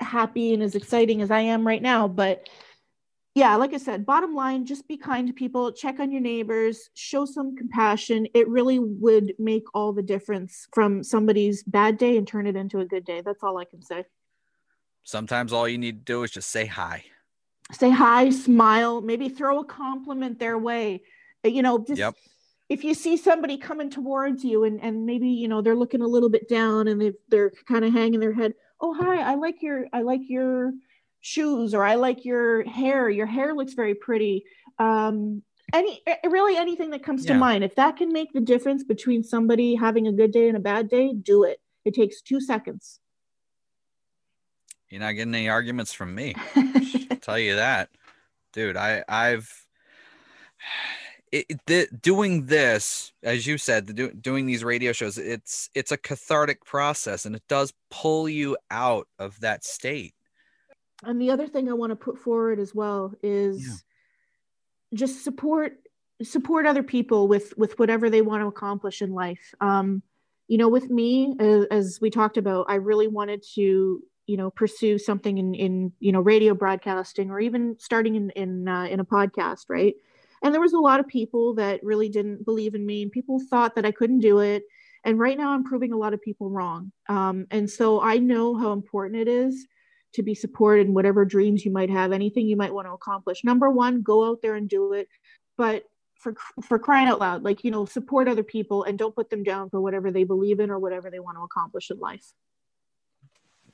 happy 0.00 0.54
and 0.54 0.62
as 0.62 0.74
exciting 0.74 1.20
as 1.20 1.30
i 1.30 1.40
am 1.40 1.66
right 1.66 1.82
now 1.82 2.08
but 2.08 2.48
yeah 3.34 3.56
like 3.56 3.74
i 3.74 3.76
said 3.76 4.06
bottom 4.06 4.34
line 4.34 4.64
just 4.64 4.88
be 4.88 4.96
kind 4.96 5.26
to 5.28 5.34
people 5.34 5.72
check 5.72 6.00
on 6.00 6.10
your 6.10 6.22
neighbors 6.22 6.88
show 6.94 7.26
some 7.26 7.54
compassion. 7.54 8.26
It 8.34 8.48
really 8.48 8.78
would 8.78 9.34
make 9.38 9.64
all 9.74 9.92
the 9.92 10.02
difference 10.02 10.66
from 10.72 11.02
somebody's 11.04 11.62
bad 11.62 11.98
day 11.98 12.16
and 12.16 12.26
turn 12.26 12.46
it 12.46 12.56
into 12.56 12.80
a 12.80 12.86
good 12.86 13.04
day. 13.04 13.20
That's 13.20 13.42
all 13.42 13.58
i 13.58 13.64
can 13.64 13.82
say. 13.82 14.04
Sometimes 15.02 15.52
all 15.52 15.68
you 15.68 15.78
need 15.78 16.06
to 16.06 16.12
do 16.12 16.22
is 16.22 16.30
just 16.30 16.50
say 16.50 16.66
hi 16.66 17.04
say 17.72 17.90
hi, 17.90 18.30
smile, 18.30 19.00
maybe 19.00 19.28
throw 19.28 19.60
a 19.60 19.64
compliment 19.64 20.38
their 20.38 20.58
way. 20.58 21.02
Uh, 21.44 21.48
You 21.48 21.62
know, 21.62 21.78
just 21.78 21.98
Yep. 21.98 22.14
if 22.68 22.84
you 22.84 22.94
see 22.94 23.16
somebody 23.16 23.56
coming 23.56 23.90
towards 23.90 24.44
you 24.44 24.64
and, 24.64 24.80
and 24.82 25.06
maybe, 25.06 25.28
you 25.28 25.48
know, 25.48 25.60
they're 25.62 25.76
looking 25.76 26.02
a 26.02 26.06
little 26.06 26.28
bit 26.30 26.48
down 26.48 26.88
and 26.88 27.00
they 27.00 27.12
they're 27.28 27.50
kind 27.66 27.84
of 27.84 27.92
hanging 27.92 28.20
their 28.20 28.32
head. 28.32 28.54
Oh, 28.80 28.94
hi, 28.94 29.20
I 29.22 29.34
like 29.34 29.62
your 29.62 29.86
I 29.92 30.02
like 30.02 30.22
your 30.28 30.72
shoes 31.20 31.74
or 31.74 31.84
I 31.84 31.96
like 31.96 32.24
your 32.24 32.64
hair. 32.64 33.10
Your 33.10 33.26
hair 33.26 33.54
looks 33.54 33.74
very 33.74 33.94
pretty. 33.94 34.44
Um 34.78 35.42
any 35.72 36.00
really 36.24 36.56
anything 36.56 36.90
that 36.90 37.02
comes 37.02 37.24
to 37.26 37.34
mind. 37.34 37.64
If 37.64 37.74
that 37.76 37.96
can 37.96 38.12
make 38.12 38.32
the 38.32 38.40
difference 38.40 38.84
between 38.84 39.22
somebody 39.22 39.74
having 39.74 40.06
a 40.06 40.12
good 40.12 40.32
day 40.32 40.48
and 40.48 40.56
a 40.56 40.60
bad 40.60 40.88
day, 40.88 41.12
do 41.12 41.44
it. 41.44 41.60
It 41.84 41.94
takes 41.94 42.22
2 42.22 42.40
seconds. 42.40 42.99
You're 44.90 45.00
not 45.00 45.12
getting 45.12 45.34
any 45.34 45.48
arguments 45.48 45.92
from 45.92 46.14
me. 46.14 46.34
I'll 46.56 47.16
tell 47.20 47.38
you 47.38 47.56
that, 47.56 47.90
dude. 48.52 48.76
I 48.76 49.04
I've 49.08 49.66
it, 51.32 51.46
it- 51.48 51.66
the, 51.66 51.88
doing 52.02 52.46
this, 52.46 53.12
as 53.22 53.46
you 53.46 53.56
said, 53.58 53.86
the, 53.86 53.92
do, 53.92 54.12
doing 54.12 54.46
these 54.46 54.64
radio 54.64 54.92
shows. 54.92 55.16
It's 55.18 55.70
it's 55.74 55.92
a 55.92 55.96
cathartic 55.96 56.64
process, 56.64 57.24
and 57.24 57.36
it 57.36 57.42
does 57.48 57.72
pull 57.90 58.28
you 58.28 58.56
out 58.70 59.06
of 59.18 59.38
that 59.40 59.64
state. 59.64 60.14
and 61.04 61.20
the 61.20 61.30
other 61.30 61.46
thing 61.46 61.68
I 61.68 61.72
want 61.74 61.90
to 61.90 61.96
put 61.96 62.18
forward 62.18 62.58
as 62.58 62.74
well 62.74 63.14
is 63.22 63.64
Yeah. 63.66 63.74
just 64.98 65.22
support 65.24 65.78
support 66.22 66.66
other 66.66 66.82
people 66.82 67.28
with 67.28 67.56
with 67.56 67.78
whatever 67.78 68.10
they 68.10 68.22
want 68.22 68.42
to 68.42 68.46
accomplish 68.48 69.00
in 69.02 69.12
life. 69.14 69.54
Um, 69.60 70.02
you 70.48 70.58
know, 70.58 70.68
with 70.68 70.90
me, 70.90 71.36
as, 71.38 71.64
as 71.70 71.98
we 72.00 72.10
talked 72.10 72.36
about, 72.36 72.66
I 72.68 72.74
really 72.74 73.06
wanted 73.06 73.44
to 73.54 74.02
you 74.26 74.36
know 74.36 74.50
pursue 74.50 74.98
something 74.98 75.38
in 75.38 75.54
in 75.54 75.92
you 76.00 76.12
know 76.12 76.20
radio 76.20 76.54
broadcasting 76.54 77.30
or 77.30 77.40
even 77.40 77.76
starting 77.78 78.14
in 78.14 78.30
in 78.30 78.68
uh, 78.68 78.84
in 78.84 79.00
a 79.00 79.04
podcast, 79.04 79.64
right? 79.68 79.94
And 80.42 80.54
there 80.54 80.60
was 80.60 80.72
a 80.72 80.78
lot 80.78 81.00
of 81.00 81.06
people 81.06 81.54
that 81.54 81.82
really 81.82 82.08
didn't 82.08 82.44
believe 82.44 82.74
in 82.74 82.86
me, 82.86 83.02
and 83.02 83.12
people 83.12 83.40
thought 83.50 83.74
that 83.74 83.84
I 83.84 83.90
couldn't 83.92 84.20
do 84.20 84.38
it. 84.38 84.62
And 85.04 85.18
right 85.18 85.36
now, 85.36 85.52
I'm 85.52 85.64
proving 85.64 85.92
a 85.92 85.96
lot 85.96 86.14
of 86.14 86.22
people 86.22 86.50
wrong. 86.50 86.92
Um, 87.08 87.46
and 87.50 87.68
so 87.68 88.00
I 88.00 88.18
know 88.18 88.56
how 88.56 88.72
important 88.72 89.20
it 89.20 89.28
is 89.28 89.66
to 90.14 90.22
be 90.22 90.34
supported 90.34 90.86
in 90.86 90.94
whatever 90.94 91.24
dreams 91.24 91.64
you 91.64 91.70
might 91.70 91.90
have, 91.90 92.12
anything 92.12 92.46
you 92.46 92.56
might 92.56 92.74
want 92.74 92.86
to 92.86 92.92
accomplish. 92.92 93.44
Number 93.44 93.70
one, 93.70 94.02
go 94.02 94.28
out 94.28 94.42
there 94.42 94.56
and 94.56 94.68
do 94.68 94.92
it. 94.92 95.08
But 95.56 95.84
for 96.16 96.34
for 96.62 96.78
crying 96.78 97.08
out 97.08 97.18
loud, 97.20 97.42
like 97.42 97.64
you 97.64 97.70
know, 97.70 97.84
support 97.86 98.28
other 98.28 98.42
people 98.42 98.84
and 98.84 98.98
don't 98.98 99.14
put 99.14 99.30
them 99.30 99.42
down 99.42 99.70
for 99.70 99.80
whatever 99.80 100.10
they 100.10 100.24
believe 100.24 100.60
in 100.60 100.70
or 100.70 100.78
whatever 100.78 101.10
they 101.10 101.20
want 101.20 101.38
to 101.38 101.42
accomplish 101.42 101.90
in 101.90 101.98
life. 101.98 102.32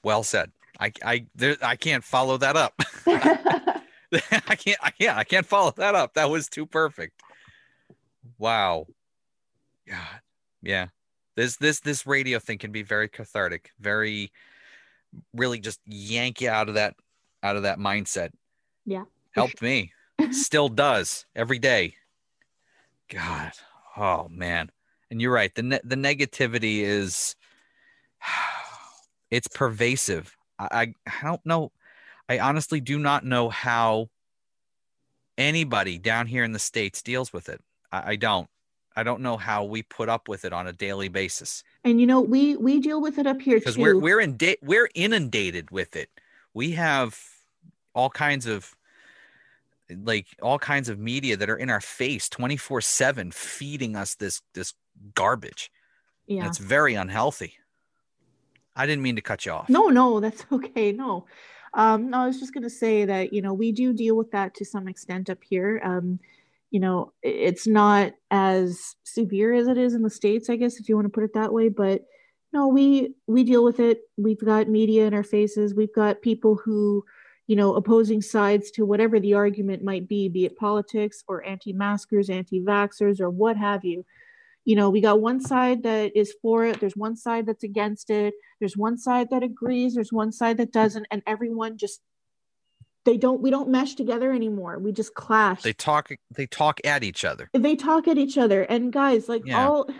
Well 0.03 0.23
said. 0.23 0.51
I 0.79 0.93
I 1.05 1.27
there, 1.35 1.57
I 1.63 1.77
can't 1.77 2.05
follow 2.05 2.37
that 2.39 2.57
up. 2.57 2.75
I 3.07 4.57
can't. 4.57 4.79
I 4.83 4.91
can't. 4.91 5.17
I 5.17 5.25
can't 5.25 5.47
follow 5.47 5.73
that 5.77 5.95
up. 5.95 6.15
That 6.15 6.31
was 6.31 6.49
too 6.49 6.67
perfect. 6.67 7.21
Wow. 8.39 8.87
God. 9.89 10.21
Yeah. 10.63 10.89
This 11.37 11.57
this 11.57 11.81
this 11.81 12.07
radio 12.07 12.39
thing 12.39 12.59
can 12.59 12.73
be 12.73 12.83
very 12.83 13.09
cathartic. 13.09 13.71
Very, 13.81 14.33
really 15.35 15.61
just 15.61 15.81
yank 15.87 16.41
you 16.41 16.49
out 16.49 16.69
of 16.69 16.75
that 16.75 16.95
out 17.43 17.57
of 17.57 17.63
that 17.65 17.79
mindset. 17.79 18.31
Yeah, 18.85 19.05
Helped 19.33 19.61
me. 19.61 19.93
Still 20.31 20.69
does 20.69 21.27
every 21.35 21.59
day. 21.59 21.95
God. 23.11 23.53
Oh 23.97 24.29
man. 24.31 24.71
And 25.11 25.21
you're 25.21 25.33
right. 25.33 25.55
The 25.55 25.63
ne- 25.63 25.81
the 25.85 25.97
negativity 25.97 26.81
is 26.81 27.37
it's 29.31 29.49
pervasive. 29.49 30.37
I, 30.59 30.95
I 31.07 31.23
don't 31.23 31.45
know. 31.45 31.73
I 32.29 32.39
honestly 32.39 32.81
do 32.81 32.99
not 32.99 33.25
know 33.25 33.49
how 33.49 34.09
anybody 35.37 35.99
down 35.99 36.27
here 36.27 36.45
in 36.45 36.53
the 36.53 36.59
states 36.59 37.03
deals 37.03 37.33
with 37.33 37.49
it. 37.49 37.61
I, 37.93 38.13
I 38.13 38.17
don't. 38.17 38.49
I 38.99 39.03
don't 39.03 39.21
know 39.21 39.37
how 39.37 39.65
we 39.65 39.83
put 39.83 40.09
up 40.09 40.27
with 40.27 40.47
it 40.47 40.55
on 40.55 40.67
a 40.67 40.73
daily 40.73 41.09
basis 41.09 41.63
and 41.87 42.01
you 42.01 42.07
know, 42.07 42.21
we 42.21 42.57
we 42.57 42.81
deal 42.81 43.01
with 43.01 43.17
it 43.19 43.27
up 43.29 43.41
here 43.41 43.55
too. 43.55 43.61
because 43.61 43.79
we're 43.79 43.97
we're 43.97 44.21
in 44.21 44.37
we're 44.61 44.89
inundated 44.95 45.71
with 45.71 45.95
it. 45.95 46.11
We 46.53 46.73
have 46.73 47.19
all 47.95 48.11
kinds 48.11 48.47
of 48.47 48.75
like 49.89 50.27
all 50.43 50.59
kinds 50.59 50.89
of 50.89 50.99
media 50.99 51.37
that 51.37 51.49
are 51.49 51.57
in 51.57 51.71
our 51.71 51.81
face 51.81 52.29
24/7 52.29 53.33
feeding 53.33 53.95
us 53.95 54.17
this 54.17 54.43
this 54.55 54.75
garbage. 55.15 55.71
And 56.29 56.39
yeah. 56.39 56.49
It's 56.49 56.59
very 56.59 56.95
unhealthy. 56.95 57.55
I 58.77 58.87
didn't 58.87 59.03
mean 59.03 59.17
to 59.17 59.23
cut 59.23 59.47
you 59.47 59.53
off. 59.53 59.69
No, 59.69 59.89
no, 59.89 60.21
that's 60.21 60.45
okay. 60.53 60.93
No. 60.93 61.27
Um, 61.75 62.11
no, 62.11 62.21
I 62.21 62.27
was 62.27 62.39
just 62.39 62.55
going 62.55 62.65
to 62.65 62.71
say 62.71 63.05
that, 63.05 63.33
you 63.33 63.43
know, 63.43 63.53
we 63.53 63.73
do 63.73 63.93
deal 63.93 64.17
with 64.17 64.31
that 64.31 64.55
to 64.55 64.65
some 64.65 64.89
extent 64.89 65.29
up 65.29 65.39
here. 65.43 65.81
Um, 65.85 66.21
you 66.71 66.81
know, 66.81 67.13
it's 67.23 67.67
not 67.67 68.13
as 68.31 68.97
severe 69.05 69.53
as 69.53 69.69
it 69.69 69.79
is 69.79 69.95
in 69.95 70.03
the 70.03 70.11
States, 70.11 70.51
I 70.51 70.57
guess, 70.57 70.79
if 70.79 70.89
you 70.89 70.97
want 70.97 71.07
to 71.07 71.11
put 71.11 71.25
it 71.25 71.35
that 71.35 71.53
way. 71.53 71.69
But 71.69 72.05
no, 72.53 72.69
we 72.69 73.15
we 73.27 73.45
deal 73.45 73.63
with 73.63 73.81
it. 73.81 74.01
We've 74.17 74.43
got 74.43 74.69
media 74.69 75.07
in 75.07 75.15
our 75.15 75.23
faces. 75.23 75.75
We've 75.75 75.95
got 75.95 76.23
people 76.23 76.57
who, 76.57 77.05
you 77.47 77.57
know, 77.57 77.75
opposing 77.75 78.23
sides 78.23 78.71
to 78.73 78.87
whatever 78.87 79.21
the 79.21 79.35
argument 79.35 79.85
might 79.85 80.09
be, 80.09 80.29
be 80.29 80.45
it 80.45 80.57
politics 80.57 81.23
or 81.29 81.45
anti-maskers, 81.45 82.31
anti-vaxxers, 82.31 83.21
or 83.21 83.31
what 83.31 83.57
have 83.57 83.85
you. 83.85 84.05
You 84.67 84.75
know, 84.77 84.91
we 84.91 85.01
got 85.01 85.21
one 85.23 85.41
side 85.41 85.85
that 85.85 86.15
is 86.17 86.35
for 86.43 86.67
it. 86.67 86.81
There's 86.81 86.97
one 86.97 87.17
side 87.17 87.47
that's 87.47 87.65
against 87.65 88.11
it 88.11 88.35
there's 88.59 88.77
one 88.77 88.97
side 88.97 89.29
that 89.31 89.43
agrees 89.43 89.95
there's 89.95 90.13
one 90.13 90.33
side 90.33 90.57
that 90.57 90.73
doesn't 90.73 91.07
and 91.11 91.23
everyone 91.27 91.77
just 91.77 92.01
they 93.05 93.19
don't 93.19 93.43
we 93.43 93.51
don't 93.51 93.69
mesh 93.69 93.95
together 93.95 94.33
anymore 94.33 94.79
we 94.79 94.93
just 94.93 95.13
clash 95.15 95.63
They 95.63 95.75
talk 95.75 96.09
they 96.35 96.47
talk 96.47 96.81
at 96.87 97.05
each 97.05 97.23
other. 97.25 97.51
they 97.53 97.77
talk 97.77 98.09
at 98.09 98.17
each 98.17 98.39
other 98.39 98.63
and 98.63 98.91
guys 98.93 99.29
like 99.29 99.43
Yeah. 99.45 99.69
all 99.69 99.91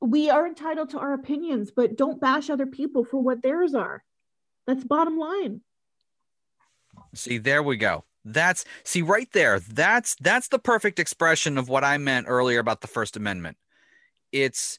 we 0.00 0.30
are 0.30 0.46
entitled 0.48 0.90
to 0.90 0.98
our 0.98 1.12
opinions 1.14 1.70
but 1.70 1.96
don't 1.96 2.20
bash 2.20 2.50
other 2.50 2.66
people 2.66 3.04
for 3.04 3.18
what 3.22 3.40
theirs 3.42 3.72
are 3.74 4.02
that's 4.66 4.82
bottom 4.84 5.16
line 5.16 5.60
See, 7.14 7.38
there 7.38 7.62
we 7.62 7.76
go. 7.76 8.04
That's 8.24 8.64
see 8.84 9.02
right 9.02 9.28
there. 9.32 9.60
That's 9.60 10.14
that's 10.16 10.48
the 10.48 10.58
perfect 10.58 10.98
expression 10.98 11.58
of 11.58 11.68
what 11.68 11.84
I 11.84 11.98
meant 11.98 12.26
earlier 12.28 12.58
about 12.58 12.80
the 12.80 12.86
First 12.86 13.16
Amendment. 13.16 13.56
It's 14.32 14.78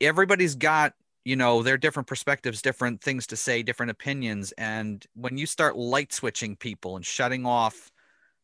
everybody's 0.00 0.54
got, 0.54 0.94
you 1.24 1.36
know, 1.36 1.62
their 1.62 1.78
different 1.78 2.06
perspectives, 2.08 2.62
different 2.62 3.02
things 3.02 3.26
to 3.28 3.36
say, 3.36 3.62
different 3.62 3.90
opinions. 3.90 4.52
And 4.58 5.04
when 5.14 5.38
you 5.38 5.46
start 5.46 5.76
light 5.76 6.12
switching 6.12 6.56
people 6.56 6.96
and 6.96 7.06
shutting 7.06 7.46
off, 7.46 7.90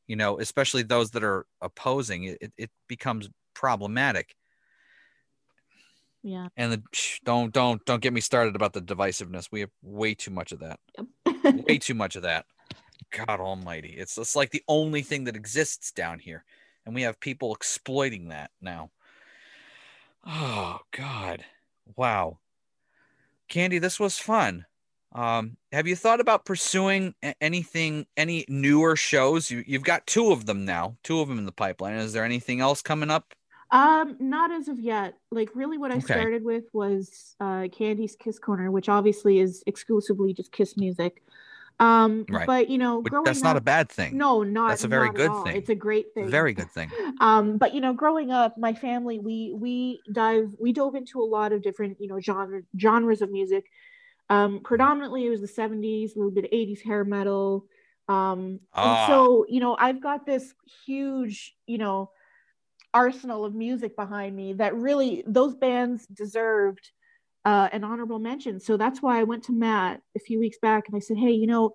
you 0.06 0.16
know, 0.16 0.40
especially 0.40 0.82
those 0.82 1.10
that 1.12 1.24
are 1.24 1.46
opposing, 1.60 2.24
it, 2.24 2.52
it- 2.56 2.70
becomes 2.88 3.28
problematic. 3.54 4.34
yeah 6.22 6.48
And 6.56 6.72
the, 6.72 6.82
don't 7.24 7.52
don't 7.52 7.84
don't 7.84 8.02
get 8.02 8.12
me 8.12 8.20
started 8.20 8.56
about 8.56 8.72
the 8.72 8.80
divisiveness. 8.80 9.48
We 9.52 9.60
have 9.60 9.70
way 9.82 10.14
too 10.14 10.30
much 10.30 10.52
of 10.52 10.60
that. 10.60 10.80
Yep. 10.98 11.66
way 11.68 11.78
too 11.78 11.94
much 11.94 12.16
of 12.16 12.22
that. 12.22 12.46
God 13.10 13.40
almighty. 13.40 13.90
It's 13.90 14.18
it's 14.18 14.36
like 14.36 14.50
the 14.50 14.64
only 14.68 15.02
thing 15.02 15.24
that 15.24 15.36
exists 15.36 15.92
down 15.92 16.18
here. 16.18 16.44
And 16.86 16.94
we 16.94 17.02
have 17.02 17.20
people 17.20 17.54
exploiting 17.54 18.28
that 18.28 18.50
now. 18.60 18.90
Oh 20.26 20.80
God. 20.92 21.44
Wow. 21.96 22.38
Candi, 23.50 23.80
this 23.80 23.98
was 23.98 24.18
fun. 24.18 24.66
Um, 25.12 25.56
have 25.72 25.86
you 25.86 25.96
thought 25.96 26.20
about 26.20 26.44
pursuing 26.44 27.14
anything, 27.40 28.06
any 28.16 28.44
newer 28.48 28.94
shows? 28.94 29.50
You, 29.50 29.64
you've 29.66 29.82
got 29.82 30.06
two 30.06 30.32
of 30.32 30.44
them 30.44 30.66
now, 30.66 30.98
two 31.02 31.20
of 31.20 31.28
them 31.28 31.38
in 31.38 31.46
the 31.46 31.52
pipeline. 31.52 31.94
Is 31.94 32.12
there 32.12 32.24
anything 32.24 32.60
else 32.60 32.82
coming 32.82 33.10
up? 33.10 33.32
Um, 33.70 34.16
not 34.18 34.50
as 34.50 34.68
of 34.68 34.78
yet. 34.78 35.14
Like 35.30 35.50
really 35.54 35.78
what 35.78 35.92
I 35.92 35.98
Okay. 35.98 36.14
started 36.14 36.44
with 36.44 36.64
was 36.72 37.36
uh 37.40 37.68
Kandi's 37.68 38.16
KISS 38.16 38.38
Korner, 38.38 38.70
which 38.70 38.88
obviously 38.88 39.40
is 39.40 39.62
exclusively 39.66 40.32
just 40.32 40.52
Kiss 40.52 40.76
music. 40.76 41.22
Um, 41.80 42.26
Right. 42.28 42.46
but 42.46 42.68
you 42.68 42.78
know, 42.78 43.04
that's 43.24 43.42
not 43.42 43.56
a 43.56 43.60
bad 43.60 43.88
thing. 43.88 44.16
No, 44.16 44.42
not 44.42 44.68
That's 44.70 44.84
a 44.84 44.88
very 44.88 45.10
good 45.10 45.32
thing. 45.44 45.56
It's 45.56 45.68
a 45.70 45.74
great 45.76 46.12
thing. 46.12 46.28
Very 46.28 46.52
good 46.52 46.70
thing. 46.70 46.90
Um, 47.20 47.58
but 47.58 47.74
you 47.74 47.80
know, 47.80 47.92
growing 47.92 48.30
up, 48.30 48.56
my 48.58 48.74
family 48.74 49.18
we 49.18 49.52
we 49.54 50.02
dive 50.12 50.50
we 50.60 50.72
dove 50.72 50.94
into 50.94 51.20
a 51.20 51.24
lot 51.24 51.52
of 51.52 51.62
different 51.62 51.96
you 52.00 52.08
know 52.08 52.20
genre 52.20 52.62
genres 52.78 53.22
of 53.22 53.30
music. 53.30 53.64
Um, 54.30 54.60
predominantly 54.62 55.26
it 55.26 55.30
was 55.30 55.40
the 55.40 55.48
'70s, 55.48 56.14
a 56.14 56.18
little 56.18 56.30
bit 56.32 56.44
of 56.44 56.50
'80s 56.52 56.82
hair 56.82 57.04
metal. 57.04 57.66
Um, 58.08 58.60
Ah. 58.74 59.04
and 59.04 59.12
so 59.12 59.46
you 59.48 59.60
know, 59.60 59.76
I've 59.78 60.00
got 60.02 60.26
this 60.26 60.54
huge 60.86 61.54
you 61.66 61.78
know 61.78 62.10
arsenal 62.94 63.44
of 63.44 63.54
music 63.54 63.96
behind 63.96 64.34
me 64.34 64.54
that 64.54 64.74
really 64.74 65.22
those 65.26 65.54
bands 65.54 66.06
deserved 66.06 66.90
uh, 67.44 67.68
an 67.72 67.84
honorable 67.84 68.18
mention. 68.18 68.60
So 68.60 68.76
that's 68.76 69.00
why 69.00 69.20
I 69.20 69.24
went 69.24 69.44
to 69.44 69.52
Matt 69.52 70.00
a 70.16 70.20
few 70.20 70.38
weeks 70.38 70.58
back 70.60 70.84
and 70.88 70.96
I 70.96 71.00
said, 71.00 71.18
hey, 71.18 71.32
you 71.32 71.46
know. 71.46 71.74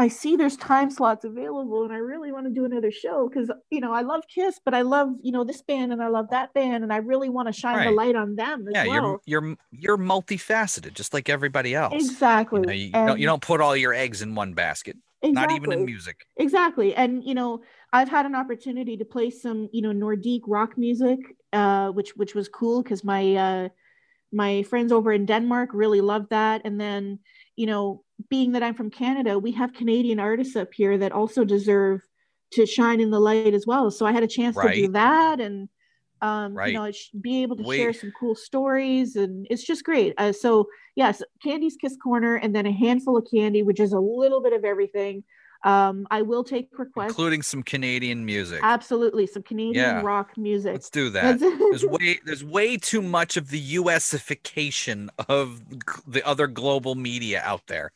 I 0.00 0.06
see 0.06 0.36
there's 0.36 0.56
time 0.56 0.92
slots 0.92 1.24
available 1.24 1.82
and 1.82 1.92
I 1.92 1.96
really 1.96 2.30
want 2.30 2.46
to 2.46 2.52
do 2.52 2.64
another 2.64 2.92
show 2.92 3.28
because 3.28 3.50
you 3.68 3.80
know 3.80 3.92
I 3.92 4.02
love 4.02 4.22
Kiss, 4.32 4.60
but 4.64 4.72
I 4.72 4.82
love 4.82 5.08
you 5.22 5.32
know 5.32 5.42
this 5.42 5.60
band 5.62 5.92
and 5.92 6.00
I 6.00 6.06
love 6.06 6.26
that 6.30 6.54
band 6.54 6.84
and 6.84 6.92
I 6.92 6.98
really 6.98 7.28
want 7.28 7.48
to 7.48 7.52
shine 7.52 7.84
the 7.84 7.90
light 7.90 8.14
on 8.14 8.36
them 8.36 8.64
Yeah, 8.70 8.86
well. 8.86 9.20
you're 9.26 9.42
you're 9.42 9.56
you're 9.72 9.98
multifaceted, 9.98 10.94
just 10.94 11.12
like 11.12 11.28
everybody 11.28 11.74
else. 11.74 11.94
exactly. 11.94 12.60
You, 12.60 12.66
know, 12.66 12.72
you, 12.72 12.90
don't, 12.92 13.18
you 13.18 13.26
don't 13.26 13.42
put 13.42 13.60
all 13.60 13.76
your 13.76 13.92
eggs 13.92 14.22
in 14.22 14.36
one 14.36 14.54
basket. 14.54 14.96
not 15.24 15.50
even 15.50 15.72
in 15.72 15.84
music. 15.84 16.26
Exactly. 16.36 16.94
And 16.94 17.24
you 17.24 17.34
know, 17.34 17.62
I've 17.92 18.08
had 18.08 18.24
an 18.24 18.36
opportunity 18.36 18.96
to 18.98 19.04
play 19.04 19.30
some, 19.30 19.68
you 19.72 19.82
know, 19.82 19.90
Nordique 19.90 20.42
rock 20.46 20.78
music, 20.78 21.18
uh, 21.52 21.88
which 21.88 22.10
which 22.14 22.36
was 22.36 22.48
cool 22.48 22.84
because 22.84 23.02
my 23.02 23.34
uh 23.34 23.68
my 24.32 24.62
friends 24.64 24.92
over 24.92 25.12
in 25.12 25.26
Denmark 25.26 25.70
really 25.72 26.00
loved 26.00 26.30
that. 26.30 26.62
And 26.64 26.80
then, 26.80 27.18
you 27.56 27.66
know, 27.66 28.04
being 28.28 28.52
that 28.52 28.62
I'm 28.62 28.74
from 28.74 28.90
Canada, 28.90 29.38
we 29.38 29.52
have 29.52 29.72
Canadian 29.72 30.20
artists 30.20 30.56
up 30.56 30.68
here 30.72 30.98
that 30.98 31.12
also 31.12 31.44
deserve 31.44 32.00
to 32.52 32.66
shine 32.66 33.00
in 33.00 33.10
the 33.10 33.20
light 33.20 33.54
as 33.54 33.66
well. 33.66 33.90
So 33.90 34.06
I 34.06 34.12
had 34.12 34.22
a 34.22 34.28
chance 34.28 34.56
to 34.56 34.72
do 34.72 34.88
that 34.92 35.40
and 35.40 35.68
um, 36.20 36.54
Right. 36.54 36.72
you 36.72 36.78
know, 36.78 36.90
be 37.20 37.42
able 37.42 37.56
to 37.56 37.62
Wait. 37.62 37.76
share 37.76 37.92
some 37.92 38.12
cool 38.18 38.34
stories, 38.34 39.14
and 39.14 39.46
it's 39.50 39.62
just 39.62 39.84
great. 39.84 40.14
Uh, 40.18 40.32
so 40.32 40.66
yes, 40.96 41.22
Kandi's 41.44 41.76
KISS 41.76 41.96
Korner, 42.04 42.38
and 42.42 42.54
then 42.54 42.66
a 42.66 42.72
handful 42.72 43.16
of 43.16 43.24
Kandi, 43.32 43.64
which 43.64 43.78
is 43.78 43.92
a 43.92 44.00
little 44.00 44.42
bit 44.42 44.52
of 44.52 44.64
everything. 44.64 45.22
Um, 45.64 46.06
I 46.10 46.22
will 46.22 46.44
take 46.44 46.68
requests. 46.78 47.08
including 47.08 47.42
some 47.42 47.62
Canadian 47.62 48.24
music. 48.24 48.60
Absolutely, 48.62 49.26
some 49.26 49.42
Canadian 49.42 49.74
Yeah. 49.74 50.02
rock 50.02 50.36
music. 50.36 50.72
Let's 50.72 50.90
do 50.90 51.10
that. 51.10 51.38
There's 51.40 51.84
way 51.84 52.20
there's 52.24 52.44
way 52.44 52.76
too 52.76 53.02
much 53.02 53.36
of 53.36 53.50
the 53.50 53.74
USification 53.74 55.08
of 55.28 55.60
the 56.06 56.24
other 56.24 56.46
global 56.46 56.94
media 56.94 57.42
out 57.44 57.66
there. 57.66 57.92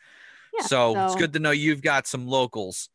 Yeah, 0.58 0.66
so, 0.66 1.04
it's 1.04 1.14
good 1.14 1.32
to 1.34 1.38
know 1.38 1.50
you've 1.50 1.82
got 1.82 2.06
some 2.06 2.26
locals, 2.26 2.90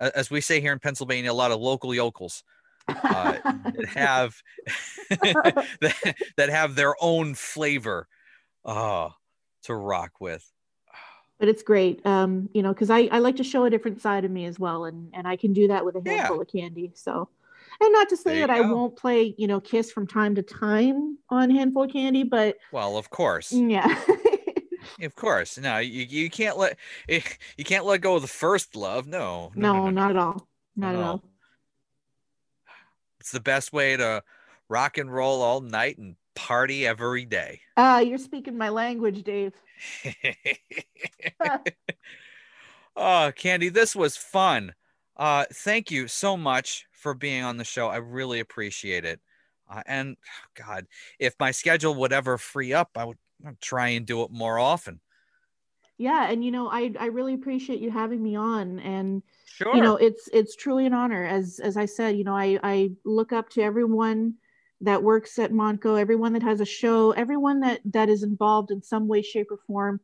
as 0.00 0.30
we 0.30 0.40
say 0.40 0.60
here 0.60 0.72
in 0.72 0.78
Pennsylvania, 0.78 1.30
a 1.30 1.34
lot 1.34 1.52
of 1.52 1.60
local 1.60 1.94
yokels 1.94 2.42
uh, 2.88 3.32
that 3.44 3.86
have 3.94 4.42
that, 5.10 6.16
that 6.36 6.48
have 6.48 6.74
their 6.74 6.94
own 7.00 7.34
flavor 7.34 8.08
uh, 8.64 9.10
to 9.64 9.74
rock 9.74 10.20
with. 10.20 10.50
But 11.40 11.48
it's 11.48 11.62
great. 11.62 12.04
Um, 12.06 12.50
you 12.52 12.62
know, 12.62 12.72
because 12.74 12.90
I, 12.90 13.08
I 13.10 13.18
like 13.18 13.36
to 13.36 13.44
show 13.44 13.64
a 13.64 13.70
different 13.70 14.02
side 14.02 14.24
of 14.26 14.30
me 14.30 14.44
as 14.44 14.58
well, 14.60 14.84
and 14.84 15.10
and 15.14 15.26
I 15.26 15.36
can 15.36 15.52
do 15.54 15.66
that 15.68 15.84
with 15.84 15.96
a 15.96 16.02
Yeah. 16.04 16.18
handful 16.18 16.42
of 16.42 16.46
Kandi. 16.48 16.96
So, 16.96 17.28
and 17.80 17.92
not 17.94 18.10
to 18.10 18.16
say 18.16 18.34
There 18.38 18.46
that 18.46 18.50
I 18.50 18.60
won't 18.60 18.94
play, 18.94 19.34
you 19.38 19.46
know, 19.48 19.58
Kiss 19.58 19.90
from 19.90 20.06
time 20.06 20.34
to 20.34 20.42
time 20.42 21.16
on 21.30 21.48
handful 21.50 21.84
of 21.84 21.90
Kandi, 21.90 22.28
but 22.28 22.58
Well, 22.72 22.98
of 22.98 23.08
course, 23.08 23.52
yeah, 23.52 23.98
of 25.00 25.16
course. 25.16 25.56
No, 25.56 25.78
you, 25.78 26.02
you 26.04 26.28
can't 26.28 26.58
let 26.58 26.76
you 27.08 27.64
can't 27.64 27.86
let 27.86 28.02
go 28.02 28.16
of 28.16 28.22
the 28.22 28.28
first 28.28 28.76
love. 28.76 29.06
No, 29.06 29.50
no, 29.56 29.88
not 29.88 30.10
at 30.10 30.16
all, 30.18 30.46
not 30.76 30.94
at 30.94 31.00
No. 31.00 31.06
all. 31.06 31.24
It's 33.20 33.32
the 33.32 33.40
best 33.40 33.72
way 33.72 33.96
to 33.96 34.22
rock 34.68 34.98
and 34.98 35.12
roll 35.12 35.40
all 35.42 35.60
night 35.62 35.96
and 35.96 36.16
party 36.34 36.86
every 36.86 37.24
day. 37.24 37.60
Ah, 37.78 38.00
you're 38.00 38.18
speaking 38.18 38.56
my 38.58 38.68
language, 38.68 39.22
Dave. 39.22 39.54
oh, 42.96 43.32
Candi, 43.36 43.72
this 43.72 43.94
was 43.94 44.16
fun. 44.16 44.74
Uh, 45.16 45.44
thank 45.52 45.90
you 45.90 46.08
so 46.08 46.36
much 46.36 46.86
for 46.92 47.14
being 47.14 47.42
on 47.44 47.56
the 47.56 47.64
show. 47.64 47.88
I 47.88 47.96
really 47.96 48.40
appreciate 48.40 49.04
it. 49.04 49.20
Uh, 49.70 49.82
and 49.86 50.16
God, 50.54 50.86
if 51.18 51.34
my 51.38 51.50
schedule 51.50 51.94
would 51.96 52.12
ever 52.12 52.38
free 52.38 52.72
up, 52.72 52.90
I 52.96 53.04
would 53.04 53.18
I'd 53.46 53.60
try 53.60 53.88
and 53.88 54.06
do 54.06 54.22
it 54.22 54.30
more 54.30 54.58
often. 54.58 55.00
Yeah, 55.98 56.30
and 56.30 56.44
you 56.44 56.50
know, 56.50 56.68
I 56.68 56.92
I 56.98 57.06
really 57.06 57.34
appreciate 57.34 57.80
you 57.80 57.90
having 57.90 58.22
me 58.22 58.34
on, 58.36 58.78
and 58.80 59.22
Sure. 59.46 59.76
you 59.76 59.82
know, 59.82 59.96
it's 59.96 60.28
it's 60.32 60.56
truly 60.56 60.86
an 60.86 60.94
honor. 60.94 61.24
As 61.24 61.60
as 61.62 61.76
I 61.76 61.84
said, 61.84 62.16
you 62.16 62.24
know, 62.24 62.34
I 62.34 62.58
I 62.62 62.92
look 63.04 63.32
up 63.32 63.50
to 63.50 63.62
everyone 63.62 64.34
that 64.82 65.02
works 65.02 65.38
at 65.38 65.52
Montco, 65.52 66.00
everyone 66.00 66.32
that 66.32 66.42
has 66.42 66.60
a 66.60 66.64
show, 66.64 67.12
everyone 67.12 67.60
that 67.60 67.80
that 67.86 68.08
is 68.08 68.22
involved 68.22 68.70
in 68.70 68.82
some 68.82 69.08
way, 69.08 69.22
shape, 69.22 69.48
or 69.50 69.58
form. 69.66 70.00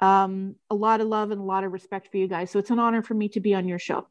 Um, 0.00 0.56
a 0.68 0.74
lot 0.74 1.00
of 1.00 1.06
love 1.06 1.30
and 1.30 1.40
a 1.40 1.44
lot 1.44 1.62
of 1.64 1.72
respect 1.72 2.10
for 2.10 2.16
you 2.16 2.26
guys. 2.26 2.50
So 2.50 2.58
it's 2.58 2.70
an 2.70 2.80
honor 2.80 3.02
for 3.02 3.14
me 3.14 3.28
to 3.30 3.40
be 3.40 3.54
on 3.54 3.68
your 3.68 3.78
show. 3.78 4.08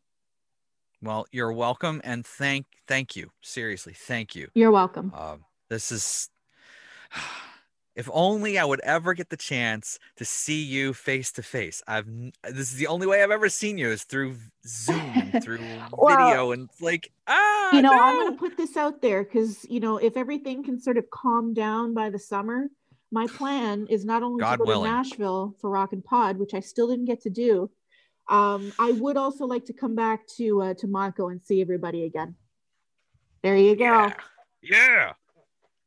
well, 1.01 1.25
you're 1.31 1.51
welcome, 1.51 2.01
and 2.03 2.25
thank 2.25 2.65
thank 2.87 3.15
you. 3.15 3.31
Seriously, 3.41 3.93
thank 3.93 4.35
you. 4.35 4.49
You're 4.53 4.71
welcome. 4.71 5.13
Um, 5.15 5.45
this 5.69 5.91
is, 5.91 6.29
if 7.95 8.09
only 8.13 8.57
I 8.57 8.65
would 8.65 8.79
ever 8.81 9.13
get 9.13 9.29
the 9.29 9.37
chance 9.37 9.99
to 10.17 10.25
see 10.25 10.61
you 10.61 10.93
face 10.93 11.31
to 11.33 11.43
face. 11.43 11.83
I've 11.87 12.07
this 12.43 12.71
is 12.71 12.75
the 12.75 12.87
only 12.87 13.07
way 13.07 13.23
I've 13.23 13.31
ever 13.31 13.49
seen 13.49 13.77
you 13.77 13.89
is 13.89 14.03
through 14.03 14.37
Zoom 14.65 15.31
through 15.41 15.59
Well, 15.91 16.29
video, 16.29 16.51
and 16.51 16.69
like 16.79 17.11
ah, 17.27 17.75
you 17.75 17.81
know, 17.81 17.91
I'm 17.91 18.15
going 18.15 18.33
to 18.33 18.37
put 18.37 18.57
this 18.57 18.75
out 18.77 19.01
there 19.01 19.23
because, 19.23 19.65
you 19.69 19.79
know, 19.79 19.97
if 19.97 20.17
everything 20.17 20.63
can 20.63 20.79
sort 20.79 20.97
of 20.97 21.09
calm 21.09 21.53
down 21.53 21.93
by 21.93 22.09
the 22.09 22.19
summer, 22.19 22.67
my 23.11 23.27
plan 23.27 23.87
is 23.89 24.05
not 24.05 24.23
only 24.23 24.41
God 24.41 24.51
to 24.53 24.57
go 24.59 24.65
willing. 24.65 24.89
to 24.91 24.97
Nashville 24.97 25.55
for 25.59 25.69
Rock 25.69 25.93
and 25.93 26.03
Pod, 26.03 26.37
which 26.37 26.53
I 26.53 26.59
still 26.59 26.89
didn't 26.89 27.05
get 27.05 27.21
to 27.21 27.29
do. 27.29 27.69
Um, 28.29 28.71
I 28.79 28.91
would 28.91 29.17
also 29.17 29.45
like 29.45 29.65
to 29.65 29.73
come 29.73 29.95
back 29.95 30.27
to 30.37 30.61
uh, 30.61 30.73
to 30.75 30.87
Montco 30.87 31.31
and 31.31 31.41
see 31.41 31.61
everybody 31.61 32.03
again. 32.03 32.35
There 33.41 33.57
you 33.57 33.75
go. 33.75 33.83
yeah, 33.83 34.13
yeah. 34.61 35.13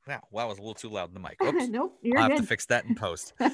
Wow, 0.06 0.20
that 0.34 0.48
was 0.48 0.58
a 0.58 0.60
little 0.60 0.74
too 0.74 0.90
loud 0.90 1.08
in 1.08 1.14
the 1.14 1.20
mic. 1.20 1.36
Oops, 1.42 1.68
nope, 1.68 1.98
you're 2.02 2.18
I'll 2.18 2.30
have 2.30 2.38
to 2.38 2.46
fix 2.46 2.66
that 2.66 2.84
in 2.84 2.94
post. 2.94 3.32
All 3.40 3.50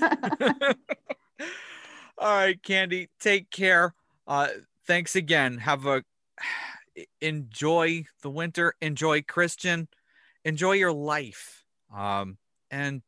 right, 2.19 2.61
Candi, 2.63 3.09
take 3.19 3.51
care. 3.51 3.95
Uh, 4.27 4.49
thanks 4.87 5.17
again. 5.17 5.59
Have 5.59 5.87
a 5.87 6.03
enjoy 7.21 8.05
the 8.23 8.31
winter. 8.31 8.75
Enjoy 8.81 9.23
Christian. 9.23 9.89
Enjoy 10.45 10.73
your 10.73 10.93
life. 10.93 11.65
Um, 11.95 12.39
and 12.71 13.03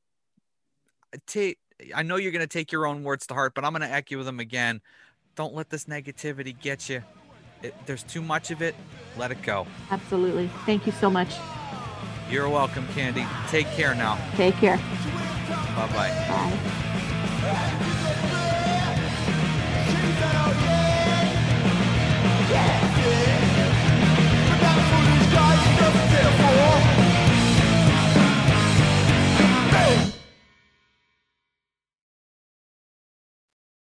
take. 1.27 1.59
I 1.95 2.03
know 2.05 2.17
you're 2.17 2.33
gonna 2.33 2.47
take 2.47 2.71
your 2.71 2.87
own 2.87 3.03
words 3.03 3.27
to 3.27 3.35
heart, 3.35 3.55
but 3.55 3.65
I'm 3.65 3.73
gonna 3.73 3.87
echo 3.87 4.23
them 4.23 4.41
again. 4.41 4.81
Don't 5.35 5.55
let 5.55 5.69
this 5.71 5.87
negativity 5.87 6.59
get 6.59 6.89
you. 6.89 7.03
It, 7.63 7.75
there's 7.87 8.03
too 8.03 8.23
much 8.23 8.51
of 8.51 8.63
it. 8.63 8.75
Let 9.17 9.31
it 9.31 9.43
go. 9.43 9.67
Absolutely. 9.91 10.49
Thank 10.67 10.87
you 10.87 10.93
so 10.93 11.09
much. 11.09 11.35
You're 12.33 12.49
welcome, 12.49 12.87
Candi. 12.95 13.29
Take 13.51 13.67
care 13.73 13.95
now. 13.95 14.17
Take 14.37 14.55
care. 14.55 14.79
Bye 15.77 15.93
bye. 15.93 16.83